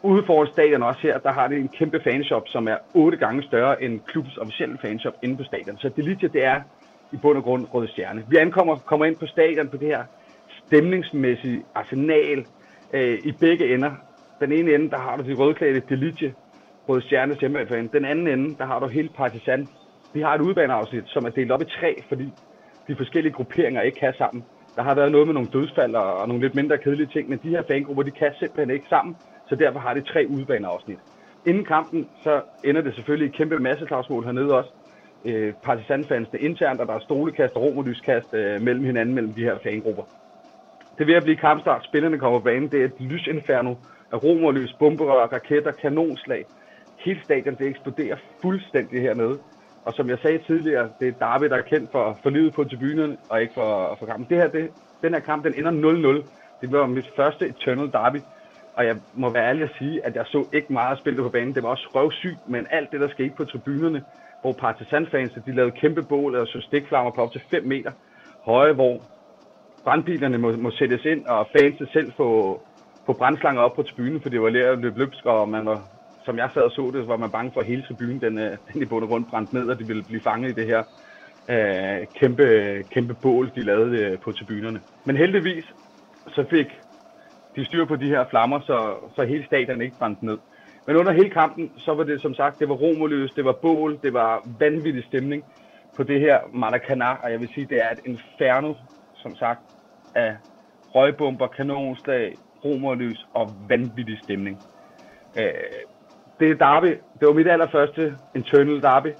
ude 0.03 0.23
foran 0.25 0.47
stadion 0.47 0.83
også 0.83 1.01
her, 1.01 1.17
der 1.17 1.31
har 1.31 1.47
det 1.47 1.57
en 1.57 1.67
kæmpe 1.67 1.99
fanshop, 2.03 2.43
som 2.47 2.67
er 2.67 2.77
otte 2.93 3.17
gange 3.17 3.43
større 3.43 3.83
end 3.83 3.99
klubbens 3.99 4.37
officielle 4.37 4.77
fanshop 4.81 5.13
inde 5.23 5.37
på 5.37 5.43
stadion. 5.43 5.77
Så 5.77 5.89
Delicia, 5.89 6.27
det 6.27 6.43
er 6.45 6.61
i 7.11 7.17
bund 7.17 7.37
og 7.37 7.43
grund 7.43 7.67
Røde 7.73 7.87
Stjerne. 7.87 8.23
Vi 8.29 8.37
ankommer 8.37 8.75
kommer 8.75 9.05
ind 9.05 9.15
på 9.15 9.27
stadion 9.27 9.69
på 9.69 9.77
det 9.77 9.87
her 9.87 10.03
stemningsmæssige 10.67 11.63
arsenal 11.75 12.45
øh, 12.93 13.19
i 13.23 13.31
begge 13.31 13.73
ender. 13.73 13.91
Den 14.41 14.51
ene 14.51 14.73
ende, 14.75 14.89
der 14.89 14.97
har 14.97 15.17
du 15.17 15.23
de 15.23 15.33
rødklædte 15.33 15.81
Delicia, 15.89 16.31
Røde 16.89 17.01
Stjernes 17.01 17.39
hjemmefan. 17.39 17.87
Den 17.87 18.05
anden 18.05 18.27
ende, 18.27 18.57
der 18.57 18.65
har 18.65 18.79
du 18.79 18.87
hele 18.87 19.09
Partisan. 19.17 19.69
Vi 20.13 20.21
har 20.21 20.35
et 20.35 20.41
udbaneafsnit, 20.41 21.03
som 21.07 21.25
er 21.25 21.29
delt 21.29 21.51
op 21.51 21.61
i 21.61 21.65
tre, 21.65 22.03
fordi 22.09 22.33
de 22.87 22.95
forskellige 22.95 23.33
grupperinger 23.33 23.81
ikke 23.81 23.99
kan 23.99 24.13
sammen. 24.17 24.43
Der 24.75 24.81
har 24.81 24.95
været 24.95 25.11
noget 25.11 25.27
med 25.27 25.33
nogle 25.33 25.49
dødsfald 25.53 25.95
og 25.95 26.27
nogle 26.27 26.43
lidt 26.43 26.55
mindre 26.55 26.77
kedelige 26.77 27.07
ting, 27.07 27.29
men 27.29 27.39
de 27.43 27.49
her 27.49 27.63
fangrupper, 27.67 28.03
de 28.03 28.11
kan 28.11 28.33
simpelthen 28.39 28.75
ikke 28.75 28.89
sammen, 28.89 29.15
så 29.49 29.55
derfor 29.55 29.79
har 29.79 29.93
de 29.93 30.01
tre 30.01 30.25
udbaneafsnit. 30.29 30.99
Inden 31.45 31.65
kampen, 31.65 32.09
så 32.23 32.41
ender 32.63 32.81
det 32.81 32.95
selvfølgelig 32.95 33.27
i 33.33 33.37
kæmpe 33.37 33.59
masseslagsmål 33.59 34.23
hernede 34.25 34.57
også. 34.57 34.71
Øh, 35.25 35.53
Partisanfansene 35.63 36.39
internt, 36.39 36.81
og 36.81 36.87
der 36.87 36.93
er 36.93 36.99
stolekast 36.99 37.55
og 37.55 37.61
romerlyskast 37.61 38.33
øh, 38.33 38.61
mellem 38.61 38.83
hinanden, 38.85 39.15
mellem 39.15 39.33
de 39.33 39.43
her 39.43 39.57
fangrupper. 39.63 40.03
Det 40.97 41.07
vil 41.07 41.13
at 41.13 41.23
blive 41.23 41.37
kampstart. 41.37 41.85
Spillerne 41.85 42.19
kommer 42.19 42.39
på 42.39 42.43
banen. 42.43 42.71
Det 42.71 42.81
er 42.81 42.85
et 42.85 42.99
lysinferno 42.99 43.75
af 44.11 44.23
romerlys, 44.23 44.73
bomberør, 44.79 45.27
raketter, 45.27 45.71
kanonslag. 45.71 46.45
Hele 47.05 47.23
stadion, 47.23 47.55
det 47.55 47.67
eksploderer 47.67 48.17
fuldstændig 48.41 49.01
hernede. 49.01 49.39
Og 49.85 49.93
som 49.93 50.09
jeg 50.09 50.17
sagde 50.21 50.39
tidligere, 50.47 50.89
det 50.99 51.07
er 51.07 51.11
Darby, 51.11 51.45
der 51.45 51.55
er 51.55 51.61
kendt 51.61 51.91
for, 51.91 52.19
for 52.23 52.29
livet 52.29 52.53
på 52.53 52.63
tribunerne, 52.63 53.17
og 53.29 53.41
ikke 53.41 53.53
for, 53.53 53.95
for 53.99 54.05
kampen. 54.05 54.25
Det 54.29 54.37
her, 54.37 54.47
det, 54.47 54.69
den 55.01 55.13
her 55.13 55.19
kamp, 55.19 55.43
den 55.43 55.53
ender 55.57 56.21
0-0. 56.21 56.27
Det 56.61 56.71
var 56.71 56.85
mit 56.85 57.11
første 57.15 57.47
Eternal 57.47 57.91
Derby. 57.91 58.21
Og 58.73 58.85
jeg 58.85 58.95
må 59.13 59.29
være 59.29 59.49
ærlig 59.49 59.63
at 59.63 59.69
sige, 59.77 60.05
at 60.05 60.15
jeg 60.15 60.25
så 60.27 60.45
ikke 60.53 60.73
meget 60.73 60.97
spil 60.97 61.15
på 61.15 61.29
banen. 61.29 61.55
Det 61.55 61.63
var 61.63 61.69
også 61.69 61.87
røvsygt, 61.95 62.39
men 62.47 62.67
alt 62.69 62.91
det, 62.91 62.99
der 62.99 63.09
skete 63.09 63.33
på 63.37 63.45
tribunerne, 63.45 64.03
hvor 64.41 64.53
partisanfans, 64.53 65.31
de 65.45 65.55
lavede 65.55 65.71
kæmpe 65.71 66.03
bål 66.03 66.35
og 66.35 66.47
så 66.47 66.61
stikflammer 66.61 67.11
på 67.11 67.21
op 67.21 67.31
til 67.31 67.41
5 67.51 67.63
meter 67.63 67.91
høje, 68.45 68.73
hvor 68.73 69.01
brandbilerne 69.83 70.37
må, 70.37 70.51
må 70.51 70.71
sættes 70.71 71.05
ind, 71.05 71.25
og 71.25 71.47
fansene 71.57 71.87
selv 71.93 72.11
få, 72.17 72.61
få 73.05 73.13
brandslanger 73.13 73.61
op 73.61 73.73
på 73.73 73.83
tribunen, 73.83 74.21
for 74.21 74.29
det 74.29 74.41
var 74.41 74.49
lært 74.49 74.65
at 74.65 74.79
løbe 74.79 74.99
løbsk, 74.99 75.25
og 75.25 75.49
man 75.49 75.65
var 75.65 75.81
som 76.25 76.37
jeg 76.37 76.49
sad 76.53 76.61
og 76.61 76.71
så 76.71 76.91
det, 76.93 77.07
var 77.07 77.17
man 77.17 77.31
bange 77.31 77.51
for, 77.53 77.61
at 77.61 77.67
hele 77.67 77.83
tribunen 77.87 78.21
den, 78.21 78.37
øh, 78.37 78.57
den 78.73 78.81
i 78.81 78.85
bund 78.85 79.03
og 79.03 79.09
grund 79.09 79.25
brændte 79.25 79.55
ned, 79.55 79.69
og 79.69 79.79
de 79.79 79.87
ville 79.87 80.03
blive 80.03 80.21
fanget 80.21 80.49
i 80.49 80.53
det 80.53 80.67
her 80.67 80.83
øh, 81.49 82.07
kæmpe, 82.19 82.45
kæmpe 82.91 83.13
bål, 83.13 83.51
de 83.55 83.61
lavede 83.61 83.97
øh, 83.97 84.19
på 84.19 84.31
tribunerne. 84.31 84.81
Men 85.05 85.17
heldigvis 85.17 85.65
så 86.27 86.45
fik 86.49 86.67
de 87.55 87.65
styr 87.65 87.85
på 87.85 87.95
de 87.95 88.07
her 88.07 88.25
flammer, 88.29 88.59
så, 88.59 88.95
så 89.15 89.23
hele 89.23 89.45
stadion 89.45 89.81
ikke 89.81 89.97
brændte 89.99 90.25
ned. 90.25 90.37
Men 90.87 90.95
under 90.95 91.11
hele 91.11 91.29
kampen, 91.29 91.71
så 91.77 91.93
var 91.93 92.03
det 92.03 92.21
som 92.21 92.33
sagt, 92.33 92.59
det 92.59 92.69
var 92.69 92.75
romerløst, 92.75 93.35
det 93.35 93.45
var 93.45 93.57
bål, 93.61 93.99
det 94.03 94.13
var 94.13 94.47
vanvittig 94.59 95.03
stemning 95.03 95.43
på 95.95 96.03
det 96.03 96.19
her 96.19 96.39
Maracanã, 96.39 97.23
og 97.23 97.31
jeg 97.31 97.39
vil 97.39 97.49
sige, 97.53 97.67
det 97.69 97.77
er 97.77 97.89
et 97.91 97.99
inferno, 98.05 98.73
som 99.15 99.35
sagt, 99.35 99.59
af 100.15 100.35
røgbomber, 100.95 101.47
kanonslag, 101.47 102.35
romerløs 102.65 103.27
og 103.33 103.49
vanvittig 103.69 104.19
stemning. 104.23 104.59
Øh, 105.39 105.53
det 106.41 106.51
er 106.51 106.65
derby. 106.65 106.91
Det 107.19 107.27
var 107.27 107.33
mit 107.33 107.47
allerførste 107.47 108.17
internal 108.35 108.81
derby. 108.81 109.11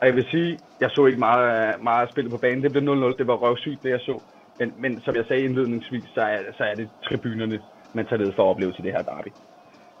Og 0.00 0.06
jeg 0.06 0.14
vil 0.16 0.26
sige, 0.30 0.58
jeg 0.80 0.90
så 0.90 1.06
ikke 1.06 1.18
meget, 1.18 1.82
meget 1.82 2.10
spillet 2.10 2.32
på 2.32 2.38
banen. 2.38 2.62
Det 2.62 2.72
blev 2.72 2.82
0-0. 2.82 3.16
Det 3.18 3.26
var 3.26 3.34
røvsygt, 3.34 3.82
det 3.82 3.90
jeg 3.90 4.00
så. 4.00 4.20
Men, 4.58 4.74
men 4.78 5.00
som 5.04 5.14
jeg 5.16 5.24
sagde 5.28 5.42
indledningsvis, 5.42 6.04
så 6.14 6.20
er, 6.20 6.38
så 6.56 6.64
er 6.64 6.74
det 6.74 6.88
tribunerne, 7.04 7.60
man 7.94 8.06
tager 8.06 8.22
ned 8.22 8.32
for 8.36 8.42
at 8.42 8.48
opleve 8.48 8.72
til 8.72 8.84
det 8.84 8.92
her 8.92 9.02
derby. 9.02 9.28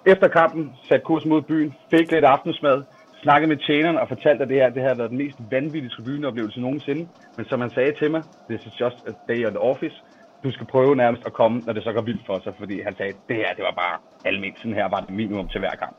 Efter 0.06 0.28
kampen 0.28 0.72
satte 0.88 1.04
kurs 1.04 1.24
mod 1.24 1.42
byen, 1.42 1.74
fik 1.90 2.10
lidt 2.10 2.24
aftensmad, 2.24 2.82
snakkede 3.22 3.48
med 3.48 3.56
tjeneren 3.56 3.96
og 3.96 4.08
fortalte, 4.08 4.42
at 4.42 4.48
det 4.48 4.56
her 4.56 4.70
det 4.70 4.82
havde 4.82 4.98
været 4.98 5.10
den 5.10 5.18
mest 5.18 5.38
vanvittige 5.50 5.90
tribuneoplevelse 5.96 6.60
nogensinde. 6.60 7.08
Men 7.36 7.46
som 7.46 7.60
han 7.60 7.70
sagde 7.70 7.92
til 7.92 8.10
mig, 8.10 8.22
this 8.50 8.66
is 8.66 8.80
just 8.80 8.96
a 9.10 9.12
day 9.32 9.46
at 9.46 9.52
the 9.52 9.60
office 9.60 9.96
du 10.44 10.50
skal 10.52 10.66
prøve 10.66 10.96
nærmest 10.96 11.22
at 11.26 11.32
komme, 11.32 11.62
når 11.66 11.72
det 11.72 11.84
så 11.84 11.92
går 11.92 12.00
vildt 12.00 12.26
for 12.26 12.40
sig, 12.44 12.52
fordi 12.58 12.80
han 12.80 12.96
sagde, 12.96 13.12
det 13.28 13.36
her, 13.36 13.54
det 13.54 13.64
var 13.64 13.74
bare 13.84 13.98
almindeligt, 14.24 14.58
sådan 14.58 14.74
her 14.80 14.88
var 14.88 15.00
det 15.00 15.14
minimum 15.14 15.48
til 15.48 15.60
hver 15.60 15.76
gang. 15.82 15.96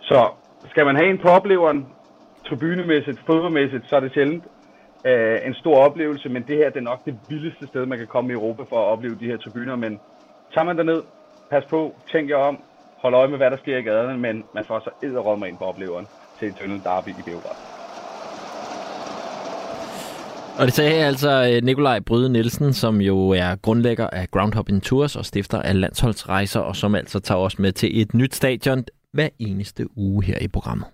Så 0.00 0.20
skal 0.70 0.86
man 0.86 0.96
have 0.96 1.10
en 1.10 1.18
på 1.18 1.28
opleveren, 1.28 1.86
tribunemæssigt, 2.48 3.20
fodboldmæssigt, 3.26 3.88
så 3.88 3.96
er 3.96 4.00
det 4.00 4.12
sjældent 4.14 4.44
øh, 5.06 5.38
en 5.46 5.54
stor 5.54 5.76
oplevelse, 5.86 6.28
men 6.28 6.46
det 6.48 6.56
her 6.56 6.70
det 6.70 6.76
er 6.76 6.90
nok 6.92 7.04
det 7.04 7.20
vildeste 7.28 7.66
sted, 7.66 7.86
man 7.86 7.98
kan 7.98 8.06
komme 8.06 8.30
i 8.30 8.34
Europa 8.34 8.62
for 8.62 8.76
at 8.76 8.90
opleve 8.92 9.18
de 9.18 9.30
her 9.30 9.36
tribuner, 9.36 9.76
men 9.76 10.00
tager 10.54 10.64
man 10.64 10.76
derned, 10.78 11.02
pas 11.50 11.64
på, 11.70 12.00
tænk 12.12 12.30
jer 12.30 12.36
om, 12.36 12.64
hold 13.02 13.14
øje 13.14 13.28
med, 13.28 13.38
hvad 13.38 13.50
der 13.50 13.56
sker 13.56 13.78
i 13.78 13.82
gaderne, 13.82 14.18
men 14.18 14.44
man 14.54 14.64
får 14.66 14.80
så 14.80 14.90
edderrømmer 15.02 15.46
ind 15.46 15.58
på 15.58 15.64
opleveren 15.64 16.06
til 16.38 16.48
en 16.48 16.54
Tunnel 16.54 16.84
Derby 16.84 17.18
i 17.18 17.22
Beograd. 17.22 17.73
Og 20.58 20.66
det 20.66 20.74
sagde 20.74 21.04
altså 21.04 21.50
øh, 21.52 21.62
Nikolaj 21.62 22.00
Bryde 22.00 22.28
Nielsen, 22.28 22.72
som 22.72 23.00
jo 23.00 23.28
er 23.28 23.56
grundlægger 23.56 24.06
af 24.06 24.30
Groundhopping 24.30 24.82
Tours 24.82 25.16
og 25.16 25.26
stifter 25.26 25.62
af 25.62 25.80
landsholdsrejser, 25.80 26.60
og 26.60 26.76
som 26.76 26.94
altså 26.94 27.20
tager 27.20 27.38
os 27.38 27.58
med 27.58 27.72
til 27.72 28.00
et 28.00 28.14
nyt 28.14 28.34
stadion 28.34 28.84
hver 29.12 29.28
eneste 29.38 29.98
uge 29.98 30.24
her 30.24 30.38
i 30.38 30.48
programmet. 30.48 30.86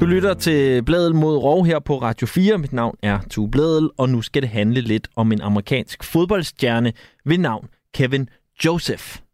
Du 0.00 0.06
lytter 0.06 0.34
til 0.34 0.82
Bladel 0.82 1.14
mod 1.14 1.36
Rov 1.36 1.66
her 1.66 1.78
på 1.78 2.02
Radio 2.02 2.26
4. 2.26 2.58
Mit 2.58 2.72
navn 2.72 2.96
er 3.02 3.18
Tue 3.30 3.50
Bladel, 3.50 3.90
og 3.98 4.08
nu 4.08 4.22
skal 4.22 4.42
det 4.42 4.50
handle 4.50 4.80
lidt 4.80 5.08
om 5.16 5.32
en 5.32 5.40
amerikansk 5.40 6.04
fodboldstjerne 6.04 6.92
ved 7.24 7.38
navn 7.38 7.68
Kevin 7.94 8.28
Joseph. 8.64 9.29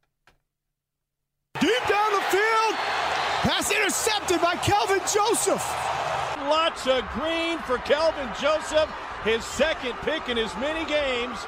Intercepted 3.87 4.41
by 4.41 4.57
Kelvin 4.57 5.01
Joseph. 5.01 5.65
Lots 6.49 6.87
of 6.87 7.09
green 7.11 7.59
for 7.61 7.79
Kelvin 7.79 8.29
Joseph, 8.41 8.91
his 9.25 9.45
second 9.45 9.95
pick 10.03 10.29
in 10.29 10.39
as 10.39 10.55
many 10.57 10.85
games. 10.89 11.39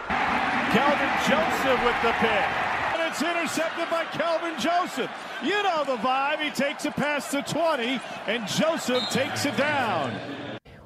Kelvin 0.71 1.11
Joseph 1.27 1.85
with 1.85 1.97
the 2.03 2.13
pick. 2.19 2.49
And 2.95 3.11
it's 3.11 3.23
intercepted 3.23 3.91
by 3.91 4.05
Kelvin 4.13 4.59
Joseph. 4.59 5.11
You 5.43 5.63
know 5.63 5.85
the 5.85 5.97
vibe. 5.97 6.41
He 6.41 6.51
takes 6.51 6.85
it 6.85 6.95
past 6.95 7.33
the 7.33 7.43
20, 7.43 8.01
and 8.27 8.47
Joseph 8.47 9.09
takes 9.11 9.45
it 9.45 9.57
down. 9.57 10.13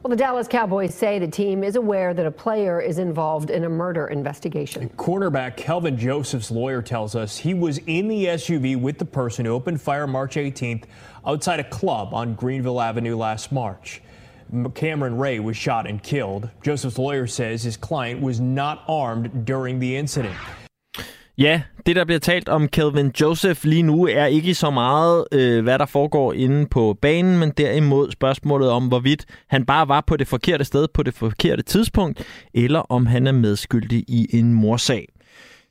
Well, 0.03 0.11
the 0.11 0.17
Dallas 0.17 0.49
Cowboys 0.49 0.93
say 0.93 1.21
the 1.21 1.29
team 1.29 1.63
is 1.63 1.77
aware 1.77 2.13
that 2.13 2.27
a 2.27 2.31
player 2.33 2.81
is 2.81 2.99
involved 2.99 3.51
in 3.51 3.63
a 3.63 3.69
murder 3.69 4.09
investigation. 4.09 4.89
Cornerback 4.97 5.57
Kelvin 5.57 5.97
Joseph's 5.97 6.51
lawyer 6.51 6.83
tells 6.83 7.15
us 7.15 7.37
he 7.39 7.55
was 7.55 7.79
in 7.87 8.09
the 8.09 8.25
SUV 8.25 8.81
with 8.81 8.99
the 8.99 9.05
person 9.05 9.45
who 9.45 9.53
opened 9.53 9.81
fire 9.81 10.09
March 10.09 10.35
18th 10.35 10.87
outside 11.25 11.61
a 11.61 11.65
club 11.65 12.13
on 12.15 12.35
Greenville 12.35 12.81
Avenue 12.81 13.17
last 13.17 13.53
March. 13.53 14.03
Cameron 14.75 15.19
Ray 15.19 15.39
was 15.39 15.57
shot 15.57 15.87
and 15.87 16.03
killed. 16.03 16.51
Joseph's 16.63 16.99
lawyer 16.99 17.29
says 17.29 17.63
his 17.63 17.77
client 17.77 18.21
was 18.21 18.41
not 18.41 18.83
armed 18.89 19.45
during 19.47 19.79
the 19.79 19.97
incident. 19.97 20.37
Ja, 21.39 21.63
det 21.87 21.97
der 21.97 22.05
bliver 22.05 22.19
talt 22.19 22.49
om 22.49 22.69
Kelvin 22.69 23.13
Joseph 23.21 23.65
lige 23.65 23.83
nu 23.83 24.07
er 24.07 24.27
ikke 24.27 24.55
så 24.55 24.71
meget, 24.71 25.25
øh, 25.33 25.63
hvad 25.63 25.79
der 25.79 25.87
foregår 25.87 26.33
inde 26.33 26.67
på 26.67 26.99
banen, 27.03 27.39
men 27.39 27.51
derimod 27.51 28.11
spørgsmålet 28.11 28.71
om, 28.71 28.89
hvorvidt 28.89 29.25
han 29.49 29.67
bare 29.67 29.89
var 29.89 30.01
på 30.07 30.17
det 30.17 30.29
forkerte 30.29 30.65
sted 30.65 30.89
på 30.95 31.03
det 31.03 31.15
forkerte 31.15 31.63
tidspunkt, 31.63 32.25
eller 32.55 32.81
om 32.81 33.07
han 33.07 33.27
er 33.27 33.33
medskyldig 33.33 34.05
i 34.09 34.27
en 34.39 34.55
morsag. 34.55 35.09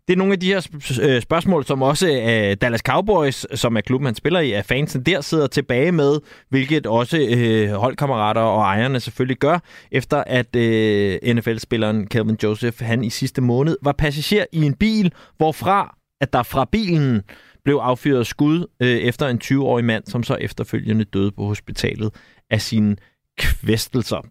Det 0.08 0.14
er 0.14 0.18
nogle 0.18 0.34
af 0.34 0.40
de 0.40 0.48
her 0.48 0.68
øh, 1.02 1.22
spørgsmål, 1.22 1.66
som 1.66 1.82
også 1.82 2.08
øh, 2.08 2.58
Dallas 2.62 2.82
Cowboys, 2.82 3.60
som 3.60 3.78
er 3.78 3.82
klubben, 3.82 4.06
han 4.06 4.16
spiller 4.16 4.40
i, 4.40 4.52
er 4.52 4.62
fansen 4.62 5.04
der 5.04 5.22
sidder 5.22 5.48
tilbage 5.48 5.92
med, 5.92 6.20
hvilket 6.50 6.86
også 6.86 7.18
øh, 7.18 7.70
holdkammerater 7.70 8.42
og 8.42 8.62
ejerne 8.62 9.00
selvfølgelig 9.00 9.38
gør, 9.38 9.60
efter 9.92 10.24
at 10.28 10.56
øh, 10.56 11.20
NFL-spilleren 11.36 12.08
Calvin 12.08 12.38
Joseph, 12.44 12.84
han 12.84 13.04
i 13.04 13.10
sidste 13.10 13.42
måned 13.42 13.78
var 13.82 13.92
passager 13.92 14.46
i 14.52 14.64
en 14.64 14.74
bil, 14.74 15.14
hvorfra 15.38 15.98
at 16.22 16.34
der 16.34 16.44
fra 16.44 16.66
bilen 16.72 17.22
blev 17.64 17.76
affyret 17.76 18.28
skud 18.28 18.66
øh, 18.82 18.98
efter 18.98 19.28
en 19.28 19.42
20-årig 19.44 19.86
mand, 19.86 20.04
som 20.08 20.24
så 20.24 20.36
efterfølgende 20.36 21.04
døde 21.04 21.32
på 21.32 21.46
hospitalet 21.46 22.16
af 22.50 22.62
sine 22.62 22.96
kvæstelser. 23.38 24.28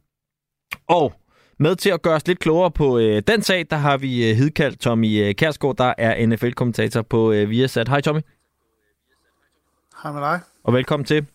Og 0.89 1.13
med 1.61 1.77
til 1.77 1.91
at 1.91 2.03
gøre 2.03 2.15
os 2.15 2.27
lidt 2.27 2.39
klogere 2.39 2.71
på 2.71 2.99
øh, 2.99 3.23
den 3.27 3.43
sag, 3.43 3.67
der 3.71 3.77
har 3.77 3.97
vi 3.97 4.31
øh, 4.31 4.37
hidkaldt 4.37 4.81
Tommy 4.81 5.23
øh, 5.23 5.35
Kærsgaard, 5.35 5.77
der 5.77 5.95
er 5.99 6.27
NFL-kommentator 6.27 7.03
på 7.03 7.33
øh, 7.33 7.51
Viasat. 7.51 7.89
Hej 7.89 8.01
Tommy. 8.01 8.21
Hej 10.03 10.13
med 10.13 10.21
dig. 10.21 10.41
Og 10.65 10.73
velkommen 10.73 11.05
til. 11.05 11.27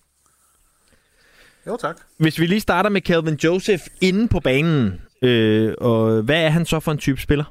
Jo, 1.67 1.77
tak. 1.77 1.97
Hvis 2.17 2.39
vi 2.39 2.45
lige 2.45 2.59
starter 2.59 2.89
med 2.89 3.01
Calvin 3.01 3.35
Joseph 3.43 3.83
inde 4.01 4.27
på 4.27 4.39
banen, 4.39 5.01
øh, 5.21 5.73
og 5.81 6.21
hvad 6.21 6.43
er 6.43 6.49
han 6.49 6.65
så 6.65 6.79
for 6.79 6.91
en 6.91 6.97
type 6.97 7.21
spiller? 7.21 7.45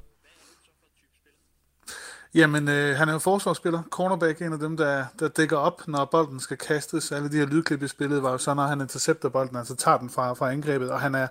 Jamen, 2.34 2.68
øh, 2.68 2.96
han 2.96 3.08
er 3.08 3.12
jo 3.12 3.18
forsvarsspiller, 3.18 3.82
cornerback, 3.90 4.42
en 4.42 4.52
af 4.52 4.58
dem, 4.58 4.76
der, 4.76 5.04
der 5.20 5.28
dækker 5.28 5.56
op, 5.56 5.88
når 5.88 6.04
bolden 6.04 6.40
skal 6.40 6.56
kastes. 6.56 7.12
Alle 7.12 7.30
de 7.30 7.36
her 7.36 7.46
lydklip 7.46 7.82
i 7.82 7.88
spillet 7.88 8.22
var 8.22 8.30
jo 8.30 8.38
så, 8.38 8.54
når 8.54 8.66
han 8.66 8.80
intercepter 8.80 9.28
bolden, 9.28 9.56
altså 9.56 9.76
tager 9.76 9.98
den 9.98 10.10
fra, 10.10 10.32
fra 10.32 10.52
angrebet, 10.52 10.90
og 10.90 11.00
han 11.00 11.14
er, 11.14 11.26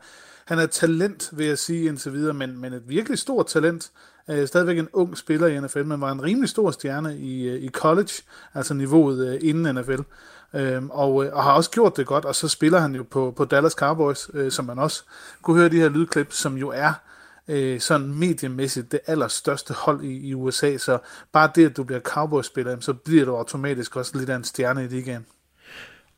han 0.46 0.60
er 0.60 0.66
talent, 0.66 1.30
vil 1.32 1.48
jeg 1.48 1.58
sige 1.58 1.86
indtil 1.86 2.14
videre, 2.14 2.34
men, 2.34 2.58
men 2.62 2.74
et 2.74 2.84
virkelig 2.88 3.20
stort 3.20 3.48
talent. 3.48 3.92
Øh, 4.30 4.48
stadigvæk 4.48 4.78
en 4.78 4.90
ung 4.94 5.18
spiller 5.18 5.48
i 5.48 5.60
NFL, 5.60 5.84
men 5.84 6.02
var 6.02 6.12
en 6.12 6.24
rimelig 6.24 6.50
stor 6.50 6.72
stjerne 6.72 7.18
i, 7.18 7.50
øh, 7.50 7.64
i 7.64 7.70
college, 7.70 8.12
altså 8.54 8.74
niveauet 8.74 9.28
øh, 9.28 9.50
inden 9.50 9.76
NFL. 9.76 10.02
Øhm, 10.56 10.90
og, 10.90 11.26
øh, 11.26 11.34
og 11.34 11.44
har 11.44 11.54
også 11.54 11.70
gjort 11.70 11.98
det 11.98 12.06
godt, 12.06 12.26
og 12.26 12.36
så 12.36 12.48
spiller 12.48 12.80
han 12.80 12.96
jo 12.96 13.04
på, 13.04 13.34
på 13.38 13.46
Dallas 13.46 13.74
Cowboys, 13.74 14.30
øh, 14.34 14.52
som 14.52 14.66
man 14.66 14.80
også 14.80 15.04
kunne 15.42 15.58
høre 15.58 15.70
de 15.70 15.80
her 15.80 15.90
lydklip, 15.90 16.32
som 16.32 16.58
jo 16.58 16.70
er 16.70 16.94
øh, 17.48 17.80
sådan 17.80 18.14
mediemæssigt 18.14 18.92
det 18.92 19.00
allerstørste 19.08 19.74
hold 19.74 20.04
i, 20.04 20.28
i 20.28 20.34
USA, 20.34 20.78
så 20.78 20.98
bare 21.32 21.52
det, 21.56 21.66
at 21.66 21.78
du 21.78 21.84
bliver 21.84 22.00
Cowboys-spiller, 22.00 22.80
så 22.80 22.94
bliver 22.94 23.26
du 23.26 23.36
automatisk 23.36 23.96
også 23.96 24.18
lidt 24.18 24.30
af 24.30 24.36
en 24.36 24.44
stjerne 24.44 24.84
i 24.84 24.88
ligaen. 24.88 25.26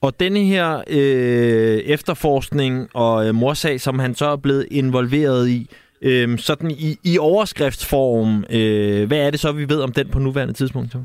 Og 0.02 0.20
denne 0.20 0.40
her 0.40 0.84
øh, 0.88 1.78
efterforskning 1.78 2.90
og 2.94 3.28
øh, 3.28 3.36
morsag, 3.36 3.82
som 3.82 4.00
han 4.00 4.16
så 4.16 4.26
er 4.26 4.36
blevet 4.36 4.68
involveret 4.72 5.50
i, 5.50 5.70
øh, 6.02 6.40
sådan 6.40 6.72
i, 6.72 6.98
i 7.04 7.18
overskriftsform, 7.18 8.46
øh, 8.50 9.08
hvad 9.08 9.18
er 9.18 9.32
det 9.32 9.40
så, 9.40 9.52
vi 9.52 9.70
ved 9.70 9.82
om 9.82 9.92
den 9.92 10.10
på 10.10 10.20
nuværende 10.20 10.54
tidspunkt? 10.54 10.92
Så? 10.92 11.04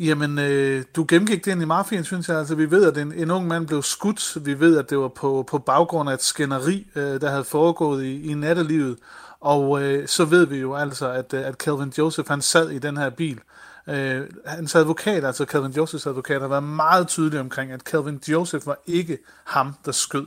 Jamen, 0.00 0.38
øh, 0.38 0.84
du 0.96 1.04
gennemgik 1.08 1.44
det 1.44 1.50
ind 1.52 1.62
i 1.62 1.64
mafien, 1.64 2.04
synes 2.04 2.28
jeg. 2.28 2.38
Altså, 2.38 2.54
vi 2.54 2.70
ved, 2.70 2.84
at 2.84 2.98
en, 2.98 3.12
en 3.12 3.30
ung 3.30 3.46
mand 3.46 3.66
blev 3.66 3.82
skudt. 3.82 4.46
Vi 4.46 4.60
ved, 4.60 4.78
at 4.78 4.90
det 4.90 4.98
var 4.98 5.08
på, 5.08 5.44
på 5.50 5.58
baggrund 5.58 6.10
af 6.10 6.14
et 6.14 6.22
skænderi, 6.22 6.86
øh, 6.96 7.20
der 7.20 7.30
havde 7.30 7.44
foregået 7.44 8.04
i, 8.04 8.30
i 8.30 8.34
nattelivet. 8.34 8.96
Og 9.40 9.82
øh, 9.82 10.08
så 10.08 10.24
ved 10.24 10.46
vi 10.46 10.56
jo 10.56 10.74
altså, 10.74 11.10
at, 11.10 11.34
øh, 11.34 11.46
at 11.46 11.54
Calvin 11.54 11.92
Joseph, 11.98 12.28
han 12.28 12.42
sad 12.42 12.70
i 12.70 12.78
den 12.78 12.96
her 12.96 13.10
bil. 13.10 13.40
Øh, 13.88 14.22
hans 14.46 14.74
advokat, 14.74 15.24
altså 15.24 15.44
Calvin 15.44 15.72
Josephs 15.72 16.06
advokat, 16.06 16.40
har 16.40 16.48
været 16.48 16.62
meget 16.62 17.08
tydelig 17.08 17.40
omkring, 17.40 17.72
at 17.72 17.80
Calvin 17.80 18.20
Joseph 18.28 18.66
var 18.66 18.78
ikke 18.86 19.18
ham, 19.44 19.74
der 19.84 19.92
skød. 19.92 20.26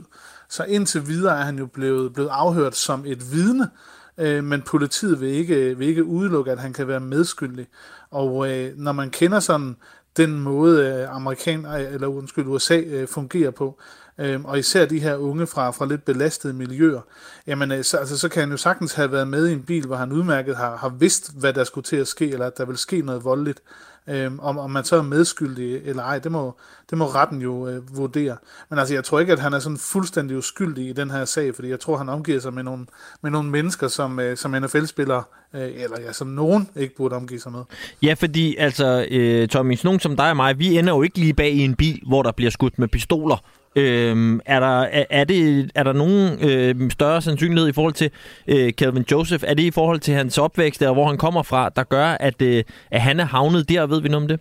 Så 0.50 0.64
indtil 0.64 1.08
videre 1.08 1.40
er 1.40 1.44
han 1.44 1.60
jo 1.60 1.66
blevet, 1.66 2.14
blevet 2.14 2.30
afhørt 2.30 2.76
som 2.76 3.04
et 3.06 3.32
vidne, 3.32 3.70
øh, 4.18 4.44
men 4.44 4.62
politiet 4.62 5.22
vil 5.22 5.30
ikke, 5.30 5.78
vil 5.78 5.88
ikke 5.88 6.04
udelukke, 6.04 6.52
at 6.52 6.60
han 6.60 6.74
kan 6.74 6.88
være 6.88 7.00
medskyldig. 7.00 7.68
Og 8.12 8.52
øh, 8.52 8.78
når 8.78 8.92
man 8.92 9.10
kender 9.10 9.40
sådan 9.40 9.76
den 10.18 10.40
måde, 10.40 10.88
øh, 10.88 11.16
amerikan, 11.16 11.66
eller 11.66 12.08
undskyld, 12.08 12.48
USA 12.48 12.78
øh, 12.78 13.08
fungerer 13.08 13.52
på, 13.52 13.80
øh, 14.18 14.44
og 14.44 14.60
især 14.60 14.86
de 14.86 15.00
her 15.00 15.16
unge 15.16 15.48
fra, 15.48 15.72
fra 15.72 15.86
lidt 15.86 16.06
belastede 16.06 16.54
miljøer, 16.54 17.02
jamen 17.48 17.72
øh, 17.72 17.84
så, 17.84 17.98
altså, 17.98 18.18
så 18.18 18.30
kan 18.30 18.40
han 18.40 18.52
jo 18.52 18.58
sagtens 18.58 18.94
have 18.94 19.12
været 19.12 19.28
med 19.28 19.48
i 19.48 19.54
en 19.54 19.64
bil, 19.64 19.86
hvor 19.86 19.96
han 19.96 20.12
udmærket 20.12 20.56
har, 20.56 20.76
har 20.76 20.90
vidst, 20.90 21.40
hvad 21.40 21.54
der 21.54 21.64
skulle 21.64 21.86
til 21.86 21.96
at 21.96 22.08
ske, 22.08 22.32
eller 22.32 22.48
at 22.48 22.58
der 22.58 22.66
vil 22.66 22.78
ske 22.78 23.02
noget 23.02 23.24
voldeligt. 23.24 23.62
Øhm, 24.10 24.40
om, 24.40 24.58
om 24.58 24.72
man 24.72 24.84
så 24.84 24.96
er 24.96 25.02
medskyldig 25.02 25.82
eller 25.86 26.04
ej, 26.04 26.20
det 26.20 26.32
må, 26.32 26.56
det 26.90 26.98
må 26.98 27.06
retten 27.06 27.42
jo 27.42 27.68
øh, 27.68 27.98
vurdere. 27.98 28.38
Men 28.70 28.80
altså, 28.80 28.94
jeg 28.94 29.04
tror 29.04 29.20
ikke, 29.20 29.34
at 29.34 29.40
han 29.40 29.54
er 29.54 29.60
sådan 29.60 29.78
fuldstændig 29.78 30.38
uskyldig 30.38 30.90
i 30.90 30.94
den 30.94 31.12
her 31.12 31.26
sag, 31.26 31.56
fordi 31.56 31.70
jeg 31.70 31.80
tror, 31.80 31.98
han 31.98 32.10
omgiver 32.10 32.40
sig 32.40 32.54
med 32.54 32.64
nogle, 32.64 32.86
med 33.22 33.32
nogle 33.32 33.50
mennesker, 33.50 33.88
som, 33.88 34.20
øh, 34.20 34.38
som 34.38 34.52
NFL-spillere, 34.52 35.24
øh, 35.56 35.62
eller 35.62 36.02
ja, 36.02 36.14
som 36.14 36.28
nogen 36.28 36.70
ikke 36.76 36.96
burde 36.96 37.16
omgive 37.16 37.40
sig 37.40 37.52
med. 37.52 37.62
Ja, 38.04 38.14
fordi 38.14 38.56
altså, 38.56 39.08
øh, 39.12 39.48
Tommy, 39.48 39.78
nogen 39.84 40.00
som 40.00 40.16
dig 40.16 40.30
og 40.30 40.36
mig, 40.36 40.60
vi 40.60 40.78
ender 40.78 40.94
jo 40.94 41.02
ikke 41.02 41.20
lige 41.20 41.34
bag 41.34 41.52
i 41.52 41.60
en 41.60 41.76
bil, 41.76 42.02
hvor 42.08 42.24
der 42.24 42.32
bliver 42.32 42.52
skudt 42.52 42.80
med 42.80 42.88
pistoler. 42.88 43.44
Øhm, 43.76 44.40
er, 44.46 44.60
der, 44.60 44.82
er, 44.82 45.06
er, 45.10 45.24
det, 45.24 45.72
er 45.76 45.84
der 45.84 45.94
nogen 45.94 46.50
øh, 46.50 46.92
større 46.92 47.22
sandsynlighed 47.22 47.70
i 47.70 47.74
forhold 47.74 47.94
til 47.94 48.12
øh, 48.48 48.72
Calvin 48.72 49.06
Joseph? 49.12 49.44
Er 49.48 49.54
det 49.54 49.64
i 49.64 49.72
forhold 49.72 50.00
til 50.00 50.14
hans 50.14 50.38
opvækst, 50.38 50.82
og 50.82 50.94
hvor 50.94 51.08
han 51.08 51.18
kommer 51.18 51.44
fra, 51.44 51.70
der 51.70 51.84
gør, 51.84 52.06
at, 52.06 52.42
øh, 52.42 52.64
at 52.92 53.02
han 53.02 53.20
er 53.20 53.26
havnet 53.26 53.70
der? 53.70 53.88
Ved 53.88 54.02
vi 54.02 54.10
noget 54.10 54.24
om 54.24 54.28
det? 54.28 54.40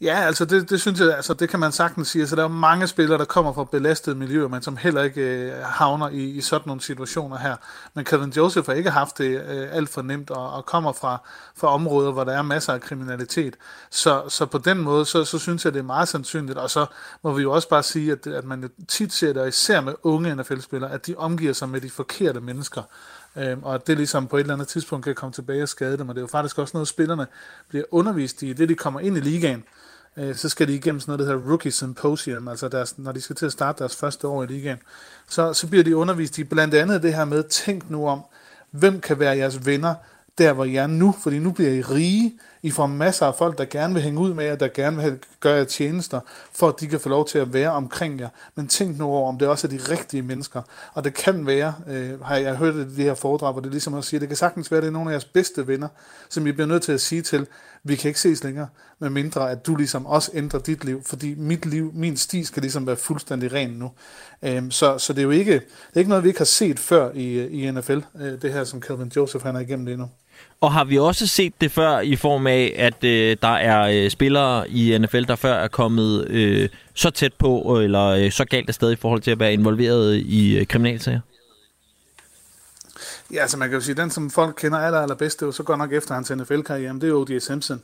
Ja, 0.00 0.14
altså 0.14 0.44
det, 0.44 0.70
det 0.70 0.80
synes 0.80 1.00
jeg, 1.00 1.16
altså 1.16 1.34
det 1.34 1.48
kan 1.48 1.60
man 1.60 1.72
sagtens 1.72 2.08
sige. 2.08 2.22
Altså 2.22 2.36
der 2.36 2.44
er 2.44 2.48
mange 2.48 2.86
spillere, 2.86 3.18
der 3.18 3.24
kommer 3.24 3.52
fra 3.52 3.64
belastede 3.64 4.16
miljøer, 4.16 4.48
men 4.48 4.62
som 4.62 4.76
heller 4.76 5.02
ikke 5.02 5.20
øh, 5.20 5.52
havner 5.62 6.08
i, 6.08 6.24
i 6.24 6.40
sådan 6.40 6.62
nogle 6.66 6.82
situationer 6.82 7.38
her. 7.38 7.56
Men 7.94 8.04
Kevin 8.04 8.30
Joseph 8.30 8.66
har 8.66 8.74
ikke 8.74 8.90
haft 8.90 9.18
det 9.18 9.42
øh, 9.48 9.68
alt 9.72 9.88
for 9.88 10.02
nemt, 10.02 10.30
og, 10.30 10.52
og 10.52 10.66
kommer 10.66 10.92
fra, 10.92 11.18
fra 11.56 11.68
områder, 11.68 12.12
hvor 12.12 12.24
der 12.24 12.32
er 12.32 12.42
masser 12.42 12.72
af 12.72 12.80
kriminalitet. 12.80 13.56
Så, 13.90 14.28
så 14.28 14.46
på 14.46 14.58
den 14.58 14.78
måde, 14.78 15.06
så, 15.06 15.24
så 15.24 15.38
synes 15.38 15.64
jeg, 15.64 15.72
det 15.72 15.78
er 15.78 15.84
meget 15.84 16.08
sandsynligt. 16.08 16.58
Og 16.58 16.70
så 16.70 16.86
må 17.22 17.32
vi 17.32 17.42
jo 17.42 17.52
også 17.52 17.68
bare 17.68 17.82
sige, 17.82 18.12
at, 18.12 18.26
at 18.26 18.44
man 18.44 18.70
tit 18.88 19.12
ser 19.12 19.32
det, 19.32 19.48
især 19.48 19.80
med 19.80 19.94
unge 20.02 20.34
NFL-spillere, 20.34 20.92
at 20.92 21.06
de 21.06 21.14
omgiver 21.16 21.52
sig 21.52 21.68
med 21.68 21.80
de 21.80 21.90
forkerte 21.90 22.40
mennesker. 22.40 22.82
Øhm, 23.36 23.62
og 23.62 23.74
at 23.74 23.86
det 23.86 23.96
ligesom 23.96 24.26
på 24.26 24.36
et 24.36 24.40
eller 24.40 24.54
andet 24.54 24.68
tidspunkt 24.68 25.04
kan 25.04 25.14
komme 25.14 25.32
tilbage 25.32 25.62
og 25.62 25.68
skade 25.68 25.98
dem. 25.98 26.08
Og 26.08 26.14
det 26.14 26.20
er 26.20 26.22
jo 26.22 26.28
faktisk 26.28 26.58
også 26.58 26.76
noget, 26.76 26.88
spillerne 26.88 27.26
bliver 27.68 27.84
undervist 27.90 28.42
i. 28.42 28.52
Det, 28.52 28.68
de 28.68 28.74
kommer 28.74 29.00
ind 29.00 29.16
i 29.16 29.20
ligaen, 29.20 29.64
øh, 30.18 30.36
så 30.36 30.48
skal 30.48 30.68
de 30.68 30.74
igennem 30.74 31.00
sådan 31.00 31.12
noget, 31.12 31.28
der 31.28 31.34
hedder 31.34 31.50
Rookie 31.50 31.72
Symposium, 31.72 32.48
altså 32.48 32.68
deres, 32.68 32.98
når 32.98 33.12
de 33.12 33.20
skal 33.20 33.36
til 33.36 33.46
at 33.46 33.52
starte 33.52 33.78
deres 33.78 33.96
første 33.96 34.28
år 34.28 34.42
i 34.42 34.46
ligaen. 34.46 34.78
Så, 35.28 35.52
så 35.52 35.66
bliver 35.66 35.84
de 35.84 35.96
undervist 35.96 36.38
i 36.38 36.44
blandt 36.44 36.74
andet 36.74 37.02
det 37.02 37.14
her 37.14 37.24
med, 37.24 37.42
tænk 37.42 37.90
nu 37.90 38.08
om, 38.08 38.20
hvem 38.70 39.00
kan 39.00 39.18
være 39.18 39.36
jeres 39.36 39.66
venner, 39.66 39.94
der 40.38 40.52
hvor 40.52 40.64
I 40.64 40.76
er 40.76 40.86
nu, 40.86 41.14
fordi 41.22 41.38
nu 41.38 41.50
bliver 41.50 41.70
I 41.70 41.82
rige, 41.82 42.38
i 42.62 42.70
får 42.70 42.86
masser 42.86 43.26
af 43.26 43.34
folk, 43.34 43.58
der 43.58 43.64
gerne 43.64 43.94
vil 43.94 44.02
hænge 44.02 44.20
ud 44.20 44.34
med 44.34 44.44
jer, 44.44 44.56
der 44.56 44.68
gerne 44.68 45.02
vil 45.02 45.18
gøre 45.40 45.54
jer 45.54 45.64
tjenester, 45.64 46.20
for 46.52 46.68
at 46.68 46.74
de 46.80 46.86
kan 46.86 47.00
få 47.00 47.08
lov 47.08 47.28
til 47.28 47.38
at 47.38 47.52
være 47.52 47.70
omkring 47.70 48.20
jer. 48.20 48.28
Men 48.54 48.68
tænk 48.68 48.98
nu 48.98 49.04
over, 49.04 49.28
om 49.28 49.38
det 49.38 49.48
også 49.48 49.66
er 49.66 49.70
de 49.70 49.78
rigtige 49.90 50.22
mennesker. 50.22 50.62
Og 50.94 51.04
det 51.04 51.14
kan 51.14 51.46
være, 51.46 51.74
øh, 51.88 52.20
har 52.20 52.36
jeg 52.36 52.56
hørt 52.56 52.74
det, 52.74 52.86
det 52.96 53.04
her 53.04 53.14
foredrag, 53.14 53.52
hvor 53.52 53.60
det 53.60 53.70
ligesom 53.70 53.94
også 53.94 54.10
siger, 54.10 54.18
det 54.18 54.28
kan 54.28 54.36
sagtens 54.36 54.70
være, 54.70 54.78
at 54.78 54.82
det 54.82 54.88
er 54.88 54.92
nogle 54.92 55.10
af 55.10 55.12
jeres 55.12 55.24
bedste 55.24 55.66
venner, 55.66 55.88
som 56.28 56.46
I 56.46 56.52
bliver 56.52 56.66
nødt 56.66 56.82
til 56.82 56.92
at 56.92 57.00
sige 57.00 57.22
til, 57.22 57.46
vi 57.84 57.96
kan 57.96 58.08
ikke 58.08 58.20
ses 58.20 58.44
længere, 58.44 58.68
med 58.98 59.10
mindre 59.10 59.50
at 59.50 59.66
du 59.66 59.76
ligesom 59.76 60.06
også 60.06 60.30
ændrer 60.34 60.60
dit 60.60 60.84
liv, 60.84 61.02
fordi 61.04 61.34
mit 61.34 61.66
liv, 61.66 61.92
min 61.94 62.16
sti 62.16 62.44
skal 62.44 62.60
ligesom 62.62 62.86
være 62.86 62.96
fuldstændig 62.96 63.52
ren 63.52 63.70
nu. 63.70 63.90
Øhm, 64.42 64.70
så, 64.70 64.98
så 64.98 65.12
det 65.12 65.18
er 65.18 65.24
jo 65.24 65.30
ikke, 65.30 65.52
det 65.52 65.94
er 65.94 65.98
ikke 65.98 66.08
noget, 66.08 66.24
vi 66.24 66.28
ikke 66.28 66.40
har 66.40 66.44
set 66.44 66.78
før 66.78 67.10
i, 67.14 67.32
øh, 67.32 67.52
i 67.52 67.70
NFL, 67.70 68.00
øh, 68.20 68.42
det 68.42 68.52
her, 68.52 68.64
som 68.64 68.82
Calvin 68.82 69.12
Joseph 69.16 69.44
han 69.44 69.56
er 69.56 69.60
igennem 69.60 69.86
det 69.86 69.98
nu. 69.98 70.08
Og 70.60 70.72
har 70.72 70.84
vi 70.84 70.98
også 70.98 71.26
set 71.26 71.60
det 71.60 71.72
før 71.72 72.00
i 72.00 72.16
form 72.16 72.46
af, 72.46 72.74
at 72.76 73.04
øh, 73.04 73.36
der 73.42 73.48
er 73.48 74.04
øh, 74.04 74.10
spillere 74.10 74.70
i 74.70 74.98
NFL, 74.98 75.22
der 75.22 75.36
før 75.36 75.54
er 75.54 75.68
kommet 75.68 76.28
øh, 76.28 76.68
så 76.94 77.10
tæt 77.10 77.32
på, 77.34 77.80
eller 77.82 78.06
øh, 78.06 78.30
så 78.30 78.44
galt 78.44 78.68
afsted 78.68 78.92
i 78.92 78.96
forhold 78.96 79.20
til 79.20 79.30
at 79.30 79.40
være 79.40 79.52
involveret 79.52 80.16
i 80.16 80.58
øh, 80.58 80.66
kriminalsager? 80.66 81.20
Ja, 83.32 83.40
altså 83.40 83.56
man 83.56 83.68
kan 83.68 83.78
jo 83.78 83.84
sige, 83.84 83.94
den 83.94 84.10
som 84.10 84.30
folk 84.30 84.54
kender 84.58 84.78
aller, 84.78 85.00
allerbedst, 85.00 85.40
det 85.40 85.46
var 85.46 85.52
så 85.52 85.62
godt 85.62 85.78
nok 85.78 85.92
efter 85.92 86.14
hans 86.14 86.30
NFL-karriere, 86.30 86.94
det 86.94 87.08
er 87.08 87.12
O.J. 87.12 87.38
Simpson. 87.38 87.82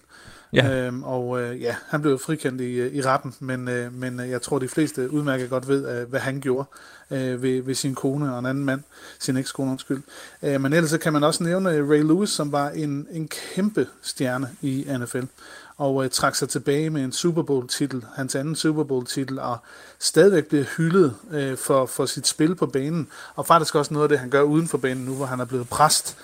Ja. 0.55 0.87
Øhm, 0.87 1.03
og 1.03 1.43
øh, 1.43 1.63
ja, 1.63 1.77
han 1.89 2.03
blev 2.03 2.19
frikendt 2.19 2.61
i, 2.61 2.73
øh, 2.75 2.95
i 2.95 3.03
retten, 3.03 3.35
men, 3.41 3.69
øh, 3.69 3.95
men 3.95 4.21
øh, 4.21 4.31
jeg 4.31 4.43
tror, 4.43 4.59
de 4.59 4.69
fleste 4.69 5.13
udmærket 5.13 5.51
godt 5.51 5.69
ved, 5.69 6.01
øh, 6.01 6.09
hvad 6.11 6.21
han 6.21 6.41
gjorde 6.41 6.69
øh, 7.11 7.43
ved, 7.43 7.63
ved 7.63 7.75
sin 7.75 7.95
kone 7.95 8.33
og 8.33 8.39
en 8.39 8.47
anden 8.47 8.65
mand, 8.65 8.81
sin 9.19 9.37
ekskone, 9.37 9.71
undskyld. 9.71 10.03
Øh, 10.43 10.61
men 10.61 10.73
ellers 10.73 10.91
så 10.91 10.99
kan 10.99 11.13
man 11.13 11.25
også 11.25 11.45
nævne 11.45 11.71
øh, 11.71 11.91
Ray 11.91 12.03
Lewis, 12.03 12.31
som 12.31 12.53
var 12.53 12.71
en, 12.71 13.07
en 13.11 13.29
kæmpe 13.29 13.87
stjerne 14.03 14.51
i 14.63 14.87
NFL 14.99 15.25
og 15.77 16.05
øh, 16.05 16.11
trak 16.11 16.35
sig 16.35 16.49
tilbage 16.49 16.91
med 16.91 17.05
en 17.05 17.13
Super 17.13 17.43
Bowl-titel, 17.43 18.05
hans 18.15 18.35
anden 18.35 18.57
Super 18.57 18.85
Bowl-titel, 18.85 19.39
og 19.39 19.59
stadigvæk 19.99 20.47
bliver 20.47 20.65
hyldet 20.77 21.15
øh, 21.31 21.57
for, 21.57 21.87
for 21.87 22.07
sit 22.07 22.27
spil 22.27 22.55
på 22.55 22.67
banen, 22.67 23.09
og 23.35 23.47
faktisk 23.47 23.75
også 23.75 23.95
noget 23.95 24.05
af 24.05 24.09
det, 24.09 24.19
han 24.19 24.31
gør 24.31 24.43
uden 24.43 24.69
for 24.69 24.79
banen 24.79 25.05
nu, 25.05 25.15
hvor 25.15 25.27
han 25.27 25.41
er 25.41 25.45
blevet 25.45 25.69
præst. 25.69 26.17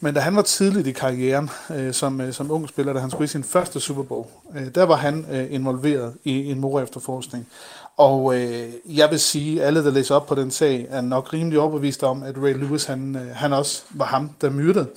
Men 0.00 0.14
da 0.14 0.20
han 0.20 0.36
var 0.36 0.42
tidligt 0.42 0.86
i 0.86 0.92
karrieren 0.92 1.50
øh, 1.76 1.92
som, 1.92 2.20
øh, 2.20 2.32
som 2.32 2.50
ung 2.50 2.68
spiller, 2.68 2.92
da 2.92 2.98
han 2.98 3.10
skulle 3.10 3.24
i 3.24 3.28
sin 3.28 3.44
første 3.44 3.80
Super 3.80 4.02
Bowl, 4.02 4.26
øh, 4.56 4.74
der 4.74 4.82
var 4.82 4.96
han 4.96 5.26
øh, 5.32 5.46
involveret 5.52 6.14
i 6.24 6.50
en 6.50 6.60
mor 6.60 6.80
efterforskning. 6.80 7.48
Og 7.96 8.34
øh, 8.36 8.68
jeg 8.84 9.10
vil 9.10 9.20
sige, 9.20 9.60
at 9.60 9.66
alle, 9.66 9.84
der 9.84 9.90
læser 9.90 10.14
op 10.14 10.26
på 10.26 10.34
den 10.34 10.50
sag, 10.50 10.86
er 10.90 11.00
nok 11.00 11.32
rimelig 11.32 11.58
overbevist 11.58 12.02
om, 12.02 12.22
at 12.22 12.34
Ray 12.36 12.54
Lewis, 12.54 12.84
han, 12.84 13.16
øh, 13.16 13.36
han 13.36 13.52
også 13.52 13.82
var 13.90 14.04
ham, 14.04 14.30
der 14.40 14.50
myrdede 14.50 14.88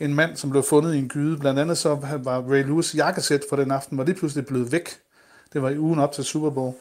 en 0.00 0.14
mand, 0.14 0.36
som 0.36 0.50
blev 0.50 0.62
fundet 0.62 0.94
i 0.94 0.98
en 0.98 1.08
gyde. 1.08 1.36
Blandt 1.36 1.60
andet 1.60 1.78
så 1.78 1.98
var 2.18 2.40
Ray 2.50 2.64
Lewis 2.64 2.94
jakkesæt 2.94 3.40
for 3.48 3.56
den 3.56 3.70
aften, 3.70 3.98
var 3.98 4.04
lige 4.04 4.14
pludselig 4.14 4.46
blevet 4.46 4.72
væk. 4.72 4.88
Det 5.52 5.62
var 5.62 5.68
i 5.68 5.78
ugen 5.78 5.98
op 5.98 6.12
til 6.12 6.24
Super 6.24 6.50
Bowl. 6.50 6.74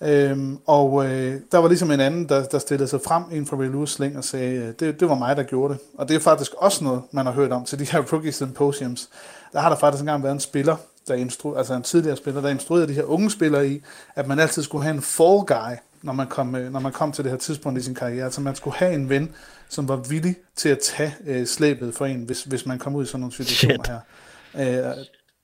Øhm, 0.00 0.58
og 0.66 1.06
øh, 1.06 1.40
der 1.52 1.58
var 1.58 1.68
ligesom 1.68 1.90
en 1.90 2.00
anden, 2.00 2.28
der, 2.28 2.44
der 2.44 2.58
stillede 2.58 2.88
sig 2.88 3.00
frem 3.04 3.22
inden 3.30 3.46
for 3.46 3.56
Ray 3.56 3.86
længe 3.98 4.18
og 4.18 4.24
sagde, 4.24 4.56
øh, 4.56 4.72
det, 4.80 5.00
det 5.00 5.08
var 5.08 5.14
mig, 5.14 5.36
der 5.36 5.42
gjorde 5.42 5.74
det. 5.74 5.82
Og 5.98 6.08
det 6.08 6.16
er 6.16 6.20
faktisk 6.20 6.52
også 6.56 6.84
noget, 6.84 7.02
man 7.10 7.26
har 7.26 7.32
hørt 7.32 7.52
om 7.52 7.64
til 7.64 7.78
de 7.78 7.84
her 7.84 8.00
rookie 8.12 8.32
symposiums. 8.32 9.08
Der 9.52 9.60
har 9.60 9.68
der 9.68 9.76
faktisk 9.76 10.00
engang 10.00 10.22
været 10.22 10.32
en 10.32 10.40
spiller, 10.40 10.76
der 11.08 11.16
instru- 11.16 11.58
altså 11.58 11.74
en 11.74 11.82
tidligere 11.82 12.16
spiller, 12.16 12.40
der 12.40 12.48
instruerede 12.48 12.88
de 12.88 12.92
her 12.92 13.02
unge 13.02 13.30
spillere 13.30 13.68
i, 13.68 13.82
at 14.14 14.26
man 14.28 14.38
altid 14.38 14.62
skulle 14.62 14.84
have 14.84 14.94
en 14.94 15.02
fall 15.02 15.40
guy, 15.46 15.76
når 16.02 16.12
man 16.12 16.26
kom, 16.26 16.54
øh, 16.54 16.72
når 16.72 16.80
man 16.80 16.92
kom 16.92 17.12
til 17.12 17.24
det 17.24 17.30
her 17.30 17.38
tidspunkt 17.38 17.78
i 17.78 17.82
sin 17.82 17.94
karriere. 17.94 18.24
Altså 18.24 18.40
man 18.40 18.54
skulle 18.54 18.76
have 18.76 18.94
en 18.94 19.08
ven, 19.08 19.34
som 19.68 19.88
var 19.88 19.96
villig 19.96 20.36
til 20.56 20.68
at 20.68 20.78
tage 20.78 21.14
øh, 21.26 21.46
slæbet 21.46 21.94
for 21.94 22.06
en, 22.06 22.22
hvis, 22.22 22.42
hvis 22.42 22.66
man 22.66 22.78
kom 22.78 22.94
ud 22.94 23.04
i 23.04 23.06
sådan 23.06 23.20
nogle 23.20 23.32
situationer 23.32 23.84
Shit. 23.84 24.66
her. 24.76 24.88
Øh, 24.90 24.96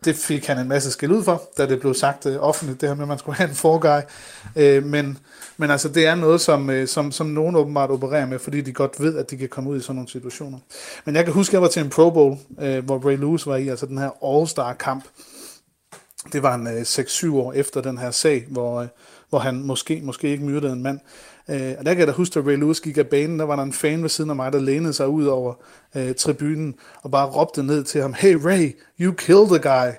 det 0.04 0.16
fik 0.16 0.46
han 0.46 0.58
en 0.58 0.68
masse 0.68 0.90
skæld 0.90 1.12
ud 1.12 1.24
for, 1.24 1.42
da 1.58 1.66
det 1.66 1.80
blev 1.80 1.94
sagt 1.94 2.26
øh, 2.26 2.36
offentligt, 2.40 2.80
det 2.80 2.88
her 2.88 2.96
med, 2.96 3.04
at 3.04 3.08
man 3.08 3.18
skulle 3.18 3.36
have 3.36 3.48
en 3.48 3.54
forguy. 3.54 4.00
Øh, 4.56 4.84
men, 4.84 5.18
men 5.56 5.70
altså, 5.70 5.88
det 5.88 6.06
er 6.06 6.14
noget, 6.14 6.40
som, 6.40 6.70
øh, 6.70 6.88
som, 6.88 7.12
som 7.12 7.26
nogen 7.26 7.56
åbenbart 7.56 7.90
opererer 7.90 8.26
med, 8.26 8.38
fordi 8.38 8.60
de 8.60 8.72
godt 8.72 9.00
ved, 9.00 9.16
at 9.16 9.30
de 9.30 9.36
kan 9.36 9.48
komme 9.48 9.70
ud 9.70 9.76
i 9.76 9.80
sådan 9.80 9.94
nogle 9.94 10.08
situationer. 10.08 10.58
Men 11.04 11.16
jeg 11.16 11.24
kan 11.24 11.34
huske, 11.34 11.50
at 11.50 11.52
jeg 11.52 11.62
var 11.62 11.68
til 11.68 11.82
en 11.82 11.90
Pro 11.90 12.10
Bowl, 12.10 12.38
øh, 12.60 12.84
hvor 12.84 12.98
Ray 12.98 13.16
Lewis 13.16 13.46
var 13.46 13.56
i, 13.56 13.68
altså 13.68 13.86
den 13.86 13.98
her 13.98 14.10
All-Star-kamp. 14.24 15.04
Det 16.32 16.42
var 16.42 16.54
en 16.54 16.66
øh, 16.66 16.80
6-7 16.80 17.34
år 17.34 17.52
efter 17.52 17.80
den 17.80 17.98
her 17.98 18.10
sag, 18.10 18.46
hvor, 18.48 18.80
øh, 18.80 18.88
hvor 19.28 19.38
han 19.38 19.62
måske, 19.62 20.00
måske 20.04 20.28
ikke 20.28 20.44
myrdede 20.44 20.72
en 20.72 20.82
mand. 20.82 21.00
Øh, 21.50 21.74
og 21.78 21.84
der 21.84 21.92
kan 21.92 21.98
jeg 21.98 22.06
da 22.06 22.12
huske, 22.12 22.38
at 22.38 22.46
Ray 22.46 22.56
Lewis 22.56 22.80
gik 22.80 22.98
af 22.98 23.06
banen, 23.06 23.38
der 23.38 23.44
var 23.44 23.56
der 23.56 23.62
en 23.62 23.72
fan 23.72 24.02
ved 24.02 24.08
siden 24.08 24.30
af 24.30 24.36
mig, 24.36 24.52
der 24.52 24.60
lænede 24.60 24.92
sig 24.92 25.08
ud 25.08 25.26
over 25.26 25.54
øh, 25.96 26.14
tribunen 26.14 26.74
og 27.02 27.10
bare 27.10 27.26
råbte 27.26 27.62
ned 27.62 27.84
til 27.84 28.00
ham, 28.00 28.14
Hey 28.14 28.34
Ray, 28.34 28.76
you 29.00 29.12
killed 29.12 29.46
the 29.46 29.58
guy. 29.58 29.90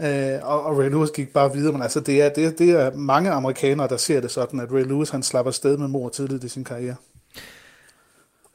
Øh, 0.00 0.38
og, 0.42 0.64
og 0.64 0.78
Ray 0.78 0.90
Lewis 0.90 1.10
gik 1.10 1.32
bare 1.32 1.52
videre, 1.52 1.72
men 1.72 1.82
altså 1.82 2.00
det 2.00 2.22
er, 2.22 2.28
det, 2.28 2.44
er, 2.44 2.50
det 2.50 2.70
er 2.70 2.94
mange 2.94 3.30
amerikanere, 3.30 3.88
der 3.88 3.96
ser 3.96 4.20
det 4.20 4.30
sådan, 4.30 4.60
at 4.60 4.72
Ray 4.72 4.84
Lewis 4.84 5.10
han 5.10 5.22
slapper 5.22 5.52
sted 5.52 5.76
med 5.76 5.88
mor 5.88 6.08
tidligt 6.08 6.44
i 6.44 6.48
sin 6.48 6.64
karriere. 6.64 6.96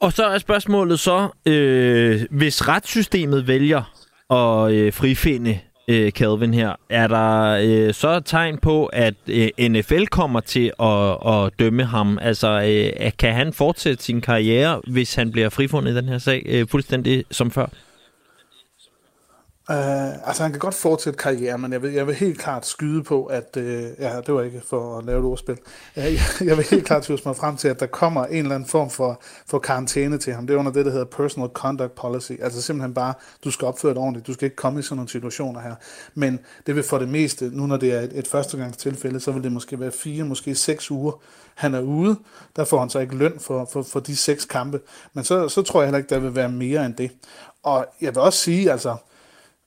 Og 0.00 0.12
så 0.12 0.26
er 0.26 0.38
spørgsmålet 0.38 1.00
så, 1.00 1.28
øh, 1.46 2.22
hvis 2.30 2.68
retssystemet 2.68 3.46
vælger 3.46 3.94
at 4.30 4.72
øh, 4.72 4.92
frifinde 4.92 5.58
øh, 5.88 6.10
Calvin 6.10 6.54
her. 6.54 6.72
Er 6.88 7.06
der 7.06 7.58
øh, 7.62 7.94
så 7.94 8.20
tegn 8.20 8.58
på, 8.58 8.86
at 8.86 9.14
øh, 9.26 9.48
NFL 9.68 10.04
kommer 10.04 10.40
til 10.40 10.72
at, 10.80 11.34
at 11.34 11.52
dømme 11.58 11.84
ham? 11.84 12.18
Altså, 12.22 12.48
øh, 12.48 13.10
kan 13.18 13.34
han 13.34 13.52
fortsætte 13.52 14.04
sin 14.04 14.20
karriere, 14.20 14.80
hvis 14.86 15.14
han 15.14 15.32
bliver 15.32 15.48
frifundet 15.48 15.92
i 15.92 15.96
den 15.96 16.08
her 16.08 16.18
sag, 16.18 16.42
øh, 16.46 16.66
fuldstændig 16.68 17.24
som 17.30 17.50
før? 17.50 17.66
Uh, 19.70 20.28
altså 20.28 20.42
han 20.42 20.52
kan 20.52 20.58
godt 20.58 20.74
fortsætte 20.74 21.16
karrieren, 21.16 21.60
men 21.60 21.72
jeg 21.72 21.82
vil, 21.82 21.92
jeg 21.92 22.06
vil 22.06 22.14
helt 22.14 22.38
klart 22.38 22.66
skyde 22.66 23.02
på, 23.02 23.24
at, 23.24 23.56
uh, 23.56 23.64
ja, 23.98 24.20
det 24.20 24.34
var 24.34 24.42
ikke 24.42 24.62
for 24.66 24.98
at 24.98 25.04
lave 25.04 25.18
et 25.18 25.24
ordspil, 25.24 25.58
uh, 25.96 26.02
jeg, 26.04 26.18
jeg 26.40 26.56
vil 26.56 26.64
helt 26.64 26.86
klart 26.86 27.02
tyde 27.02 27.18
mig 27.24 27.36
frem 27.36 27.56
til, 27.56 27.68
at 27.68 27.80
der 27.80 27.86
kommer 27.86 28.26
en 28.26 28.36
eller 28.36 28.54
anden 28.54 28.68
form 28.68 28.90
for, 28.90 29.22
for 29.46 29.58
karantæne 29.58 30.18
til 30.18 30.32
ham. 30.32 30.46
Det 30.46 30.54
er 30.54 30.58
under 30.58 30.72
det, 30.72 30.84
der 30.84 30.90
hedder 30.90 31.04
Personal 31.04 31.48
Conduct 31.48 31.94
Policy. 31.94 32.32
Altså 32.42 32.62
simpelthen 32.62 32.94
bare, 32.94 33.14
du 33.44 33.50
skal 33.50 33.68
opføre 33.68 33.90
det 33.94 33.98
ordentligt, 33.98 34.26
du 34.26 34.32
skal 34.32 34.46
ikke 34.46 34.56
komme 34.56 34.80
i 34.80 34.82
sådan 34.82 34.96
nogle 34.96 35.08
situationer 35.08 35.60
her. 35.60 35.74
Men 36.14 36.40
det 36.66 36.76
vil 36.76 36.82
for 36.82 36.98
det 36.98 37.08
meste, 37.08 37.50
nu 37.52 37.66
når 37.66 37.76
det 37.76 37.92
er 37.92 38.00
et, 38.00 38.18
et 38.18 38.28
førstegangstilfælde, 38.28 39.20
så 39.20 39.32
vil 39.32 39.42
det 39.42 39.52
måske 39.52 39.80
være 39.80 39.92
fire, 39.92 40.24
måske 40.24 40.54
seks 40.54 40.90
uger, 40.90 41.12
han 41.54 41.74
er 41.74 41.80
ude. 41.80 42.16
Der 42.56 42.64
får 42.64 42.80
han 42.80 42.90
så 42.90 42.98
ikke 42.98 43.16
løn 43.16 43.40
for, 43.40 43.68
for, 43.72 43.82
for 43.82 44.00
de 44.00 44.16
seks 44.16 44.44
kampe. 44.44 44.80
Men 45.12 45.24
så, 45.24 45.48
så 45.48 45.62
tror 45.62 45.80
jeg 45.80 45.86
heller 45.86 45.98
ikke, 45.98 46.14
der 46.14 46.20
vil 46.20 46.34
være 46.34 46.48
mere 46.48 46.86
end 46.86 46.94
det. 46.94 47.10
Og 47.62 47.86
jeg 48.00 48.14
vil 48.14 48.22
også 48.22 48.38
sige, 48.38 48.72
altså, 48.72 48.96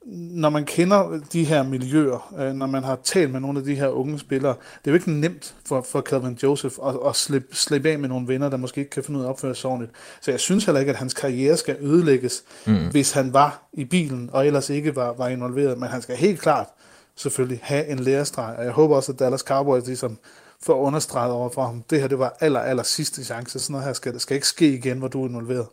når 0.10 0.50
man 0.50 0.66
kender 0.66 1.20
de 1.34 1.44
her 1.44 1.64
miljøer, 1.64 2.34
øh, 2.40 2.54
når 2.54 2.68
man 2.68 2.84
har 2.84 3.00
talt 3.04 3.32
med 3.32 3.40
nogle 3.40 3.60
af 3.60 3.66
de 3.66 3.76
her 3.76 3.88
unge 3.88 4.20
spillere, 4.20 4.56
det 4.86 4.88
er 4.88 4.92
jo 4.92 4.94
ikke 4.94 5.12
nemt 5.12 5.56
for, 5.66 5.82
for 5.82 6.02
Calvin 6.02 6.40
Joseph 6.44 6.76
at, 6.86 6.96
at 7.08 7.16
slippe, 7.16 7.56
slippe 7.56 7.90
af 7.90 8.00
med 8.00 8.10
nogle 8.10 8.28
venner, 8.28 8.50
der 8.50 8.58
måske 8.58 8.80
ikke 8.80 8.92
kan 8.92 9.04
finde 9.04 9.20
ud 9.20 9.24
af 9.24 9.28
at 9.28 9.32
opføre 9.32 9.56
sig 9.56 9.70
ordentligt. 9.70 9.92
Så 10.22 10.32
jeg 10.32 10.40
synes 10.40 10.66
heller 10.66 10.80
ikke, 10.80 10.90
at 10.90 10.98
hans 10.98 11.14
karriere 11.14 11.58
skal 11.58 11.78
ødelægges, 11.82 12.44
mm. 12.66 12.90
hvis 12.92 13.12
han 13.12 13.34
var 13.34 13.68
i 13.74 13.86
bilen, 13.86 14.30
og 14.34 14.48
ellers 14.48 14.70
ikke 14.70 14.96
var, 14.96 15.14
var 15.14 15.28
involveret. 15.28 15.78
Men 15.78 15.90
han 15.90 16.02
skal 16.02 16.16
helt 16.16 16.40
klart 16.40 16.68
selvfølgelig 17.16 17.60
have 17.64 17.88
en 17.88 18.00
lærestreg, 18.00 18.56
og 18.58 18.64
jeg 18.64 18.72
håber 18.72 18.96
også, 18.96 19.12
at 19.12 19.20
Dallas 19.20 19.42
Cowboys 19.42 19.86
ligesom 19.86 20.18
får 20.64 20.82
understreget 20.82 21.32
over 21.32 21.50
for 21.50 21.66
ham, 21.66 21.84
det 21.90 22.02
her 22.02 22.08
det 22.08 22.20
var 22.20 22.38
aller, 22.40 22.60
aller 22.60 22.84
sidste 22.84 23.24
chance. 23.24 23.60
Sådan 23.60 23.72
noget 23.72 23.86
her 23.86 23.94
skal, 23.94 24.14
det 24.14 24.22
skal 24.22 24.36
ikke 24.36 24.48
ske 24.48 24.74
igen, 24.74 24.98
hvor 24.98 25.08
du 25.08 25.24
er 25.24 25.30
involveret. 25.30 25.68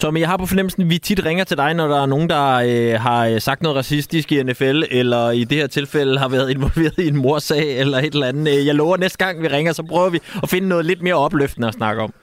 Tommy, 0.00 0.20
jeg 0.20 0.28
har 0.28 0.36
på 0.36 0.46
fornemmelsen, 0.46 0.82
at 0.82 0.90
vi 0.90 0.98
tit 0.98 1.24
ringer 1.24 1.44
til 1.44 1.56
dig, 1.56 1.74
når 1.74 1.88
der 1.88 2.02
er 2.02 2.06
nogen, 2.06 2.30
der 2.30 2.52
øh, 2.54 3.00
har 3.00 3.26
øh, 3.26 3.40
sagt 3.40 3.62
noget 3.62 3.76
racistisk 3.76 4.32
i 4.32 4.42
NFL, 4.42 4.82
eller 4.90 5.30
i 5.30 5.44
det 5.44 5.58
her 5.58 5.66
tilfælde 5.66 6.18
har 6.18 6.28
været 6.28 6.50
involveret 6.50 6.98
i 6.98 7.08
en 7.08 7.16
morsag, 7.16 7.80
eller 7.80 7.98
et 7.98 8.12
eller 8.14 8.26
andet. 8.26 8.58
Øh, 8.58 8.66
jeg 8.66 8.74
lover, 8.74 8.94
at 8.94 9.00
næste 9.00 9.18
gang 9.18 9.42
vi 9.42 9.48
ringer, 9.48 9.72
så 9.72 9.82
prøver 9.82 10.10
vi 10.10 10.20
at 10.42 10.48
finde 10.48 10.68
noget 10.68 10.86
lidt 10.86 11.02
mere 11.02 11.14
opløftende 11.14 11.68
at 11.68 11.74
snakke 11.74 12.02
om. 12.02 12.14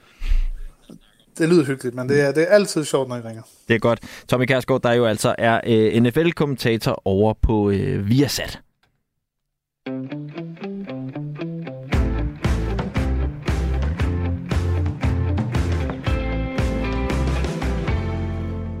Det 1.38 1.48
lyder 1.48 1.64
hyggeligt, 1.64 1.94
men 1.96 2.08
det 2.08 2.20
er, 2.20 2.32
det 2.32 2.42
er 2.42 2.46
altid 2.54 2.84
sjovt, 2.84 3.08
når 3.08 3.16
I 3.16 3.20
ringer. 3.20 3.42
Det 3.68 3.74
er 3.74 3.78
godt. 3.78 4.00
Tommy 4.28 4.44
Kærsgaard, 4.44 4.82
der 4.82 4.92
jo 4.92 5.04
altså 5.04 5.34
er 5.38 5.60
øh, 5.66 6.02
NFL-kommentator 6.02 7.02
over 7.04 7.34
på 7.42 7.70
øh, 7.70 8.08
Viasat. 8.08 8.60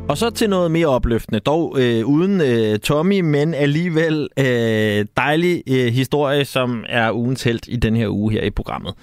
Og 0.08 0.18
så 0.18 0.30
til 0.30 0.50
noget 0.50 0.70
mere 0.70 0.86
opløftende, 0.86 1.40
dog 1.40 1.76
øh, 1.80 2.06
uden 2.06 2.40
øh, 2.40 2.78
Tommy, 2.78 3.20
men 3.20 3.54
alligevel 3.54 4.28
øh, 4.38 5.06
dejlig 5.16 5.62
øh, 5.68 5.92
historie, 5.92 6.44
som 6.44 6.84
er 6.88 7.12
ugens 7.12 7.42
held 7.42 7.68
i 7.68 7.76
den 7.76 7.96
her 7.96 8.08
uge 8.08 8.32
her 8.32 8.42
i 8.42 8.50
programmet. 8.50 8.94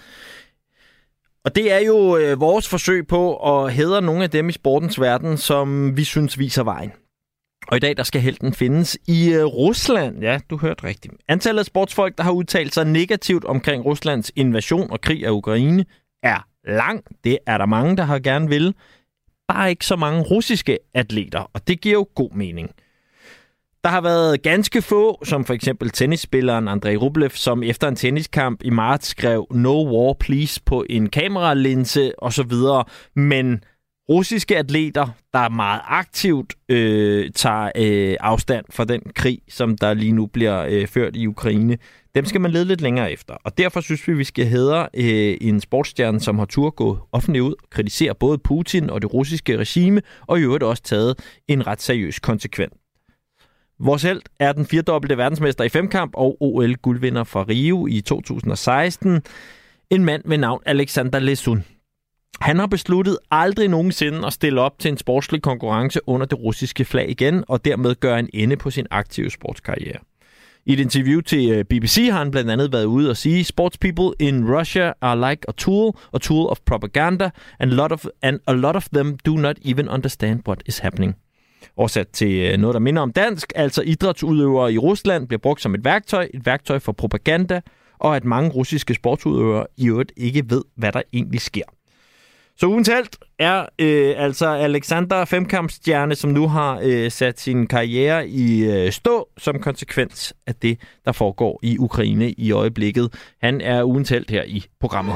Og 1.45 1.55
det 1.55 1.71
er 1.71 1.79
jo 1.79 2.17
øh, 2.17 2.39
vores 2.39 2.69
forsøg 2.69 3.07
på 3.07 3.35
at 3.35 3.73
hædre 3.73 4.01
nogle 4.01 4.23
af 4.23 4.29
dem 4.29 4.49
i 4.49 4.51
sportens 4.51 4.99
verden, 4.99 5.37
som 5.37 5.97
vi 5.97 6.03
synes 6.03 6.39
viser 6.39 6.63
vejen. 6.63 6.91
Og 7.67 7.77
i 7.77 7.79
dag 7.79 7.97
der 7.97 8.03
skal 8.03 8.21
helten 8.21 8.53
findes 8.53 8.97
i 9.07 9.33
øh, 9.33 9.45
Rusland. 9.45 10.21
Ja, 10.21 10.39
du 10.49 10.57
hørte 10.57 10.83
rigtigt. 10.83 11.13
Antallet 11.27 11.59
af 11.59 11.65
sportsfolk, 11.65 12.17
der 12.17 12.23
har 12.23 12.31
udtalt 12.31 12.73
sig 12.73 12.85
negativt 12.85 13.45
omkring 13.45 13.85
Ruslands 13.85 14.31
invasion 14.35 14.91
og 14.91 15.01
krig 15.01 15.25
af 15.25 15.31
Ukraine, 15.31 15.85
er 16.23 16.47
lang. 16.67 17.03
Det 17.23 17.37
er 17.47 17.57
der 17.57 17.65
mange, 17.65 17.97
der 17.97 18.03
har 18.03 18.19
gerne 18.19 18.49
vil 18.49 18.75
bare 19.47 19.69
ikke 19.69 19.85
så 19.85 19.95
mange 19.95 20.21
russiske 20.21 20.79
atleter, 20.93 21.49
og 21.53 21.67
det 21.67 21.81
giver 21.81 21.93
jo 21.93 22.07
god 22.15 22.31
mening. 22.31 22.69
Der 23.83 23.89
har 23.89 24.01
været 24.01 24.41
ganske 24.41 24.81
få, 24.81 25.25
som 25.25 25.45
for 25.45 25.53
eksempel 25.53 25.89
tennisspilleren 25.89 26.67
Andrei 26.67 26.95
Rublev, 26.95 27.29
som 27.29 27.63
efter 27.63 27.87
en 27.87 27.95
tenniskamp 27.95 28.63
i 28.63 28.69
marts 28.69 29.07
skrev 29.07 29.47
No 29.51 29.83
War 29.83 30.13
Please 30.19 30.61
på 30.65 30.85
en 30.89 31.09
kameralinse 31.09 32.11
osv., 32.17 32.53
men 33.15 33.63
russiske 34.09 34.57
atleter, 34.57 35.07
der 35.33 35.49
meget 35.49 35.81
aktivt 35.85 36.53
øh, 36.69 37.31
tager 37.31 37.71
øh, 37.75 38.17
afstand 38.19 38.65
fra 38.69 38.85
den 38.85 39.01
krig, 39.15 39.39
som 39.49 39.77
der 39.77 39.93
lige 39.93 40.11
nu 40.11 40.25
bliver 40.25 40.65
øh, 40.69 40.87
ført 40.87 41.15
i 41.15 41.27
Ukraine, 41.27 41.77
dem 42.15 42.25
skal 42.25 42.41
man 42.41 42.51
lede 42.51 42.65
lidt 42.65 42.81
længere 42.81 43.11
efter. 43.11 43.33
Og 43.43 43.57
derfor 43.57 43.81
synes 43.81 44.07
vi, 44.07 44.13
vi 44.13 44.23
skal 44.23 44.45
hedre 44.45 44.87
øh, 44.93 45.37
en 45.41 45.61
sportsstjerne, 45.61 46.19
som 46.19 46.39
har 46.39 46.45
tur 46.45 46.69
gå 46.69 46.99
offentligt 47.11 47.43
ud 47.43 47.53
og 47.63 47.69
kritisere 47.69 48.15
både 48.15 48.37
Putin 48.37 48.89
og 48.89 49.01
det 49.01 49.13
russiske 49.13 49.57
regime, 49.57 50.01
og 50.27 50.39
i 50.39 50.41
øvrigt 50.41 50.63
også 50.63 50.83
taget 50.83 51.19
en 51.47 51.67
ret 51.67 51.81
seriøs 51.81 52.19
konsekvent. 52.19 52.73
Vores 53.79 54.03
held 54.03 54.21
er 54.39 54.51
den 54.51 54.65
firedobbelte 54.65 55.17
verdensmester 55.17 55.63
i 55.63 55.69
femkamp 55.69 56.11
og 56.15 56.37
OL-guldvinder 56.41 57.23
fra 57.23 57.45
Rio 57.49 57.87
i 57.87 58.01
2016. 58.01 59.21
En 59.89 60.05
mand 60.05 60.21
ved 60.25 60.37
navn 60.37 60.61
Alexander 60.65 61.19
Lesun. 61.19 61.63
Han 62.41 62.59
har 62.59 62.67
besluttet 62.67 63.17
aldrig 63.31 63.67
nogensinde 63.67 64.27
at 64.27 64.33
stille 64.33 64.61
op 64.61 64.79
til 64.79 64.91
en 64.91 64.97
sportslig 64.97 65.41
konkurrence 65.41 65.99
under 66.07 66.25
det 66.25 66.39
russiske 66.39 66.85
flag 66.85 67.09
igen, 67.09 67.43
og 67.47 67.65
dermed 67.65 67.95
gøre 67.95 68.19
en 68.19 68.29
ende 68.33 68.57
på 68.57 68.71
sin 68.71 68.87
aktive 68.91 69.29
sportskarriere. 69.29 69.99
I 70.65 70.73
et 70.73 70.79
interview 70.79 71.21
til 71.21 71.51
øh, 71.51 71.63
BBC 71.65 72.07
har 72.11 72.17
han 72.17 72.31
blandt 72.31 72.51
andet 72.51 72.73
været 72.73 72.85
ude 72.85 73.09
og 73.09 73.17
sige, 73.17 73.43
Sports 73.43 73.77
people 73.77 74.27
in 74.27 74.55
Russia 74.55 74.93
are 75.01 75.29
like 75.29 75.41
a 75.47 75.51
tool, 75.57 75.97
a 76.13 76.17
tool 76.17 76.47
of 76.49 76.57
propaganda, 76.65 77.29
and 77.59 77.71
a 77.71 77.75
lot 77.75 77.91
of, 77.91 78.05
and 78.21 78.39
a 78.47 78.53
lot 78.53 78.75
of 78.75 78.87
them 78.93 79.17
do 79.25 79.35
not 79.35 79.57
even 79.65 79.89
understand 79.89 80.41
what 80.47 80.63
is 80.65 80.77
happening. 80.77 81.15
Oversat 81.77 82.07
til 82.07 82.31
øh, 82.31 82.57
noget, 82.57 82.73
der 82.73 82.79
minder 82.79 83.01
om 83.01 83.11
dansk, 83.11 83.53
altså 83.55 83.81
idrætsudøvere 83.81 84.73
i 84.73 84.77
Rusland 84.77 85.27
bliver 85.27 85.39
brugt 85.39 85.61
som 85.61 85.75
et 85.75 85.85
værktøj, 85.85 86.27
et 86.33 86.45
værktøj 86.45 86.79
for 86.79 86.91
propaganda, 86.91 87.61
og 87.99 88.15
at 88.15 88.25
mange 88.25 88.49
russiske 88.49 88.93
sportsudøvere 88.93 89.65
i 89.77 89.87
øvrigt 89.87 90.11
ikke 90.17 90.43
ved, 90.49 90.61
hvad 90.75 90.91
der 90.91 91.01
egentlig 91.13 91.41
sker. 91.41 91.63
Så 92.63 92.67
ugens 92.67 92.87
held 92.87 93.07
er 93.39 93.65
øh, 93.79 94.13
altså 94.17 94.47
Alexander 94.47 95.25
Femkampstjerne, 95.25 96.15
som 96.15 96.31
nu 96.31 96.47
har 96.47 96.79
øh, 96.83 97.11
sat 97.11 97.39
sin 97.39 97.67
karriere 97.67 98.27
i 98.27 98.63
øh, 98.63 98.91
stå 98.91 99.29
som 99.37 99.59
konsekvens 99.59 100.33
af 100.47 100.55
det, 100.55 100.79
der 101.05 101.11
foregår 101.11 101.59
i 101.63 101.77
Ukraine 101.77 102.31
i 102.31 102.51
øjeblikket. 102.51 103.13
Han 103.41 103.61
er 103.61 103.83
ugens 103.83 104.09
held 104.09 104.29
her 104.29 104.43
i 104.43 104.65
programmet. 104.79 105.15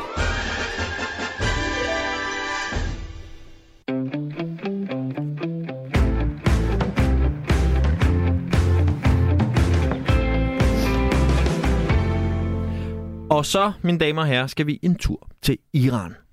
Og 13.30 13.46
så, 13.46 13.72
mine 13.82 14.00
damer 14.00 14.22
og 14.22 14.28
herrer, 14.28 14.48
skal 14.48 14.68
vi 14.68 14.80
en 14.84 14.96
tur 14.96 15.30
til 15.42 15.58
Iran. 15.74 16.27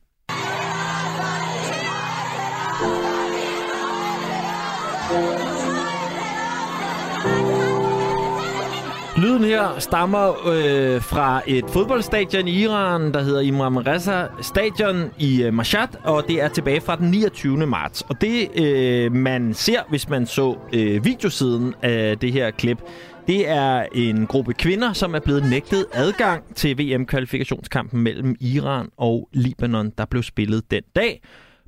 Lyden 9.25 9.45
her 9.45 9.79
stammer 9.79 10.49
øh, 10.49 11.03
fra 11.03 11.43
et 11.47 11.65
fodboldstadion 11.69 12.49
i 12.49 12.63
Iran, 12.63 13.15
der 13.15 13.23
hedder 13.23 13.41
Imam 13.41 13.77
Reza 13.77 14.27
Stadion 14.43 15.11
i 15.19 15.43
øh, 15.43 15.55
Mashhad, 15.55 15.89
og 16.05 16.25
det 16.29 16.43
er 16.43 16.49
tilbage 16.49 16.81
fra 16.81 16.97
den 16.97 17.11
29. 17.11 17.67
marts. 17.67 18.03
Og 18.03 18.21
det, 18.21 18.61
øh, 18.61 19.13
man 19.13 19.55
ser, 19.55 19.81
hvis 19.89 20.09
man 20.09 20.27
så 20.27 20.59
øh, 20.73 21.05
videosiden 21.05 21.75
af 21.83 22.19
det 22.19 22.33
her 22.33 22.51
klip, 22.51 22.79
det 23.27 23.49
er 23.49 23.87
en 23.95 24.27
gruppe 24.27 24.53
kvinder, 24.53 24.93
som 24.93 25.15
er 25.15 25.21
blevet 25.21 25.51
nægtet 25.51 25.87
adgang 25.93 26.55
til 26.55 26.79
VM-kvalifikationskampen 26.79 28.01
mellem 28.01 28.37
Iran 28.41 28.89
og 28.97 29.29
Libanon, 29.33 29.91
der 29.99 30.05
blev 30.05 30.23
spillet 30.23 30.71
den 30.71 30.83
dag. 30.97 31.23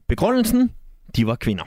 Begrundelsen? 0.09 0.71
De 1.17 1.27
var 1.27 1.35
kvinder. 1.35 1.65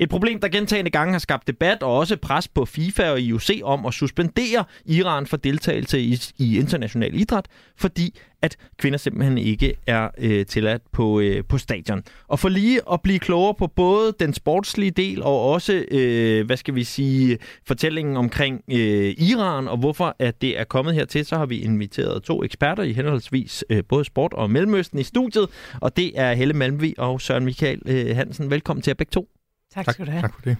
Et 0.00 0.08
problem, 0.08 0.40
der 0.40 0.48
gentagende 0.48 0.90
gange 0.90 1.12
har 1.12 1.18
skabt 1.18 1.46
debat 1.46 1.82
og 1.82 1.96
også 1.96 2.16
pres 2.16 2.48
på 2.48 2.64
FIFA 2.64 3.10
og 3.10 3.20
IOC 3.20 3.50
om 3.62 3.86
at 3.86 3.94
suspendere 3.94 4.64
Iran 4.86 5.26
for 5.26 5.36
deltagelse 5.36 6.00
i, 6.00 6.18
i 6.38 6.58
international 6.58 7.14
idræt, 7.14 7.46
fordi 7.76 8.18
at 8.42 8.56
kvinder 8.78 8.98
simpelthen 8.98 9.38
ikke 9.38 9.74
er 9.86 10.08
øh, 10.18 10.46
tilladt 10.46 10.82
på, 10.92 11.20
øh, 11.20 11.44
på 11.48 11.58
stadion. 11.58 12.02
Og 12.28 12.38
for 12.38 12.48
lige 12.48 12.80
at 12.92 13.02
blive 13.02 13.18
klogere 13.18 13.54
på 13.54 13.66
både 13.66 14.14
den 14.20 14.34
sportslige 14.34 14.90
del 14.90 15.22
og 15.22 15.50
også, 15.50 15.84
øh, 15.90 16.46
hvad 16.46 16.56
skal 16.56 16.74
vi 16.74 16.84
sige, 16.84 17.38
fortællingen 17.66 18.16
omkring 18.16 18.62
øh, 18.70 19.14
Iran 19.18 19.68
og 19.68 19.78
hvorfor 19.78 20.16
at 20.18 20.42
det 20.42 20.60
er 20.60 20.64
kommet 20.64 20.94
hertil, 20.94 21.24
så 21.24 21.36
har 21.36 21.46
vi 21.46 21.58
inviteret 21.58 22.22
to 22.22 22.44
eksperter 22.44 22.82
i 22.82 22.92
henholdsvis 22.92 23.64
øh, 23.70 23.82
både 23.88 24.04
sport 24.04 24.32
og 24.32 24.50
Mellemøsten 24.50 24.98
i 24.98 25.02
studiet, 25.02 25.48
og 25.80 25.96
det 25.96 26.12
er 26.14 26.32
Helle 26.32 26.54
Malmvi 26.54 26.94
og 26.98 27.20
Søren 27.20 27.44
Michael 27.44 27.82
øh, 27.86 28.16
Hansen. 28.16 28.50
Velkommen 28.50 28.82
til 28.82 28.90
jer 28.90 28.94
begge 28.94 29.10
to. 29.10 29.39
Tak, 29.74 29.84
tak 29.84 29.94
skal 29.94 30.06
du 30.06 30.10
have. 30.10 30.22
Tak 30.22 30.34
for 30.34 30.40
det. 30.42 30.56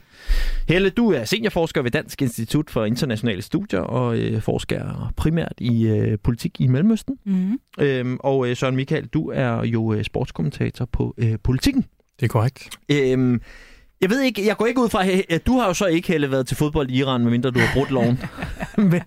Helle, 0.69 0.91
du 0.91 1.13
er 1.13 1.25
seniorforsker 1.25 1.83
ved 1.83 1.91
Dansk 1.91 2.23
Institut 2.23 2.71
for 2.71 2.85
Internationale 2.85 3.43
Studier 3.43 3.81
og 3.81 4.19
øh, 4.19 4.43
forsker 4.43 5.13
primært 5.17 5.53
i 5.59 5.87
øh, 5.87 6.19
politik 6.25 6.61
i 6.61 6.67
Mellemøsten. 6.67 7.19
Mm-hmm. 7.25 7.59
Øhm, 7.79 8.19
og 8.21 8.49
øh, 8.49 8.57
Søren 8.57 8.77
Michael, 8.77 9.07
du 9.07 9.31
er 9.31 9.65
jo 9.65 9.93
øh, 9.93 10.05
sportskommentator 10.05 10.85
på 10.85 11.15
øh, 11.19 11.37
Politikken. 11.45 11.85
Det 12.21 12.27
er 12.27 12.29
korrekt. 12.29 12.71
Øhm, 12.93 13.41
jeg 14.01 14.11
ved 14.11 14.21
ikke, 14.21 14.47
jeg 14.47 14.57
går 14.57 14.67
ikke 14.67 14.81
ud 14.81 14.89
fra, 14.89 15.05
at 15.35 15.47
du 15.47 15.59
har 15.59 15.67
jo 15.67 15.75
så 15.75 15.87
ikke 15.87 16.09
heller 16.09 16.29
været 16.29 16.47
til 16.47 16.57
fodbold 16.57 16.91
i 16.91 16.99
Iran, 16.99 17.21
medmindre 17.21 17.51
du 17.51 17.59
har 17.59 17.69
brudt 17.75 17.91
loven. 17.91 18.21
men, 18.77 19.03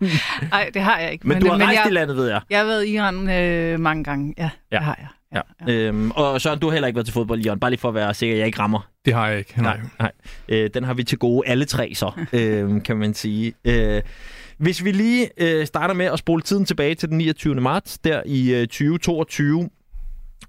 Nej, 0.51 0.69
det 0.73 0.81
har 0.81 0.99
jeg 0.99 1.11
ikke. 1.11 1.27
Men, 1.27 1.35
men 1.35 1.41
du 1.43 1.49
har 1.49 1.57
men 1.57 1.67
rejst 1.67 1.79
jeg, 1.83 1.91
i 1.91 1.93
landet, 1.93 2.15
ved 2.17 2.27
jeg. 2.27 2.41
Jeg 2.49 2.59
har 2.59 2.65
været 2.65 2.85
i 2.85 2.93
Iran 2.93 3.29
øh, 3.29 3.79
mange 3.79 4.03
gange, 4.03 4.33
ja, 4.37 4.49
ja. 4.71 4.77
det 4.77 4.85
har 4.85 4.97
jeg. 4.99 5.07
Ja. 5.35 5.41
Ja. 5.67 5.73
Øhm, 5.73 6.11
og 6.11 6.41
Søren, 6.41 6.59
du 6.59 6.67
har 6.67 6.73
heller 6.73 6.87
ikke 6.87 6.95
været 6.95 7.05
til 7.05 7.13
fodbold 7.13 7.39
i 7.39 7.47
Iran, 7.47 7.59
bare 7.59 7.71
lige 7.71 7.79
for 7.79 7.89
at 7.89 7.95
være 7.95 8.13
sikker, 8.13 8.35
at 8.35 8.39
jeg 8.39 8.47
ikke 8.47 8.59
rammer. 8.59 8.92
Det 9.05 9.13
har 9.13 9.27
jeg 9.29 9.37
ikke. 9.37 9.61
Nej, 9.61 9.79
nej. 9.99 10.11
Øh, 10.49 10.69
den 10.73 10.83
har 10.83 10.93
vi 10.93 11.03
til 11.03 11.17
gode 11.17 11.47
alle 11.47 11.65
tre 11.65 11.91
så, 11.95 12.11
øh, 12.33 12.83
kan 12.83 12.97
man 12.97 13.13
sige. 13.13 13.53
Øh, 13.65 14.01
hvis 14.57 14.83
vi 14.83 14.91
lige 14.91 15.29
øh, 15.37 15.65
starter 15.65 15.93
med 15.93 16.05
at 16.05 16.19
spole 16.19 16.41
tiden 16.41 16.65
tilbage 16.65 16.95
til 16.95 17.09
den 17.09 17.17
29. 17.17 17.55
marts, 17.55 17.97
der 17.97 18.21
i 18.25 18.53
øh, 18.53 18.67
2022, 18.67 19.69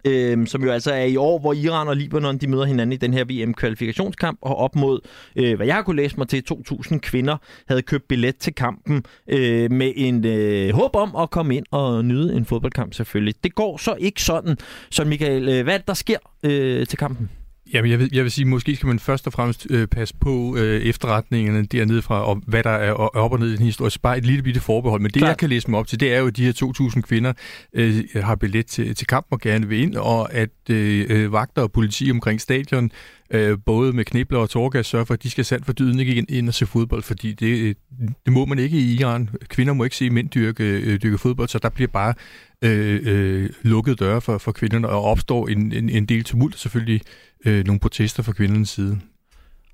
øh, 0.04 0.46
som 0.46 0.64
jo 0.64 0.70
altså 0.70 0.92
er 0.92 1.04
i 1.04 1.16
år, 1.16 1.38
hvor 1.38 1.52
Iran 1.52 1.88
og 1.88 1.96
Libanon 1.96 2.38
de 2.38 2.46
møder 2.46 2.64
hinanden 2.64 2.92
i 2.92 2.96
den 2.96 3.14
her 3.14 3.24
VM-kvalifikationskamp, 3.24 4.38
og 4.42 4.56
op 4.56 4.76
mod, 4.76 5.00
øh, 5.36 5.56
hvad 5.56 5.66
jeg 5.66 5.74
har 5.74 5.82
kunne 5.82 5.96
læse 5.96 6.16
mig 6.16 6.28
til, 6.28 6.42
2.000 6.52 6.98
kvinder 6.98 7.36
havde 7.68 7.82
købt 7.82 8.08
billet 8.08 8.36
til 8.36 8.54
kampen 8.54 9.04
øh, 9.28 9.72
med 9.72 9.92
en 9.96 10.26
øh, 10.26 10.74
håb 10.74 10.96
om 10.96 11.16
at 11.16 11.30
komme 11.30 11.56
ind 11.56 11.66
og 11.70 12.04
nyde 12.04 12.36
en 12.36 12.44
fodboldkamp 12.44 12.94
selvfølgelig. 12.94 13.34
Det 13.44 13.54
går 13.54 13.76
så 13.76 13.94
ikke 13.98 14.22
sådan. 14.22 14.56
Så 14.90 15.04
Michael, 15.04 15.48
øh, 15.48 15.64
hvad 15.64 15.80
der 15.86 15.94
sker 15.94 16.18
øh, 16.42 16.86
til 16.86 16.98
kampen? 16.98 17.30
Jamen, 17.74 17.90
jeg 17.90 17.98
vil, 17.98 18.10
jeg 18.12 18.24
vil 18.24 18.32
sige, 18.32 18.44
måske 18.44 18.76
skal 18.76 18.86
man 18.86 18.98
først 18.98 19.26
og 19.26 19.32
fremmest 19.32 19.66
øh, 19.70 19.86
passe 19.86 20.14
på 20.20 20.56
øh, 20.56 20.82
efterretningerne 20.82 21.66
dernede 21.66 22.02
fra, 22.02 22.24
og 22.24 22.42
hvad 22.46 22.62
der 22.62 22.70
er 22.70 22.92
op 22.92 23.32
og 23.32 23.38
ned 23.38 23.48
i 23.48 23.56
den 23.56 23.64
historie. 23.64 23.90
Så 23.90 24.00
bare 24.02 24.18
et 24.18 24.24
lille 24.24 24.42
bitte 24.42 24.60
forbehold. 24.60 25.00
Men 25.00 25.10
det, 25.10 25.20
Klar. 25.20 25.28
jeg 25.28 25.36
kan 25.36 25.48
læse 25.48 25.70
mig 25.70 25.80
op 25.80 25.86
til, 25.86 26.00
det 26.00 26.14
er 26.14 26.18
jo, 26.18 26.26
at 26.26 26.36
de 26.36 26.44
her 26.44 26.52
2.000 26.96 27.00
kvinder 27.00 27.32
øh, 27.72 28.04
har 28.14 28.34
billet 28.34 28.66
til, 28.66 28.94
til 28.94 29.06
kamp 29.06 29.26
og 29.30 29.40
gerne 29.40 29.68
vil 29.68 29.78
ind, 29.82 29.96
og 29.96 30.34
at 30.34 30.50
øh, 30.70 31.06
øh, 31.08 31.32
vagter 31.32 31.62
og 31.62 31.72
politi 31.72 32.10
omkring 32.10 32.40
stadion, 32.40 32.90
øh, 33.30 33.58
både 33.66 33.92
med 33.92 34.04
knibler 34.04 34.38
og 34.38 34.50
torgas, 34.50 34.86
sørger 34.86 35.04
for, 35.04 35.14
at 35.14 35.22
de 35.22 35.30
skal 35.30 35.44
sandt 35.44 35.66
for 35.66 35.72
dyden 35.72 36.00
ikke 36.00 36.14
ind, 36.14 36.30
ind 36.30 36.48
og 36.48 36.54
se 36.54 36.66
fodbold, 36.66 37.02
fordi 37.02 37.32
det, 37.32 37.76
det 38.24 38.32
må 38.32 38.44
man 38.44 38.58
ikke 38.58 38.78
i 38.78 38.94
Iran. 39.00 39.30
Kvinder 39.48 39.72
må 39.72 39.84
ikke 39.84 39.96
se 39.96 40.10
mænd 40.10 40.30
dyrke, 40.30 40.64
øh, 40.64 41.02
dyrke 41.02 41.18
fodbold, 41.18 41.48
så 41.48 41.58
der 41.58 41.68
bliver 41.68 41.88
bare 41.88 42.14
øh, 42.62 43.00
øh, 43.04 43.50
lukkede 43.62 43.96
døre 43.96 44.20
for, 44.20 44.38
for 44.38 44.52
kvinderne, 44.52 44.88
og 44.88 45.02
opstår 45.02 45.48
en, 45.48 45.72
en, 45.72 45.88
en 45.88 46.06
del 46.06 46.24
tumult 46.24 46.58
selvfølgelig 46.58 47.00
øh, 47.46 47.66
nogle 47.66 47.80
protester 47.80 48.22
fra 48.22 48.32
kvindernes 48.32 48.68
side. 48.68 49.00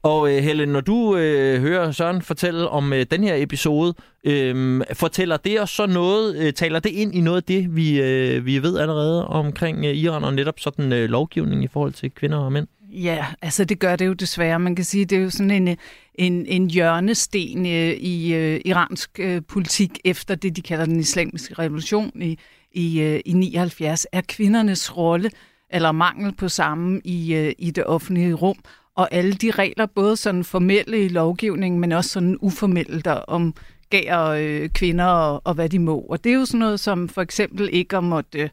Og 0.03 0.33
øh, 0.33 0.43
Helle, 0.43 0.67
når 0.67 0.81
du 0.81 1.17
øh, 1.17 1.61
hører 1.61 1.93
Søren 1.93 2.23
fortælle 2.23 2.69
om 2.69 2.93
øh, 2.93 3.07
den 3.11 3.25
her 3.25 3.35
episode, 3.37 3.95
øh, 4.25 4.81
fortæller 4.93 5.37
det 5.37 5.61
os 5.61 5.71
så 5.71 5.87
noget, 5.87 6.37
øh, 6.37 6.53
taler 6.53 6.81
det 6.81 6.91
ind 6.91 7.15
i 7.15 7.21
noget 7.21 7.37
af 7.37 7.43
det, 7.43 7.77
vi, 7.77 8.01
øh, 8.01 8.47
vi 8.47 8.63
ved 8.63 8.79
allerede 8.79 9.27
omkring 9.27 9.85
øh, 9.85 9.95
Iran 9.95 10.25
og 10.25 10.35
netop 10.35 10.61
sådan 10.61 10.93
øh, 10.93 11.11
lovgivning 11.11 11.65
i 11.65 11.69
forhold 11.69 11.93
til 11.93 12.11
kvinder 12.11 12.39
og 12.39 12.53
mænd? 12.53 12.67
Ja, 12.93 13.27
altså 13.43 13.65
det 13.65 13.79
gør 13.79 13.97
det 13.97 14.07
jo 14.07 14.13
desværre. 14.13 14.61
Man 14.61 14.75
kan 14.75 14.85
sige, 14.85 15.05
det 15.05 15.19
er 15.19 15.23
jo 15.23 15.31
sådan 15.31 15.51
en, 15.51 15.77
en, 16.15 16.47
en 16.47 16.71
hjørnesten 16.71 17.67
øh, 17.67 17.93
i 17.93 18.35
øh, 18.35 18.61
iransk 18.65 19.11
øh, 19.19 19.43
politik 19.49 19.99
efter 20.05 20.35
det, 20.35 20.57
de 20.57 20.63
kalder 20.63 20.85
den 20.85 21.01
islamiske 21.01 21.55
revolution 21.55 22.23
i, 22.23 22.39
i, 22.73 23.01
øh, 23.01 23.21
i 23.25 23.33
79, 23.33 24.07
er 24.13 24.21
kvindernes 24.29 24.97
rolle 24.97 25.31
eller 25.71 25.93
mangel 25.93 26.35
på 26.35 26.49
samme 26.49 27.01
i, 27.05 27.35
øh, 27.35 27.53
i 27.59 27.71
det 27.71 27.85
offentlige 27.85 28.33
rum, 28.33 28.57
og 28.95 29.09
alle 29.15 29.33
de 29.33 29.51
regler, 29.51 29.87
både 29.87 30.17
sådan 30.17 30.45
formelle 30.45 31.05
i 31.05 31.09
lovgivningen, 31.09 31.81
men 31.81 31.93
også 31.93 32.11
sådan 32.11 32.37
uformelle, 32.41 33.01
der 33.01 33.13
om 33.13 33.55
gav 33.91 34.41
øh, 34.41 34.69
kvinder 34.69 35.05
og, 35.05 35.43
og 35.45 35.55
hvad 35.55 35.69
de 35.69 35.79
må. 35.79 35.99
Og 35.99 36.25
det 36.25 36.33
er 36.33 36.37
jo 36.37 36.45
sådan 36.45 36.59
noget 36.61 36.81
som 36.81 37.09
for 37.09 37.23
eksempel 37.23 37.69
ikke 37.73 37.97
at 37.97 38.05
måtte 38.05 38.39
øh, 38.39 38.49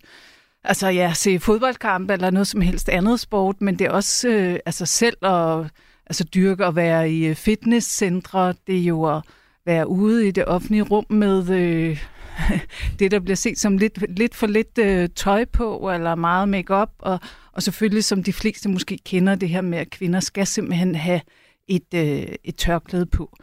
altså, 0.67 0.87
ja, 0.87 1.13
se 1.13 1.39
fodboldkampe 1.39 2.13
eller 2.13 2.29
noget 2.29 2.47
som 2.47 2.61
helst 2.61 2.89
andet 2.89 3.19
sport, 3.19 3.61
men 3.61 3.79
det 3.79 3.87
er 3.87 3.91
også 3.91 4.29
øh, 4.29 4.59
altså 4.65 4.85
selv 4.85 5.25
at 5.25 5.65
altså, 6.05 6.23
dyrke 6.23 6.65
at 6.65 6.75
være 6.75 7.11
i 7.11 7.25
øh, 7.25 7.35
fitnesscentre, 7.35 8.53
det 8.67 8.77
er 8.77 8.83
jo 8.83 9.17
at 9.17 9.23
være 9.65 9.87
ude 9.87 10.27
i 10.27 10.31
det 10.31 10.45
offentlige 10.45 10.81
rum 10.81 11.05
med 11.09 11.49
øh, 11.49 12.05
det, 12.99 13.11
der 13.11 13.19
bliver 13.19 13.35
set 13.35 13.59
som 13.59 13.77
lidt, 13.77 14.17
lidt 14.17 14.35
for 14.35 14.47
lidt 14.47 14.77
øh, 14.77 15.09
tøj 15.15 15.45
på, 15.45 15.91
eller 15.93 16.15
meget 16.15 16.49
makeup 16.49 16.89
og, 16.99 17.19
og 17.51 17.63
selvfølgelig, 17.63 18.03
som 18.03 18.23
de 18.23 18.33
fleste 18.33 18.69
måske 18.69 18.99
kender, 19.05 19.35
det 19.35 19.49
her 19.49 19.61
med, 19.61 19.77
at 19.77 19.89
kvinder 19.89 20.19
skal 20.19 20.47
simpelthen 20.47 20.95
have 20.95 21.21
et, 21.67 21.93
øh, 21.95 22.35
et 22.43 22.55
tørklæde 22.55 23.05
på. 23.05 23.37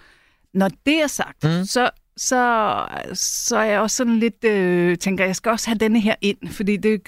Når 0.54 0.70
det 0.86 1.02
er 1.02 1.06
sagt, 1.06 1.44
mm. 1.44 1.64
så, 1.64 1.90
så, 2.16 2.84
så 3.14 3.56
er 3.56 3.64
jeg 3.64 3.80
også 3.80 3.96
sådan 3.96 4.18
lidt, 4.18 4.44
øh, 4.44 4.98
tænker, 4.98 5.24
jeg 5.24 5.36
skal 5.36 5.50
også 5.50 5.68
have 5.68 5.78
denne 5.78 6.00
her 6.00 6.14
ind, 6.20 6.48
fordi 6.48 6.76
det 6.76 7.00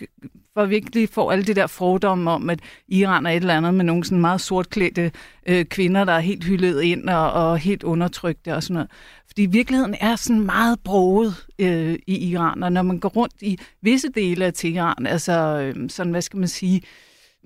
for 0.57 0.67
virkelig 0.67 1.09
får 1.09 1.33
alle 1.33 1.45
de 1.45 1.55
der 1.55 1.67
fordomme 1.67 2.31
om, 2.31 2.51
at 2.51 2.61
Iran 2.89 3.27
er 3.27 3.31
et 3.31 3.37
eller 3.37 3.57
andet 3.57 3.75
med 3.75 3.85
nogle 3.85 4.05
sådan 4.05 4.21
meget 4.21 4.41
sortklædte 4.41 5.13
øh, 5.47 5.65
kvinder, 5.65 6.05
der 6.05 6.13
er 6.13 6.21
helt 6.21 6.45
hyldet 6.45 6.83
ind 6.83 7.09
og, 7.09 7.33
og 7.33 7.59
helt 7.59 7.83
undertrykte 7.83 8.55
og 8.55 8.63
sådan 8.63 8.75
noget. 8.75 8.91
Fordi 9.27 9.43
virkeligheden 9.43 9.95
er 10.01 10.17
sådan 10.17 10.43
meget 10.43 10.81
broget 10.81 11.47
øh, 11.59 11.99
i 12.07 12.31
Iran, 12.31 12.63
og 12.63 12.73
når 12.73 12.83
man 12.83 12.99
går 12.99 13.09
rundt 13.09 13.35
i 13.41 13.59
visse 13.83 14.09
dele 14.09 14.45
af 14.45 14.53
Teheran, 14.55 15.07
altså 15.07 15.33
øh, 15.33 15.91
sådan, 15.91 16.13
hvad 16.13 16.23
skal 16.23 16.39
man 16.39 16.49
sige, 16.49 16.83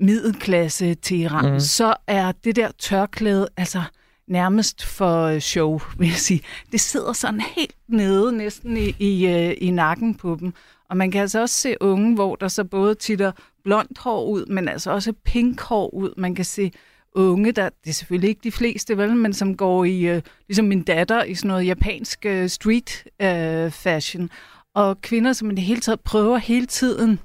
middelklasse 0.00 0.94
til 0.94 1.20
Iran, 1.20 1.52
mm. 1.52 1.61
så 1.61 1.94
er 2.06 2.32
det 2.44 2.56
der 2.56 2.68
tørklæde 2.78 3.48
altså 3.56 3.82
nærmest 4.30 4.84
for 4.84 5.38
show, 5.38 5.80
vil 5.98 6.08
jeg 6.08 6.16
sige. 6.16 6.40
Det 6.72 6.80
sidder 6.80 7.12
sådan 7.12 7.40
helt 7.40 7.74
nede 7.88 8.32
næsten 8.32 8.76
i, 8.76 8.94
i, 8.98 9.26
øh, 9.26 9.54
i 9.60 9.70
nakken 9.70 10.14
på 10.14 10.36
dem. 10.40 10.54
Og 10.90 10.96
man 10.96 11.10
kan 11.10 11.20
altså 11.20 11.40
også 11.40 11.54
se 11.54 11.76
unge, 11.80 12.14
hvor 12.14 12.36
der 12.36 12.48
så 12.48 12.64
både 12.64 12.94
titter 12.94 13.32
blondt 13.64 13.98
hår 13.98 14.24
ud, 14.24 14.46
men 14.46 14.68
altså 14.68 14.90
også 14.90 15.12
pink 15.24 15.60
hår 15.60 15.94
ud. 15.94 16.14
Man 16.16 16.34
kan 16.34 16.44
se 16.44 16.72
unge, 17.14 17.52
der, 17.52 17.68
det 17.84 17.90
er 17.90 17.94
selvfølgelig 17.94 18.28
ikke 18.28 18.40
de 18.44 18.52
fleste, 18.52 18.98
vel, 18.98 19.16
men 19.16 19.32
som 19.32 19.56
går 19.56 19.84
i, 19.84 20.00
øh, 20.00 20.22
ligesom 20.48 20.64
min 20.64 20.82
datter, 20.82 21.24
i 21.24 21.34
sådan 21.34 21.48
noget 21.48 21.66
japansk 21.66 22.26
øh, 22.26 22.48
street 22.48 23.04
øh, 23.22 23.70
fashion. 23.70 24.30
Og 24.74 25.00
kvinder, 25.00 25.32
som 25.32 25.50
i 25.50 25.54
det 25.54 25.64
hele 25.64 25.80
taget 25.80 26.00
prøver 26.00 26.38
hele 26.38 26.66
tiden 26.66 27.20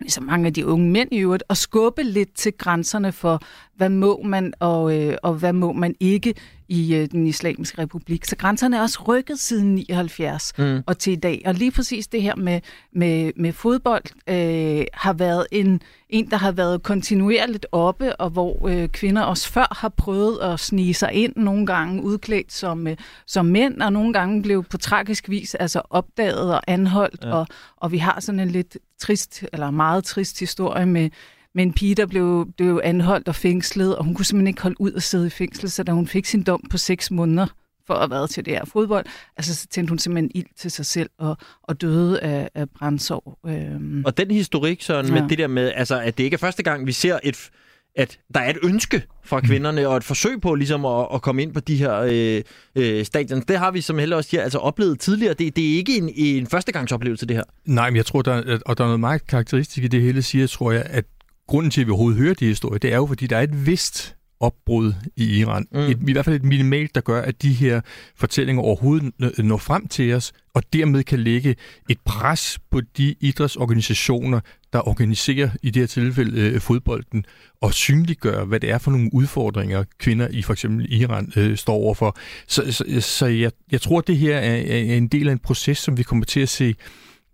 ligesom 0.00 0.24
mange 0.24 0.46
af 0.46 0.54
de 0.54 0.66
unge 0.66 0.90
mænd 0.90 1.08
i 1.12 1.18
øvrigt, 1.18 1.42
at 1.50 1.56
skubbe 1.56 2.02
lidt 2.02 2.34
til 2.34 2.52
grænserne 2.58 3.12
for, 3.12 3.40
hvad 3.76 3.88
må 3.88 4.22
man 4.24 4.52
og, 4.60 4.98
øh, 4.98 5.16
og 5.22 5.34
hvad 5.34 5.52
må 5.52 5.72
man 5.72 5.94
ikke 6.00 6.34
i 6.68 6.94
øh, 6.94 7.10
den 7.10 7.26
islamiske 7.26 7.82
republik. 7.82 8.24
Så 8.24 8.36
grænserne 8.36 8.76
er 8.76 8.80
også 8.80 9.02
rykket 9.08 9.38
siden 9.38 9.74
79 9.74 10.52
mm. 10.58 10.82
og 10.86 10.98
til 10.98 11.12
i 11.12 11.16
dag. 11.16 11.42
Og 11.46 11.54
lige 11.54 11.70
præcis 11.70 12.06
det 12.06 12.22
her 12.22 12.36
med, 12.36 12.60
med, 12.92 13.32
med 13.36 13.52
fodbold 13.52 14.04
øh, 14.28 14.84
har 14.92 15.12
været 15.12 15.46
en, 15.52 15.80
en, 16.08 16.30
der 16.30 16.36
har 16.36 16.52
været 16.52 16.82
kontinuerligt 16.82 17.66
oppe, 17.72 18.16
og 18.16 18.30
hvor 18.30 18.68
øh, 18.68 18.88
kvinder 18.88 19.22
også 19.22 19.48
før 19.48 19.76
har 19.80 19.88
prøvet 19.88 20.38
at 20.38 20.60
snige 20.60 20.94
sig 20.94 21.12
ind, 21.12 21.32
nogle 21.36 21.66
gange 21.66 22.02
udklædt 22.02 22.52
som, 22.52 22.86
øh, 22.86 22.96
som 23.26 23.46
mænd, 23.46 23.82
og 23.82 23.92
nogle 23.92 24.12
gange 24.12 24.42
blev 24.42 24.64
på 24.64 24.78
tragisk 24.78 25.28
vis 25.28 25.54
altså 25.54 25.82
opdaget 25.90 26.54
og 26.54 26.60
anholdt. 26.66 27.24
Ja. 27.24 27.34
Og, 27.34 27.46
og 27.76 27.92
vi 27.92 27.98
har 27.98 28.20
sådan 28.20 28.40
en 28.40 28.50
lidt 28.50 28.78
trist, 28.98 29.44
eller 29.52 29.70
meget 29.70 30.04
trist 30.04 30.40
historie 30.40 30.86
med 30.86 31.10
med 31.54 31.64
en 31.64 31.72
pige, 31.72 31.94
der 31.94 32.06
blev, 32.06 32.46
blev 32.56 32.80
anholdt 32.84 33.28
og 33.28 33.34
fængslet, 33.34 33.96
og 33.96 34.04
hun 34.04 34.14
kunne 34.14 34.24
simpelthen 34.24 34.46
ikke 34.46 34.62
holde 34.62 34.80
ud 34.80 34.92
at 34.92 35.02
sidde 35.02 35.26
i 35.26 35.30
fængsel, 35.30 35.70
så 35.70 35.82
da 35.82 35.92
hun 35.92 36.06
fik 36.06 36.24
sin 36.24 36.42
dom 36.42 36.62
på 36.70 36.76
seks 36.76 37.10
måneder 37.10 37.46
for 37.88 37.94
at 37.94 38.00
have 38.00 38.10
været 38.10 38.30
til 38.30 38.44
det 38.44 38.52
her 38.52 38.64
fodbold, 38.64 39.06
altså 39.36 39.54
så 39.54 39.66
tændte 39.66 39.90
hun 39.90 39.98
simpelthen 39.98 40.30
ild 40.34 40.46
til 40.56 40.70
sig 40.70 40.86
selv 40.86 41.10
og, 41.18 41.36
og 41.62 41.80
døde 41.80 42.20
af, 42.20 42.48
af 42.54 42.70
brændsår. 42.70 43.38
Øhm. 43.46 44.02
Og 44.04 44.16
den 44.16 44.30
historik, 44.30 44.82
så 44.82 44.94
ja. 44.94 45.02
med 45.02 45.28
det 45.28 45.38
der 45.38 45.46
med, 45.46 45.72
altså, 45.74 46.00
at 46.00 46.18
det 46.18 46.24
ikke 46.24 46.34
er 46.34 46.38
første 46.38 46.62
gang, 46.62 46.86
vi 46.86 46.92
ser 46.92 47.18
et 47.22 47.50
at 47.96 48.18
der 48.34 48.40
er 48.40 48.50
et 48.50 48.58
ønske 48.62 49.02
fra 49.24 49.40
kvinderne 49.40 49.88
og 49.88 49.96
et 49.96 50.04
forsøg 50.04 50.40
på 50.40 50.54
ligesom 50.54 50.84
at, 50.84 51.06
at 51.14 51.22
komme 51.22 51.42
ind 51.42 51.54
på 51.54 51.60
de 51.60 51.76
her 51.76 51.94
øh, 51.94 52.42
øh, 52.76 53.04
stadions. 53.04 53.44
Det 53.44 53.58
har 53.58 53.70
vi 53.70 53.80
som 53.80 53.98
heller 53.98 54.16
også 54.16 54.30
siger, 54.30 54.42
altså 54.42 54.58
oplevet 54.58 55.00
tidligere. 55.00 55.34
Det, 55.34 55.56
det 55.56 55.72
er 55.72 55.76
ikke 55.76 55.96
en, 55.96 56.10
en 56.16 56.46
førstegangsoplevelse, 56.46 57.26
det 57.26 57.36
her. 57.36 57.44
Nej, 57.64 57.90
men 57.90 57.96
jeg 57.96 58.06
tror, 58.06 58.22
der, 58.22 58.58
og 58.66 58.78
der 58.78 58.84
er 58.84 58.88
noget 58.88 59.00
meget 59.00 59.26
karakteristisk 59.26 59.84
i 59.84 59.88
det 59.88 60.02
hele 60.02 60.22
siger, 60.22 60.46
tror 60.46 60.72
jeg, 60.72 60.86
at 60.90 61.04
grunden 61.46 61.70
til, 61.70 61.80
at 61.80 61.86
vi 61.86 61.90
overhovedet 61.90 62.20
hører 62.20 62.34
de 62.34 62.46
historier, 62.46 62.78
det 62.78 62.92
er 62.92 62.96
jo, 62.96 63.06
fordi 63.06 63.26
der 63.26 63.36
er 63.36 63.42
et 63.42 63.66
vist 63.66 64.16
opbrud 64.40 64.92
i 65.16 65.38
Iran. 65.38 65.66
Mm. 65.72 65.78
Et, 65.78 65.98
I 66.08 66.12
hvert 66.12 66.24
fald 66.24 66.36
et 66.36 66.44
minimalt, 66.44 66.94
der 66.94 67.00
gør, 67.00 67.22
at 67.22 67.42
de 67.42 67.52
her 67.52 67.80
fortællinger 68.16 68.62
overhovedet 68.62 69.12
når 69.38 69.56
frem 69.56 69.88
til 69.88 70.14
os, 70.14 70.32
og 70.54 70.62
dermed 70.72 71.04
kan 71.04 71.18
lægge 71.18 71.56
et 71.90 71.98
pres 72.04 72.58
på 72.70 72.80
de 72.80 73.14
idrætsorganisationer, 73.20 74.40
der 74.72 74.88
organiserer 74.88 75.50
i 75.62 75.70
det 75.70 75.82
her 75.82 75.86
tilfælde 75.86 76.40
øh, 76.40 76.60
fodbolden, 76.60 77.24
og 77.60 77.74
synliggøre, 77.74 78.44
hvad 78.44 78.60
det 78.60 78.70
er 78.70 78.78
for 78.78 78.90
nogle 78.90 79.10
udfordringer, 79.12 79.84
kvinder 79.98 80.28
i 80.30 80.42
for 80.42 80.52
eksempel 80.52 80.92
Iran 80.92 81.32
øh, 81.36 81.56
står 81.56 81.74
overfor. 81.74 82.16
Så, 82.46 82.72
så, 82.72 82.84
så 83.00 83.26
jeg, 83.26 83.52
jeg 83.72 83.80
tror, 83.80 83.98
at 83.98 84.06
det 84.06 84.16
her 84.16 84.36
er, 84.36 84.56
er 84.56 84.96
en 84.96 85.08
del 85.08 85.28
af 85.28 85.32
en 85.32 85.38
proces, 85.38 85.78
som 85.78 85.98
vi 85.98 86.02
kommer 86.02 86.24
til 86.24 86.40
at 86.40 86.48
se 86.48 86.74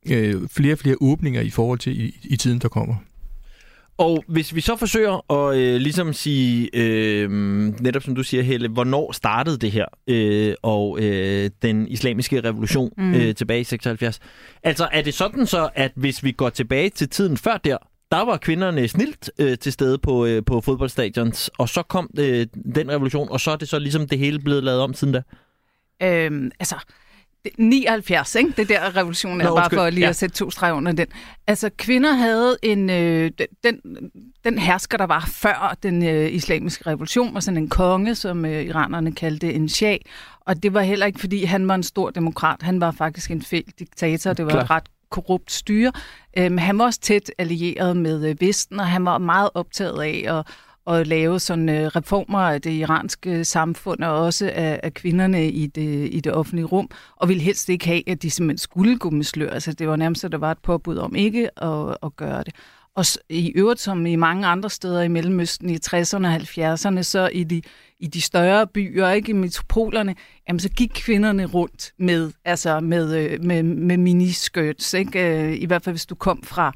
øh, 0.06 0.48
flere 0.48 0.74
og 0.74 0.78
flere 0.78 0.96
åbninger 1.00 1.40
i 1.40 1.50
forhold 1.50 1.78
til 1.78 2.04
i, 2.04 2.16
i 2.24 2.36
tiden, 2.36 2.58
der 2.58 2.68
kommer. 2.68 2.94
Og 3.98 4.24
hvis 4.28 4.54
vi 4.54 4.60
så 4.60 4.76
forsøger 4.76 5.32
at 5.32 5.56
øh, 5.56 5.76
ligesom 5.76 6.12
sige, 6.12 6.70
øh, 6.72 7.30
netop 7.80 8.02
som 8.02 8.14
du 8.14 8.22
siger, 8.22 8.42
Helle, 8.42 8.68
hvornår 8.68 9.12
startede 9.12 9.58
det 9.58 9.72
her, 9.72 9.86
øh, 10.06 10.54
og 10.62 10.98
øh, 11.00 11.50
den 11.62 11.88
islamiske 11.88 12.40
revolution 12.40 12.92
mm. 12.96 13.14
øh, 13.14 13.34
tilbage 13.34 13.60
i 13.60 13.64
76. 13.64 14.20
Altså 14.62 14.88
er 14.92 15.02
det 15.02 15.14
sådan 15.14 15.46
så, 15.46 15.70
at 15.74 15.92
hvis 15.94 16.24
vi 16.24 16.32
går 16.32 16.50
tilbage 16.50 16.90
til 16.90 17.08
tiden 17.08 17.36
før 17.36 17.56
der, 17.56 17.76
der 18.10 18.24
var 18.24 18.36
kvinderne 18.36 18.88
snilt 18.88 19.30
øh, 19.38 19.58
til 19.58 19.72
stede 19.72 19.98
på, 19.98 20.26
øh, 20.26 20.44
på 20.44 20.60
fodboldstadions, 20.60 21.50
og 21.58 21.68
så 21.68 21.82
kom 21.82 22.10
øh, 22.18 22.46
den 22.74 22.90
revolution, 22.90 23.28
og 23.30 23.40
så 23.40 23.50
er 23.50 23.56
det 23.56 23.68
så 23.68 23.78
ligesom 23.78 24.08
det 24.08 24.18
hele 24.18 24.38
blevet 24.38 24.64
lavet 24.64 24.80
om 24.80 24.94
siden 24.94 25.14
da? 25.14 25.22
Øhm, 26.02 26.50
altså, 26.60 26.76
79, 27.58 28.34
ikke? 28.34 28.52
Det 28.56 28.68
der 28.68 28.96
revolution 28.96 29.40
er, 29.40 29.44
Nå, 29.44 29.56
bare 29.56 29.70
for 29.70 29.90
lige 29.90 30.04
ja. 30.04 30.08
at 30.08 30.16
sætte 30.16 30.36
to 30.36 30.50
streger 30.50 30.74
under 30.74 30.92
den. 30.92 31.06
Altså, 31.46 31.70
kvinder 31.78 32.12
havde 32.12 32.56
en... 32.62 32.90
Øh, 32.90 33.30
den, 33.64 33.80
den 34.44 34.58
hersker, 34.58 34.98
der 34.98 35.06
var 35.06 35.28
før 35.32 35.76
den 35.82 36.04
øh, 36.04 36.32
islamiske 36.32 36.86
revolution, 36.86 37.34
var 37.34 37.40
sådan 37.40 37.58
en 37.58 37.68
konge, 37.68 38.14
som 38.14 38.44
øh, 38.44 38.64
iranerne 38.64 39.12
kaldte 39.12 39.52
en 39.52 39.68
shah. 39.68 39.98
Og 40.40 40.62
det 40.62 40.74
var 40.74 40.80
heller 40.80 41.06
ikke, 41.06 41.20
fordi 41.20 41.44
han 41.44 41.68
var 41.68 41.74
en 41.74 41.82
stor 41.82 42.10
demokrat. 42.10 42.62
Han 42.62 42.80
var 42.80 42.90
faktisk 42.90 43.30
en 43.30 43.42
fæld 43.42 43.64
diktator. 43.78 44.32
Det 44.32 44.44
var 44.44 44.50
Klar. 44.50 44.62
et 44.62 44.70
ret 44.70 44.84
korrupt 45.10 45.52
styre. 45.52 45.92
Øhm, 46.38 46.58
han 46.58 46.78
var 46.78 46.84
også 46.84 47.00
tæt 47.00 47.30
allieret 47.38 47.96
med 47.96 48.28
øh, 48.28 48.36
Vesten, 48.40 48.80
og 48.80 48.86
han 48.86 49.04
var 49.04 49.18
meget 49.18 49.50
optaget 49.54 50.02
af 50.02 50.38
at 50.38 50.46
at 50.86 51.06
lave 51.06 51.40
sådan 51.40 51.68
øh, 51.68 51.86
reformer 51.86 52.38
af 52.38 52.62
det 52.62 52.70
iranske 52.70 53.44
samfund 53.44 54.02
og 54.02 54.20
også 54.20 54.50
af, 54.54 54.80
af 54.82 54.94
kvinderne 54.94 55.50
i 55.50 55.66
det, 55.66 56.08
i 56.12 56.20
det 56.20 56.32
offentlige 56.32 56.64
rum, 56.64 56.90
og 57.16 57.28
ville 57.28 57.42
helst 57.42 57.68
ikke 57.68 57.86
have, 57.86 58.08
at 58.08 58.22
de 58.22 58.30
simpelthen 58.30 58.58
skulle 58.58 58.98
gå 58.98 59.10
med 59.10 59.24
slør. 59.24 59.50
Altså 59.50 59.72
det 59.72 59.88
var 59.88 59.96
nærmest, 59.96 60.24
at 60.24 60.32
der 60.32 60.38
var 60.38 60.50
et 60.50 60.58
påbud 60.58 60.96
om 60.96 61.14
ikke 61.14 61.62
at, 61.62 61.96
at 62.02 62.16
gøre 62.16 62.44
det. 62.44 62.54
Og 62.96 63.04
i 63.28 63.52
øvrigt, 63.56 63.80
som 63.80 64.06
i 64.06 64.16
mange 64.16 64.46
andre 64.46 64.70
steder 64.70 65.02
i 65.02 65.08
Mellemøsten 65.08 65.70
i 65.70 65.76
60'erne 65.86 66.26
og 66.26 66.34
70'erne, 66.34 67.02
så 67.02 67.30
i 67.32 67.44
de, 67.44 67.62
i 68.00 68.06
de 68.06 68.20
større 68.20 68.66
byer, 68.66 69.08
ikke 69.08 69.30
i 69.30 69.32
metropolerne, 69.32 70.14
jamen 70.48 70.60
så 70.60 70.68
gik 70.68 70.90
kvinderne 70.94 71.44
rundt 71.44 71.92
med, 71.98 72.32
altså 72.44 72.80
med, 72.80 73.16
øh, 73.16 73.44
med, 73.44 73.62
med 73.62 73.96
miniskirts, 73.96 74.94
ikke? 74.94 75.44
Øh, 75.44 75.54
I 75.54 75.66
hvert 75.66 75.82
fald 75.82 75.92
hvis 75.92 76.06
du 76.06 76.14
kom 76.14 76.42
fra, 76.42 76.72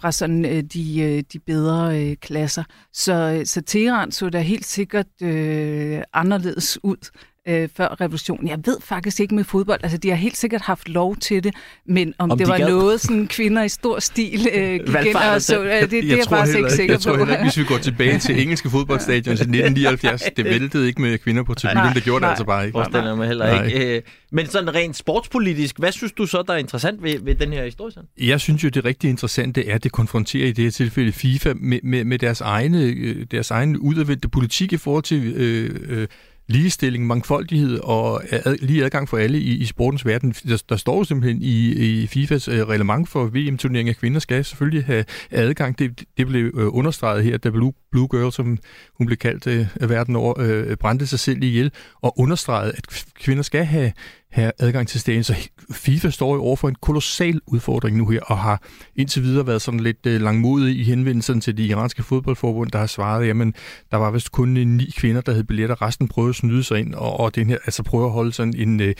fra 0.00 0.12
sådan 0.12 0.44
øh, 0.44 0.62
de, 0.62 1.00
øh, 1.00 1.22
de 1.32 1.38
bedre 1.38 2.00
øh, 2.02 2.16
klasser. 2.16 2.64
Så, 2.92 3.12
øh, 3.38 3.46
så 3.46 3.60
Teheran 3.60 4.12
så 4.12 4.30
da 4.30 4.40
helt 4.40 4.66
sikkert 4.66 5.22
øh, 5.22 6.02
anderledes 6.12 6.84
ud 6.84 7.10
øh, 7.48 7.68
før 7.76 8.00
revolutionen. 8.00 8.48
Jeg 8.48 8.58
ved 8.64 8.76
faktisk 8.80 9.20
ikke 9.20 9.34
med 9.34 9.44
fodbold, 9.44 9.80
altså 9.82 9.98
de 9.98 10.08
har 10.08 10.16
helt 10.16 10.36
sikkert 10.36 10.60
haft 10.60 10.88
lov 10.88 11.16
til 11.16 11.44
det, 11.44 11.54
men 11.86 12.14
om, 12.18 12.30
om 12.30 12.38
det 12.38 12.46
de 12.46 12.50
var 12.50 12.58
gad... 12.58 12.68
noget, 12.68 13.00
sådan 13.00 13.26
kvinder 13.26 13.62
i 13.62 13.68
stor 13.68 13.98
stil 13.98 14.48
øh, 14.54 14.72
gik 14.72 15.06
ind 15.06 15.16
og 15.16 15.42
så, 15.42 15.62
øh, 15.62 15.80
det, 15.80 15.90
det 15.90 16.12
er 16.12 16.16
jeg 16.16 16.24
faktisk 16.28 16.58
ikke 16.58 16.70
sikker 16.70 16.94
jeg 16.94 17.00
på. 17.04 17.10
Jeg 17.10 17.18
tror 17.18 17.24
heller 17.24 17.42
hvis 17.42 17.58
vi 17.58 17.64
går 17.64 17.78
tilbage 17.78 18.18
til 18.18 18.40
engelske 18.42 18.70
fodboldstadion 18.70 19.32
i 19.32 19.40
1979, 19.40 20.22
det 20.36 20.44
væltede 20.44 20.86
ikke 20.86 21.02
med 21.02 21.18
kvinder 21.18 21.42
på 21.42 21.54
tribunen, 21.54 21.94
det 21.94 22.02
gjorde 22.04 22.20
nej, 22.20 22.28
det 22.28 22.32
altså 22.32 22.44
bare 22.44 22.66
ikke. 22.66 22.76
Forestiller 22.76 23.14
mig 23.14 23.26
heller 23.26 23.46
nej. 23.46 23.66
ikke. 23.66 23.96
Øh, 23.96 24.02
men 24.32 24.46
sådan 24.46 24.74
rent 24.74 24.96
sportspolitisk, 24.96 25.78
hvad 25.78 25.92
synes 25.92 26.12
du 26.12 26.26
så, 26.26 26.42
der 26.46 26.52
er 26.54 26.58
interessant 26.58 27.02
ved, 27.02 27.18
ved 27.20 27.34
den 27.34 27.52
her 27.52 27.64
historie? 27.64 27.92
Jeg 28.18 28.40
synes 28.40 28.64
jo, 28.64 28.68
det 28.68 28.84
rigtig 28.84 29.10
interessante 29.10 29.68
er, 29.68 29.74
at 29.74 29.84
det 29.84 29.92
konfronterer 29.92 30.46
i 30.46 30.52
det 30.52 30.64
her 30.64 30.70
tilfælde 30.70 31.12
FIFA 31.12 31.52
med, 31.56 31.80
med, 31.82 32.04
med 32.04 32.18
deres 32.18 32.40
egne, 32.40 32.82
øh, 32.82 33.26
deres 33.30 33.50
egne 33.50 33.80
udadvendte 33.80 34.28
politik 34.28 34.72
i 34.72 34.76
forhold 34.76 35.02
til 35.02 35.32
øh, 35.36 35.80
øh, 35.88 36.08
ligestilling, 36.48 37.06
mangfoldighed 37.06 37.78
og 37.78 38.22
ad, 38.30 38.56
lige 38.56 38.84
adgang 38.84 39.08
for 39.08 39.16
alle 39.16 39.40
i, 39.40 39.54
i 39.54 39.64
sportens 39.64 40.06
verden. 40.06 40.34
Der, 40.48 40.62
der 40.68 40.76
står 40.76 41.02
simpelthen 41.04 41.42
i, 41.42 41.72
i 42.02 42.06
FIFAs 42.06 42.48
øh, 42.48 42.68
reglement 42.68 43.08
for 43.08 43.24
VM-turneringen, 43.24 43.90
at 43.90 43.98
kvinder 43.98 44.20
skal 44.20 44.44
selvfølgelig 44.44 44.84
have 44.84 45.04
adgang. 45.30 45.78
Det, 45.78 46.04
det 46.16 46.26
blev 46.26 46.44
øh, 46.44 46.74
understreget 46.74 47.24
her, 47.24 47.36
da 47.36 47.50
Blue, 47.50 47.72
Blue 47.92 48.08
Girl, 48.10 48.32
som 48.32 48.58
hun 48.94 49.06
blev 49.06 49.16
kaldt 49.16 49.46
øh, 49.46 49.90
verden 49.90 50.16
over, 50.16 50.34
øh, 50.38 50.76
brændte 50.76 51.06
sig 51.06 51.18
selv 51.18 51.42
ihjel, 51.42 51.72
og 52.02 52.18
understreget, 52.18 52.72
at 52.76 53.04
kvinder 53.14 53.42
skal 53.42 53.64
have 53.64 53.92
have 54.30 54.52
adgang 54.58 54.88
til 54.88 55.00
stadion. 55.00 55.24
Så 55.24 55.48
FIFA 55.72 56.10
står 56.10 56.34
jo 56.34 56.42
over 56.42 56.56
for 56.56 56.68
en 56.68 56.74
kolossal 56.74 57.40
udfordring 57.46 57.96
nu 57.96 58.08
her, 58.08 58.20
og 58.20 58.38
har 58.38 58.62
indtil 58.96 59.22
videre 59.22 59.46
været 59.46 59.62
sådan 59.62 59.80
lidt 59.80 60.06
øh, 60.06 60.20
langmodig 60.20 60.78
i 60.78 60.82
henvendelsen 60.82 61.40
til 61.40 61.56
det 61.56 61.62
iranske 61.62 62.02
fodboldforbund, 62.02 62.70
der 62.70 62.78
har 62.78 62.86
svaret, 62.86 63.26
jamen, 63.26 63.54
der 63.90 63.96
var 63.96 64.10
vist 64.10 64.32
kun 64.32 64.48
ni 64.48 64.92
kvinder, 64.96 65.20
der 65.20 65.32
havde 65.32 65.44
billetter, 65.44 65.82
resten 65.82 66.08
prøvede 66.08 66.30
at 66.30 66.34
snyde 66.34 66.64
sig 66.64 66.78
ind, 66.78 66.94
og, 66.94 67.20
og 67.20 67.34
den 67.34 67.50
her, 67.50 67.58
altså 67.64 67.82
prøve 67.82 68.04
at 68.04 68.12
holde 68.12 68.32
sådan 68.32 68.54
en, 68.56 68.80
øh, 68.80 68.94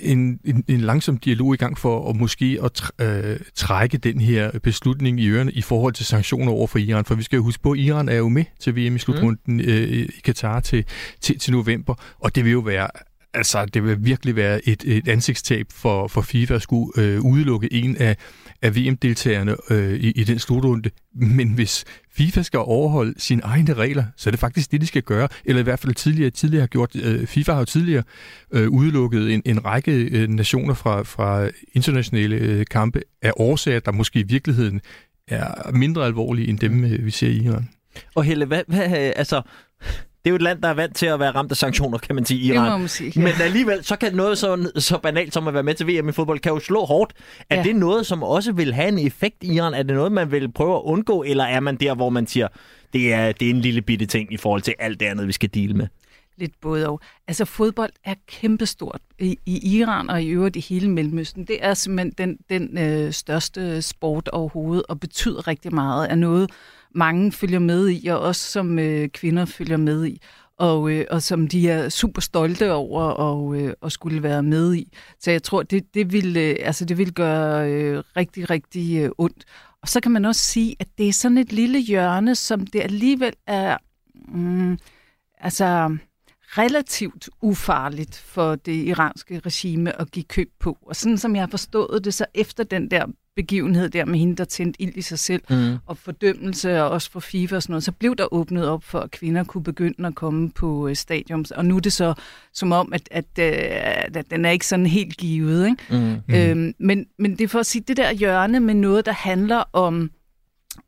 en, 0.00 0.40
en, 0.44 0.64
en 0.68 0.80
langsom 0.80 1.16
dialog 1.16 1.54
i 1.54 1.56
gang 1.56 1.78
for 1.78 2.10
at 2.10 2.16
måske 2.16 2.58
at 2.64 2.82
øh, 3.00 3.36
trække 3.54 3.98
den 3.98 4.20
her 4.20 4.58
beslutning 4.58 5.20
i 5.20 5.28
ørerne 5.28 5.52
i 5.52 5.62
forhold 5.62 5.94
til 5.94 6.06
sanktioner 6.06 6.52
over 6.52 6.66
for 6.66 6.78
Iran. 6.78 7.04
For 7.04 7.14
vi 7.14 7.22
skal 7.22 7.36
jo 7.36 7.42
huske 7.42 7.62
på, 7.62 7.72
at 7.72 7.78
Iran 7.78 8.08
er 8.08 8.16
jo 8.16 8.28
med 8.28 8.44
til 8.60 8.76
VM 8.76 8.96
i 8.96 8.98
slutrunden 8.98 9.54
mm. 9.56 9.60
øh, 9.60 9.88
i 9.88 10.20
Katar 10.24 10.60
til, 10.60 10.84
til, 11.20 11.38
til 11.38 11.52
november, 11.52 11.94
og 12.20 12.34
det 12.34 12.44
vil 12.44 12.52
jo 12.52 12.60
være 12.60 12.88
altså, 13.36 13.64
det 13.64 13.84
vil 13.84 14.04
virkelig 14.04 14.36
være 14.36 14.68
et, 14.68 14.84
et 14.84 15.08
ansigtstab 15.08 15.66
for, 15.70 16.08
for 16.08 16.20
FIFA 16.20 16.54
at 16.54 16.62
skulle 16.62 17.02
øh, 17.02 17.20
udelukke 17.20 17.72
en 17.72 17.96
af, 17.96 18.16
af 18.62 18.76
VM-deltagerne 18.76 19.56
øh, 19.70 19.94
i, 19.94 20.10
i 20.10 20.24
den 20.24 20.38
slutrunde. 20.38 20.90
Men 21.14 21.52
hvis 21.52 21.84
FIFA 22.12 22.42
skal 22.42 22.60
overholde 22.60 23.14
sine 23.16 23.42
egne 23.42 23.74
regler, 23.74 24.04
så 24.16 24.28
er 24.28 24.30
det 24.30 24.40
faktisk 24.40 24.72
det, 24.72 24.80
de 24.80 24.86
skal 24.86 25.02
gøre. 25.02 25.28
Eller 25.44 25.60
i 25.60 25.62
hvert 25.62 25.78
fald 25.78 25.94
tidligere, 25.94 26.30
tidligere 26.30 26.60
har 26.60 26.66
gjort. 26.66 26.96
Øh, 26.96 27.26
FIFA 27.26 27.52
har 27.52 27.58
jo 27.58 27.64
tidligere 27.64 28.02
øh, 28.52 28.68
udelukket 28.68 29.34
en, 29.34 29.42
en 29.44 29.64
række 29.64 29.92
øh, 29.92 30.28
nationer 30.28 30.74
fra, 30.74 31.02
fra 31.02 31.50
internationale 31.72 32.36
øh, 32.36 32.64
kampe 32.70 33.02
af 33.22 33.32
årsager, 33.36 33.80
der 33.80 33.92
måske 33.92 34.20
i 34.20 34.26
virkeligheden 34.26 34.80
er 35.28 35.72
mindre 35.72 36.04
alvorlige 36.06 36.48
end 36.48 36.58
dem, 36.58 36.84
øh, 36.84 37.04
vi 37.04 37.10
ser 37.10 37.28
i 37.28 37.36
Iran. 37.36 37.68
Og 38.14 38.24
Helle, 38.24 38.44
hvad, 38.44 38.62
hvad, 38.66 39.12
altså, 39.16 39.42
det 40.26 40.30
er 40.30 40.32
jo 40.32 40.36
et 40.36 40.42
land, 40.42 40.62
der 40.62 40.68
er 40.68 40.74
vant 40.74 40.96
til 40.96 41.06
at 41.06 41.20
være 41.20 41.30
ramt 41.30 41.50
af 41.50 41.56
sanktioner, 41.56 41.98
kan 41.98 42.14
man 42.14 42.24
sige, 42.24 42.48
Det 42.48 42.54
Iran. 42.54 42.70
må 42.72 42.78
man 42.78 42.88
sige, 42.88 43.12
ja. 43.16 43.20
Men 43.20 43.32
alligevel, 43.42 43.84
så 43.84 43.96
kan 43.96 44.14
noget 44.14 44.38
så, 44.38 44.70
så 44.76 44.98
banalt 44.98 45.34
som 45.34 45.48
at 45.48 45.54
være 45.54 45.62
med 45.62 45.74
til 45.74 45.86
VM 45.86 46.08
i 46.08 46.12
fodbold, 46.12 46.38
kan 46.38 46.52
jo 46.52 46.58
slå 46.58 46.84
hårdt. 46.84 47.12
Er 47.50 47.56
Ja. 47.56 47.62
det 47.62 47.76
noget, 47.76 48.06
som 48.06 48.22
også 48.22 48.52
vil 48.52 48.74
have 48.74 48.88
en 48.88 48.98
effekt 48.98 49.36
i 49.44 49.54
Iran? 49.54 49.74
Er 49.74 49.82
det 49.82 49.96
noget, 49.96 50.12
man 50.12 50.30
vil 50.30 50.52
prøve 50.52 50.74
at 50.76 50.82
undgå, 50.84 51.22
eller 51.22 51.44
er 51.44 51.60
man 51.60 51.76
der, 51.76 51.94
hvor 51.94 52.10
man 52.10 52.26
siger, 52.26 52.48
det 52.92 53.12
er, 53.12 53.32
det 53.32 53.46
er 53.46 53.50
en 53.50 53.60
lille 53.60 53.82
bitte 53.82 54.06
ting 54.06 54.32
i 54.32 54.36
forhold 54.36 54.62
til 54.62 54.74
alt 54.78 55.00
det 55.00 55.06
andet, 55.06 55.26
vi 55.26 55.32
skal 55.32 55.48
dele 55.54 55.74
med? 55.74 55.86
Lidt 56.38 56.60
både 56.60 56.88
og. 56.88 57.00
Altså 57.28 57.44
fodbold 57.44 57.92
er 58.04 58.14
kæmpestort 58.26 59.00
i, 59.18 59.38
i 59.46 59.78
Iran 59.78 60.10
og 60.10 60.22
i 60.22 60.28
øvrigt 60.28 60.56
i 60.56 60.60
hele 60.60 60.90
Mellemøsten. 60.90 61.44
Det 61.44 61.64
er 61.64 61.74
simpelthen 61.74 62.12
den, 62.18 62.38
den 62.50 62.78
øh, 62.78 63.12
største 63.12 63.82
sport 63.82 64.28
overhovedet 64.28 64.86
og 64.88 65.00
betyder 65.00 65.48
rigtig 65.48 65.74
meget. 65.74 66.10
Er 66.10 66.14
noget, 66.14 66.50
mange 66.94 67.32
følger 67.32 67.58
med 67.58 67.88
i, 67.90 68.06
og 68.06 68.20
også 68.20 68.50
som 68.50 68.78
øh, 68.78 69.08
kvinder 69.08 69.44
følger 69.44 69.76
med 69.76 70.06
i. 70.06 70.20
Og, 70.58 70.90
øh, 70.90 71.04
og 71.10 71.22
som 71.22 71.48
de 71.48 71.70
er 71.70 71.88
super 71.88 72.20
stolte 72.20 72.72
over 72.72 73.02
og, 73.02 73.56
øh, 73.60 73.74
og 73.80 73.92
skulle 73.92 74.22
være 74.22 74.42
med 74.42 74.74
i. 74.74 74.92
Så 75.20 75.30
jeg 75.30 75.42
tror, 75.42 75.62
det, 75.62 75.94
det, 75.94 76.12
vil, 76.12 76.36
øh, 76.36 76.56
altså, 76.60 76.84
det 76.84 76.98
vil 76.98 77.12
gøre 77.12 77.70
øh, 77.70 78.02
rigtig, 78.16 78.50
rigtig 78.50 79.02
øh, 79.02 79.10
ondt. 79.18 79.44
Og 79.82 79.88
så 79.88 80.00
kan 80.00 80.12
man 80.12 80.24
også 80.24 80.40
sige, 80.40 80.76
at 80.78 80.88
det 80.98 81.08
er 81.08 81.12
sådan 81.12 81.38
et 81.38 81.52
lille 81.52 81.78
hjørne, 81.78 82.34
som 82.34 82.66
det 82.66 82.80
alligevel 82.80 83.32
er... 83.46 83.76
Mm, 84.28 84.78
altså 85.38 85.96
relativt 86.48 87.28
ufarligt 87.42 88.16
for 88.26 88.54
det 88.54 88.72
iranske 88.86 89.40
regime 89.46 90.00
at 90.00 90.10
give 90.10 90.24
køb 90.24 90.48
på. 90.60 90.78
Og 90.82 90.96
sådan 90.96 91.18
som 91.18 91.34
jeg 91.34 91.42
har 91.42 91.48
forstået 91.50 92.04
det, 92.04 92.14
så 92.14 92.26
efter 92.34 92.64
den 92.64 92.90
der 92.90 93.06
begivenhed 93.36 93.88
der 93.90 94.04
med 94.04 94.18
hende, 94.18 94.36
der 94.36 94.44
tændte 94.44 94.82
ild 94.82 94.96
i 94.96 95.02
sig 95.02 95.18
selv, 95.18 95.42
Mm. 95.50 95.76
og 95.86 95.98
fordømmelse, 95.98 96.82
og 96.82 96.90
også 96.90 97.10
for 97.10 97.20
FIFA 97.20 97.56
og 97.56 97.62
sådan 97.62 97.72
noget, 97.72 97.84
så 97.84 97.92
blev 97.92 98.16
der 98.16 98.34
åbnet 98.34 98.68
op 98.68 98.84
for, 98.84 99.00
at 99.00 99.10
kvinder 99.10 99.44
kunne 99.44 99.64
begynde 99.64 100.06
at 100.06 100.14
komme 100.14 100.50
på 100.50 100.88
øh, 100.88 100.96
stadions. 100.96 101.50
Og 101.50 101.64
nu 101.64 101.76
er 101.76 101.80
det 101.80 101.92
så 101.92 102.14
som 102.52 102.72
om, 102.72 102.92
at, 102.92 103.08
at, 103.10 103.24
øh, 103.38 104.16
at 104.20 104.26
den 104.30 104.44
er 104.44 104.50
ikke 104.50 104.66
sådan 104.66 104.86
helt 104.86 105.16
givet. 105.16 105.66
Ikke? 105.66 106.22
Mm. 106.28 106.34
Øhm, 106.34 106.74
men, 106.78 107.06
men 107.18 107.30
det 107.30 107.40
er 107.40 107.48
for 107.48 107.60
at 107.60 107.66
sige, 107.66 107.84
det 107.88 107.96
der 107.96 108.12
hjørne 108.12 108.60
med 108.60 108.74
noget, 108.74 109.06
der 109.06 109.12
handler 109.12 109.64
om 109.72 110.10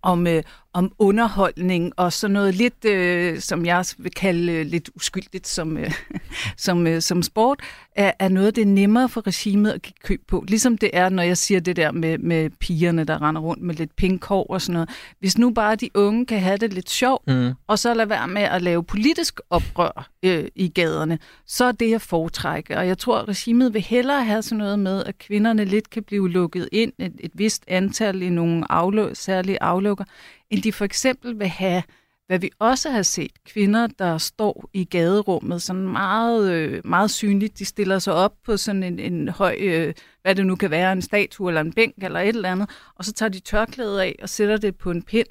om, 0.03 0.27
øh, 0.27 0.43
om 0.73 0.93
underholdning 0.99 1.93
og 1.97 2.13
sådan 2.13 2.33
noget 2.35 2.55
lidt, 2.55 2.85
øh, 2.85 3.41
som 3.41 3.67
jeg 3.67 3.85
vil 3.99 4.11
kalde 4.11 4.53
øh, 4.53 4.67
lidt 4.67 4.91
uskyldigt 4.97 5.47
som, 5.49 5.77
øh, 5.77 5.93
som, 6.57 6.87
øh, 6.87 7.03
som 7.03 7.23
sport, 7.23 7.61
er, 7.97 8.13
er 8.19 8.29
noget, 8.29 8.57
det 8.57 8.63
er 8.63 8.67
nemmere 8.67 9.09
for 9.09 9.27
regimet 9.27 9.71
at 9.71 9.83
give 9.83 9.95
køb 10.05 10.21
på. 10.29 10.45
Ligesom 10.49 10.79
det 10.79 10.91
er, 10.93 11.09
når 11.09 11.23
jeg 11.23 11.39
siger 11.39 11.61
det 11.61 11.77
der 11.77 11.93
med, 11.93 12.19
med 12.19 12.51
pigerne, 12.51 13.05
der 13.05 13.23
render 13.23 13.41
rundt 13.41 13.63
med 13.63 13.75
lidt 13.75 13.97
pink 13.97 14.25
hår 14.25 14.47
og 14.51 14.63
sådan 14.63 14.73
noget. 14.73 14.91
Hvis 15.21 15.39
nu 15.39 15.51
bare 15.51 15.77
de 15.77 15.91
unge 15.95 16.27
kan 16.27 16.41
have 16.41 16.57
det 16.57 16.73
lidt 16.73 16.91
sjovt, 16.91 17.27
Mm. 17.27 17.53
og 17.67 17.79
så 17.79 17.95
lade 17.95 18.09
være 18.09 18.29
med 18.29 18.43
at 18.43 18.63
lave 18.63 18.85
politisk 18.85 19.41
oprør 19.51 20.09
øh, 20.23 20.45
i 20.57 20.69
gaderne, 20.69 21.19
så 21.47 21.65
er 21.65 21.73
det 21.73 21.95
at 21.95 22.03
foretrække. 22.03 22.79
Og 22.79 22.87
jeg 22.87 22.99
tror, 22.99 23.19
at 23.19 23.29
regimet 23.29 23.75
vil 23.75 23.83
hellere 23.83 24.25
have 24.25 24.43
sådan 24.43 24.59
noget 24.59 24.79
med, 24.79 25.05
at 25.05 25.19
kvinderne 25.19 25.65
lidt 25.65 25.91
kan 25.91 26.03
blive 26.03 26.31
lukket 26.31 26.69
ind, 26.73 26.93
et, 26.99 27.13
et 27.21 27.31
vist 27.35 27.65
antal 27.69 28.23
i 28.23 28.29
nogle 28.29 28.73
aflø- 28.73 29.15
særlige 29.15 29.63
aflukker, 29.63 30.05
end 30.51 30.63
de 30.63 30.73
for 30.73 30.85
eksempel 30.85 31.39
vil 31.39 31.49
have, 31.49 31.83
hvad 32.27 32.39
vi 32.39 32.51
også 32.59 32.91
har 32.91 33.03
set, 33.03 33.33
kvinder, 33.47 33.87
der 33.87 34.19
står 34.19 34.71
i 34.73 34.85
gaderummet 34.85 35.63
sådan 35.63 35.89
meget, 35.89 36.53
øh, 36.53 36.81
meget 36.87 37.11
synligt. 37.11 37.59
De 37.59 37.65
stiller 37.65 37.99
sig 37.99 38.15
op 38.15 38.33
på 38.45 38.57
sådan 38.57 38.83
en, 38.83 38.99
en 38.99 39.29
høj, 39.29 39.57
øh, 39.61 39.95
hvad 40.23 40.35
det 40.35 40.47
nu 40.47 40.57
kan 40.57 40.71
være, 40.71 40.93
en 40.93 41.03
statue 41.03 41.51
eller 41.51 41.61
en 41.61 41.73
bænk 41.73 41.95
eller 42.03 42.21
et 42.21 42.29
eller 42.29 42.53
andet, 42.53 42.71
og 42.95 43.05
så 43.05 43.13
tager 43.13 43.31
de 43.31 43.41
tørklædet 43.41 43.99
af 44.01 44.17
og 44.23 44.29
sætter 44.29 44.57
det 44.57 44.77
på 44.77 44.91
en 44.91 45.03
pind, 45.03 45.29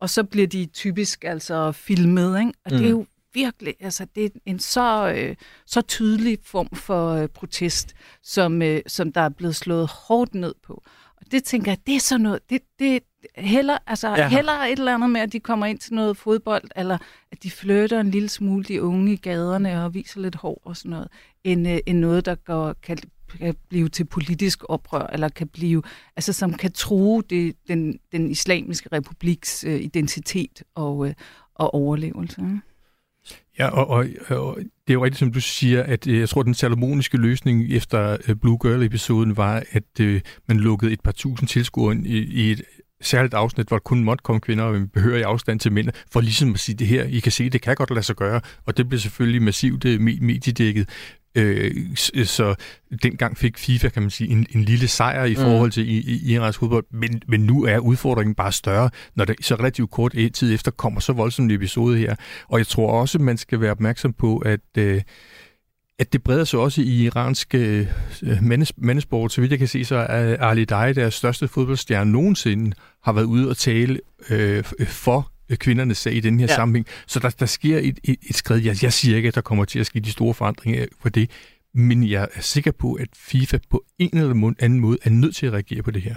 og 0.00 0.10
så 0.10 0.24
bliver 0.24 0.46
de 0.46 0.66
typisk 0.66 1.24
altså 1.24 1.72
filmet, 1.72 2.38
ikke? 2.38 2.52
Og 2.64 2.72
mm. 2.72 2.78
det 2.78 2.86
er 2.88 2.92
Mm. 2.94 2.98
jo 2.98 3.06
virkelig, 3.34 3.74
altså 3.80 4.06
det 4.14 4.24
er 4.24 4.28
en 4.46 4.58
så, 4.58 5.12
øh, 5.16 5.36
så 5.66 5.80
tydelig 5.80 6.38
form 6.44 6.68
for 6.74 7.10
øh, 7.12 7.28
protest, 7.28 7.94
som, 8.22 8.62
øh, 8.62 8.80
som 8.86 9.12
der 9.12 9.20
er 9.20 9.28
blevet 9.28 9.56
slået 9.56 9.90
hårdt 9.90 10.34
ned 10.34 10.54
på. 10.62 10.82
Og 11.20 11.26
det 11.32 11.44
tænker 11.44 11.70
jeg, 11.70 11.78
det 11.86 11.94
er 11.96 12.00
sådan 12.00 12.20
noget, 12.22 12.38
det, 12.50 12.60
det 12.78 13.02
heller, 13.36 13.78
altså, 13.86 14.08
Ja. 14.08 14.28
heller 14.28 14.52
et 14.52 14.78
eller 14.78 14.94
andet 14.94 15.10
med, 15.10 15.20
at 15.20 15.32
de 15.32 15.40
kommer 15.40 15.66
ind 15.66 15.78
til 15.78 15.94
noget 15.94 16.16
fodbold, 16.16 16.64
eller 16.76 16.98
at 17.32 17.42
de 17.42 17.50
flytter 17.50 18.00
en 18.00 18.10
lille 18.10 18.28
smule 18.28 18.64
de 18.64 18.82
unge 18.82 19.12
i 19.12 19.16
gaderne 19.16 19.84
og 19.84 19.94
viser 19.94 20.20
lidt 20.20 20.34
hår 20.34 20.60
og 20.64 20.76
sådan 20.76 20.90
noget, 20.90 21.08
end, 21.44 21.68
øh, 21.68 21.78
end 21.86 21.98
noget, 21.98 22.26
der 22.26 22.34
går, 22.34 22.72
kan, 22.72 22.98
kan 23.38 23.54
blive 23.68 23.88
til 23.88 24.04
politisk 24.04 24.64
oprør, 24.68 25.06
eller 25.06 25.28
kan 25.28 25.48
blive, 25.48 25.82
altså 26.16 26.32
som 26.32 26.54
kan 26.54 26.72
true 26.72 27.22
det, 27.30 27.56
den, 27.68 27.98
den 28.12 28.30
islamiske 28.30 28.88
republiks 28.92 29.64
øh, 29.64 29.80
identitet 29.80 30.62
og, 30.74 31.08
øh, 31.08 31.14
og 31.54 31.74
overlevelse. 31.74 32.40
Ja, 33.60 33.68
og, 33.68 33.88
og, 33.88 34.06
og 34.28 34.56
det 34.58 34.92
er 34.92 34.94
jo 34.94 35.04
rigtigt, 35.04 35.18
som 35.18 35.32
du 35.32 35.40
siger, 35.40 35.82
at 35.82 36.06
øh, 36.06 36.18
jeg 36.18 36.28
tror, 36.28 36.42
den 36.42 36.54
salomoniske 36.54 37.16
løsning 37.16 37.72
efter 37.72 38.16
øh, 38.28 38.36
Blue 38.36 38.58
Girl-episoden 38.62 39.36
var, 39.36 39.62
at 39.72 40.00
øh, 40.00 40.20
man 40.48 40.56
lukkede 40.56 40.92
et 40.92 41.00
par 41.00 41.12
tusind 41.12 41.48
tilskuere 41.48 41.94
ind 41.94 42.06
i, 42.06 42.18
i 42.18 42.52
et 42.52 42.62
særligt 43.00 43.34
afsnit, 43.34 43.68
hvor 43.68 43.76
der 43.76 43.82
kun 43.82 44.04
måtte 44.04 44.22
komme 44.22 44.40
kvinder 44.40 44.64
og 44.64 44.90
behørig 44.92 45.24
afstand 45.24 45.60
til 45.60 45.72
mænd, 45.72 45.88
for 46.12 46.20
ligesom 46.20 46.54
at 46.54 46.60
sige 46.60 46.76
det 46.76 46.86
her, 46.86 47.04
I 47.04 47.18
kan 47.18 47.32
se, 47.32 47.50
det 47.50 47.62
kan 47.62 47.74
godt 47.74 47.90
lade 47.90 48.02
sig 48.02 48.16
gøre, 48.16 48.40
og 48.66 48.76
det 48.76 48.88
blev 48.88 49.00
selvfølgelig 49.00 49.42
massivt 49.42 49.84
øh, 49.84 50.00
mediedækket. 50.00 50.88
Øh, 51.34 51.96
så 52.24 52.54
dengang 53.02 53.38
fik 53.38 53.58
FIFA, 53.58 53.88
kan 53.88 54.02
man 54.02 54.10
sige, 54.10 54.30
en, 54.30 54.46
en 54.54 54.62
lille 54.64 54.88
sejr 54.88 55.24
i 55.24 55.34
Mm. 55.34 55.40
forhold 55.40 55.70
til 55.70 55.88
i, 55.90 55.98
i 55.98 56.32
Irans 56.32 56.56
fodbold, 56.58 56.84
men, 56.90 57.22
men 57.28 57.40
nu 57.40 57.64
er 57.64 57.78
udfordringen 57.78 58.34
bare 58.34 58.52
større, 58.52 58.90
når 59.14 59.24
der 59.24 59.34
så 59.40 59.54
relativt 59.54 59.90
kort 59.90 60.12
tid 60.34 60.54
efter 60.54 60.70
kommer 60.70 61.00
så 61.00 61.12
voldsom 61.12 61.44
en 61.44 61.50
episode 61.50 61.98
her. 61.98 62.14
Og 62.48 62.58
jeg 62.58 62.66
tror 62.66 63.00
også, 63.00 63.18
man 63.18 63.36
skal 63.36 63.60
være 63.60 63.70
opmærksom 63.70 64.12
på, 64.12 64.38
at 64.38 64.60
øh, 64.78 65.02
at 65.98 66.12
det 66.12 66.22
breder 66.22 66.44
sig 66.44 66.60
også 66.60 66.80
i 66.82 67.04
iransk 67.04 67.54
øh, 67.54 67.86
mandes, 68.42 68.72
mandesport. 68.76 69.32
Så 69.32 69.40
vidt 69.40 69.50
jeg 69.50 69.58
kan 69.58 69.68
se, 69.68 69.84
så 69.84 69.96
er 69.96 70.36
Ali 70.36 70.64
Dai, 70.64 70.92
deres 70.92 71.14
største 71.14 71.48
fodboldstjerne 71.48 72.12
nogensinde, 72.12 72.76
har 73.02 73.12
været 73.12 73.24
ude 73.24 73.48
og 73.48 73.56
tale 73.56 73.98
øh, 74.30 74.64
for 74.86 75.18
øh, 75.18 75.24
kvindernes 75.56 75.98
sag 75.98 76.12
i 76.14 76.20
den 76.20 76.40
her 76.40 76.46
Ja. 76.50 76.54
sammenhæng. 76.54 76.86
Så 77.06 77.20
der, 77.20 77.30
der 77.30 77.46
sker 77.46 77.78
et, 77.78 77.98
et, 78.04 78.16
et 78.30 78.36
skridt. 78.36 78.64
Jeg, 78.64 78.82
jeg 78.82 78.92
siger 78.92 79.16
ikke, 79.16 79.28
at 79.28 79.34
der 79.34 79.40
kommer 79.40 79.64
til 79.64 79.78
at 79.78 79.86
ske 79.86 80.00
de 80.00 80.10
store 80.10 80.34
forandringer 80.34 80.86
på 81.02 81.08
det, 81.08 81.30
men 81.74 82.10
jeg 82.10 82.28
er 82.34 82.40
sikker 82.40 82.70
på, 82.72 82.92
at 82.92 83.08
FIFA 83.16 83.58
på 83.70 83.84
en 83.98 84.10
eller 84.18 84.52
anden 84.60 84.80
måde 84.80 84.96
er 85.02 85.10
nødt 85.10 85.36
til 85.36 85.46
at 85.46 85.52
reagere 85.52 85.82
på 85.82 85.90
det 85.90 86.02
her. 86.02 86.14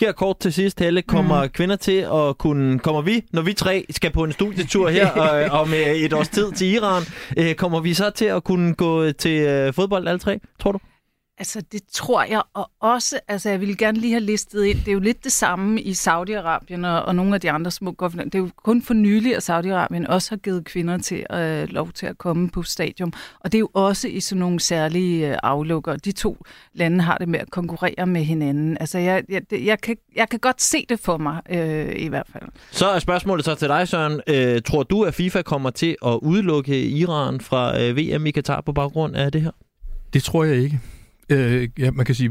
Her 0.00 0.12
kort 0.12 0.38
til 0.38 0.52
sidst, 0.52 0.80
Helle, 0.80 1.02
kommer 1.02 1.44
mm. 1.44 1.48
kvinder 1.50 1.76
til 1.76 2.06
at 2.12 2.38
kunne... 2.38 2.78
Kommer 2.78 3.02
vi, 3.02 3.24
når 3.32 3.42
vi 3.42 3.52
tre 3.52 3.86
skal 3.90 4.10
på 4.10 4.24
en 4.24 4.32
studietur 4.32 4.88
her 4.88 5.10
og, 5.10 5.30
om 5.60 5.72
øh, 5.74 5.80
et 5.80 6.12
års 6.12 6.28
tid 6.28 6.52
til 6.52 6.66
Iran, 6.66 7.02
øh, 7.38 7.54
kommer 7.54 7.80
vi 7.80 7.94
så 7.94 8.10
til 8.10 8.24
at 8.24 8.44
kunne 8.44 8.74
gå 8.74 9.12
til 9.12 9.40
øh, 9.40 9.72
fodbold 9.72 10.08
alle 10.08 10.18
tre, 10.18 10.40
tror 10.60 10.72
du? 10.72 10.78
Altså, 11.42 11.62
det 11.72 11.80
tror 11.92 12.22
jeg, 12.24 12.42
og 12.54 12.70
også, 12.80 13.20
altså, 13.28 13.50
jeg 13.50 13.60
ville 13.60 13.76
gerne 13.76 13.98
lige 13.98 14.12
have 14.12 14.20
listet 14.24 14.64
ind, 14.64 14.78
det 14.78 14.88
er 14.88 14.92
jo 14.92 15.00
lidt 15.00 15.24
det 15.24 15.32
samme 15.32 15.80
i 15.82 15.90
Saudi-Arabien 15.92 16.86
og, 16.86 17.02
og 17.02 17.14
nogle 17.14 17.34
af 17.34 17.40
de 17.40 17.50
andre 17.50 17.70
små 17.70 17.92
governor. 17.92 18.24
Det 18.24 18.34
er 18.34 18.38
jo 18.38 18.50
kun 18.64 18.82
for 18.82 18.94
nylig, 18.94 19.36
at 19.36 19.50
Saudi-Arabien 19.50 20.06
også 20.08 20.30
har 20.30 20.36
givet 20.36 20.64
kvinder 20.64 20.98
til 20.98 21.26
øh, 21.32 21.68
lov 21.68 21.92
til 21.92 22.06
at 22.06 22.18
komme 22.18 22.50
på 22.50 22.62
stadion, 22.62 23.12
og 23.40 23.52
det 23.52 23.58
er 23.58 23.60
jo 23.60 23.68
også 23.74 24.08
i 24.08 24.20
sådan 24.20 24.40
nogle 24.40 24.60
særlige 24.60 25.30
øh, 25.30 25.36
aflukker. 25.42 25.96
De 25.96 26.12
to 26.12 26.36
lande 26.74 27.00
har 27.00 27.18
det 27.18 27.28
med 27.28 27.38
at 27.40 27.50
konkurrere 27.50 28.06
med 28.06 28.24
hinanden. 28.24 28.76
Altså, 28.80 28.98
jeg, 28.98 29.22
jeg, 29.28 29.42
det- 29.50 29.64
jeg, 29.66 29.80
kan, 29.80 29.96
jeg 30.16 30.28
kan 30.28 30.38
godt 30.40 30.62
se 30.62 30.86
det 30.88 31.00
for 31.00 31.16
mig, 31.18 31.40
øh, 31.50 31.92
i 31.96 32.08
hvert 32.08 32.26
fald. 32.32 32.44
Så 32.70 32.86
er 32.88 32.98
spørgsmålet 32.98 33.44
så 33.44 33.54
til 33.54 33.68
dig, 33.68 33.88
Søren. 33.88 34.20
Øh, 34.26 34.62
tror 34.62 34.82
du, 34.82 35.02
at 35.02 35.14
FIFA 35.14 35.42
kommer 35.42 35.70
til 35.70 35.96
at 36.06 36.18
udelukke 36.22 36.86
Iran 36.88 37.40
fra 37.40 37.80
øh, 37.80 37.96
VM 37.96 38.26
i 38.26 38.30
Katar 38.30 38.60
på 38.60 38.72
baggrund 38.72 39.16
af 39.16 39.32
det 39.32 39.42
her? 39.42 39.50
Det 40.12 40.22
tror 40.22 40.44
jeg 40.44 40.56
ikke. 40.56 40.80
Øh, 41.28 41.68
ja, 41.78 41.90
man 41.90 42.06
kan 42.06 42.14
sige 42.14 42.30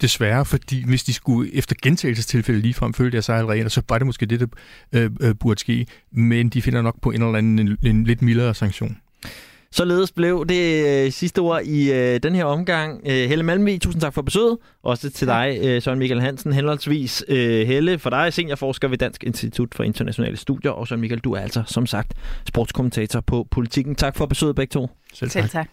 desværre, 0.00 0.44
fordi 0.44 0.84
hvis 0.86 1.04
de 1.04 1.12
skulle 1.12 1.54
efter 1.54 1.76
gentagelsestilfælde 1.82 2.60
ligefrem 2.60 2.94
følge 2.94 3.10
deres 3.10 3.28
eget 3.28 3.46
regler, 3.46 3.68
så 3.68 3.82
var 3.88 3.98
det 3.98 4.06
måske 4.06 4.26
det, 4.26 4.40
der 4.40 4.46
øh, 4.92 5.10
øh, 5.20 5.34
burde 5.40 5.60
ske. 5.60 5.86
Men 6.12 6.48
de 6.48 6.62
finder 6.62 6.82
nok 6.82 7.00
på 7.00 7.10
en 7.10 7.22
eller 7.22 7.38
anden 7.38 7.58
en, 7.58 7.76
en 7.82 8.04
lidt 8.04 8.22
mildere 8.22 8.54
sanktion. 8.54 8.96
Således 9.74 10.12
blev 10.12 10.46
det 10.46 10.86
øh, 10.86 11.12
sidste 11.12 11.38
ord 11.38 11.62
i 11.62 11.92
øh, 11.92 12.20
den 12.22 12.34
her 12.34 12.44
omgang. 12.44 13.00
Øh, 13.06 13.28
Helle 13.28 13.44
Malmvig, 13.44 13.80
tusind 13.80 14.00
tak 14.00 14.14
for 14.14 14.22
besøget. 14.22 14.58
Også 14.82 15.10
til 15.10 15.26
dig, 15.26 15.58
øh, 15.62 15.82
Søren 15.82 15.98
Michael 15.98 16.20
Hansen, 16.20 16.52
henholdsvis 16.52 17.24
øh, 17.28 17.66
Helle 17.66 17.98
for 17.98 18.10
dig, 18.10 18.32
seniorforsker 18.32 18.88
ved 18.88 18.98
Dansk 18.98 19.24
Institut 19.24 19.74
for 19.74 19.84
Internationale 19.84 20.36
Studier, 20.36 20.70
og 20.70 20.88
Søren 20.88 21.00
Michael, 21.00 21.20
du 21.20 21.32
er 21.32 21.40
altså 21.40 21.62
som 21.66 21.86
sagt 21.86 22.14
sportskommentator 22.48 23.20
på 23.20 23.46
Politikken. 23.50 23.94
Tak 23.94 24.16
for 24.16 24.26
besøget 24.26 24.56
begge 24.56 24.70
to. 24.72 24.90
Selv 25.14 25.30
Selv 25.30 25.48
tak. 25.48 25.68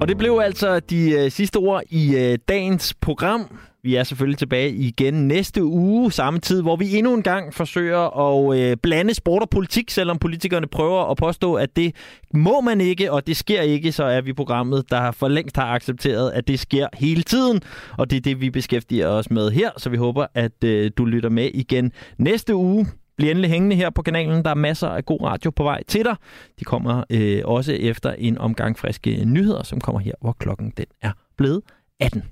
Og 0.00 0.08
det 0.08 0.18
blev 0.18 0.40
altså 0.42 0.80
de 0.80 1.10
øh, 1.10 1.30
sidste 1.30 1.56
ord 1.56 1.82
i 1.90 2.16
øh, 2.16 2.38
dagens 2.48 2.94
program. 2.94 3.58
Vi 3.82 3.94
er 3.94 4.04
selvfølgelig 4.04 4.38
tilbage 4.38 4.70
igen 4.70 5.28
næste 5.28 5.64
uge, 5.64 6.12
samme 6.12 6.40
tid, 6.40 6.62
hvor 6.62 6.76
vi 6.76 6.96
endnu 6.96 7.14
en 7.14 7.22
gang 7.22 7.54
forsøger 7.54 8.18
at 8.18 8.58
øh, 8.58 8.76
blande 8.82 9.14
sport 9.14 9.42
og 9.42 9.50
politik, 9.50 9.90
selvom 9.90 10.18
politikerne 10.18 10.66
prøver 10.66 11.10
at 11.10 11.16
påstå, 11.16 11.54
at 11.54 11.76
det 11.76 11.94
må 12.34 12.60
man 12.60 12.80
ikke, 12.80 13.12
og 13.12 13.26
det 13.26 13.36
sker 13.36 13.60
ikke, 13.60 13.92
så 13.92 14.04
er 14.04 14.20
vi 14.20 14.32
programmet, 14.32 14.90
der 14.90 15.10
for 15.10 15.28
længst 15.28 15.56
har 15.56 15.66
accepteret, 15.74 16.30
at 16.30 16.48
det 16.48 16.60
sker 16.60 16.86
hele 16.94 17.22
tiden, 17.22 17.60
og 17.98 18.10
det 18.10 18.16
er 18.16 18.20
det, 18.20 18.40
vi 18.40 18.50
beskæftiger 18.50 19.08
os 19.08 19.30
med 19.30 19.50
her, 19.50 19.70
så 19.76 19.90
vi 19.90 19.96
håber, 19.96 20.26
at 20.34 20.64
øh, 20.64 20.90
du 20.96 21.04
lytter 21.04 21.30
med 21.30 21.50
igen 21.54 21.92
næste 22.18 22.54
uge. 22.54 22.86
Bliv 23.20 23.30
endelig 23.30 23.50
hængende 23.50 23.76
her 23.76 23.90
på 23.90 24.02
kanalen. 24.02 24.44
Der 24.44 24.50
er 24.50 24.54
masser 24.54 24.88
af 24.88 25.04
god 25.04 25.22
radio 25.22 25.50
på 25.50 25.62
vej 25.62 25.82
til 25.82 26.04
dig. 26.04 26.16
De 26.58 26.64
kommer 26.64 27.04
øh, 27.10 27.42
også 27.44 27.72
efter 27.72 28.12
en 28.12 28.38
omgang 28.38 28.78
friske 28.78 29.24
nyheder, 29.24 29.62
som 29.62 29.80
kommer 29.80 30.00
her, 30.00 30.12
hvor 30.20 30.32
klokken 30.32 30.72
den 30.76 30.86
er 31.02 31.12
blevet 31.36 31.62
18. 32.00 32.22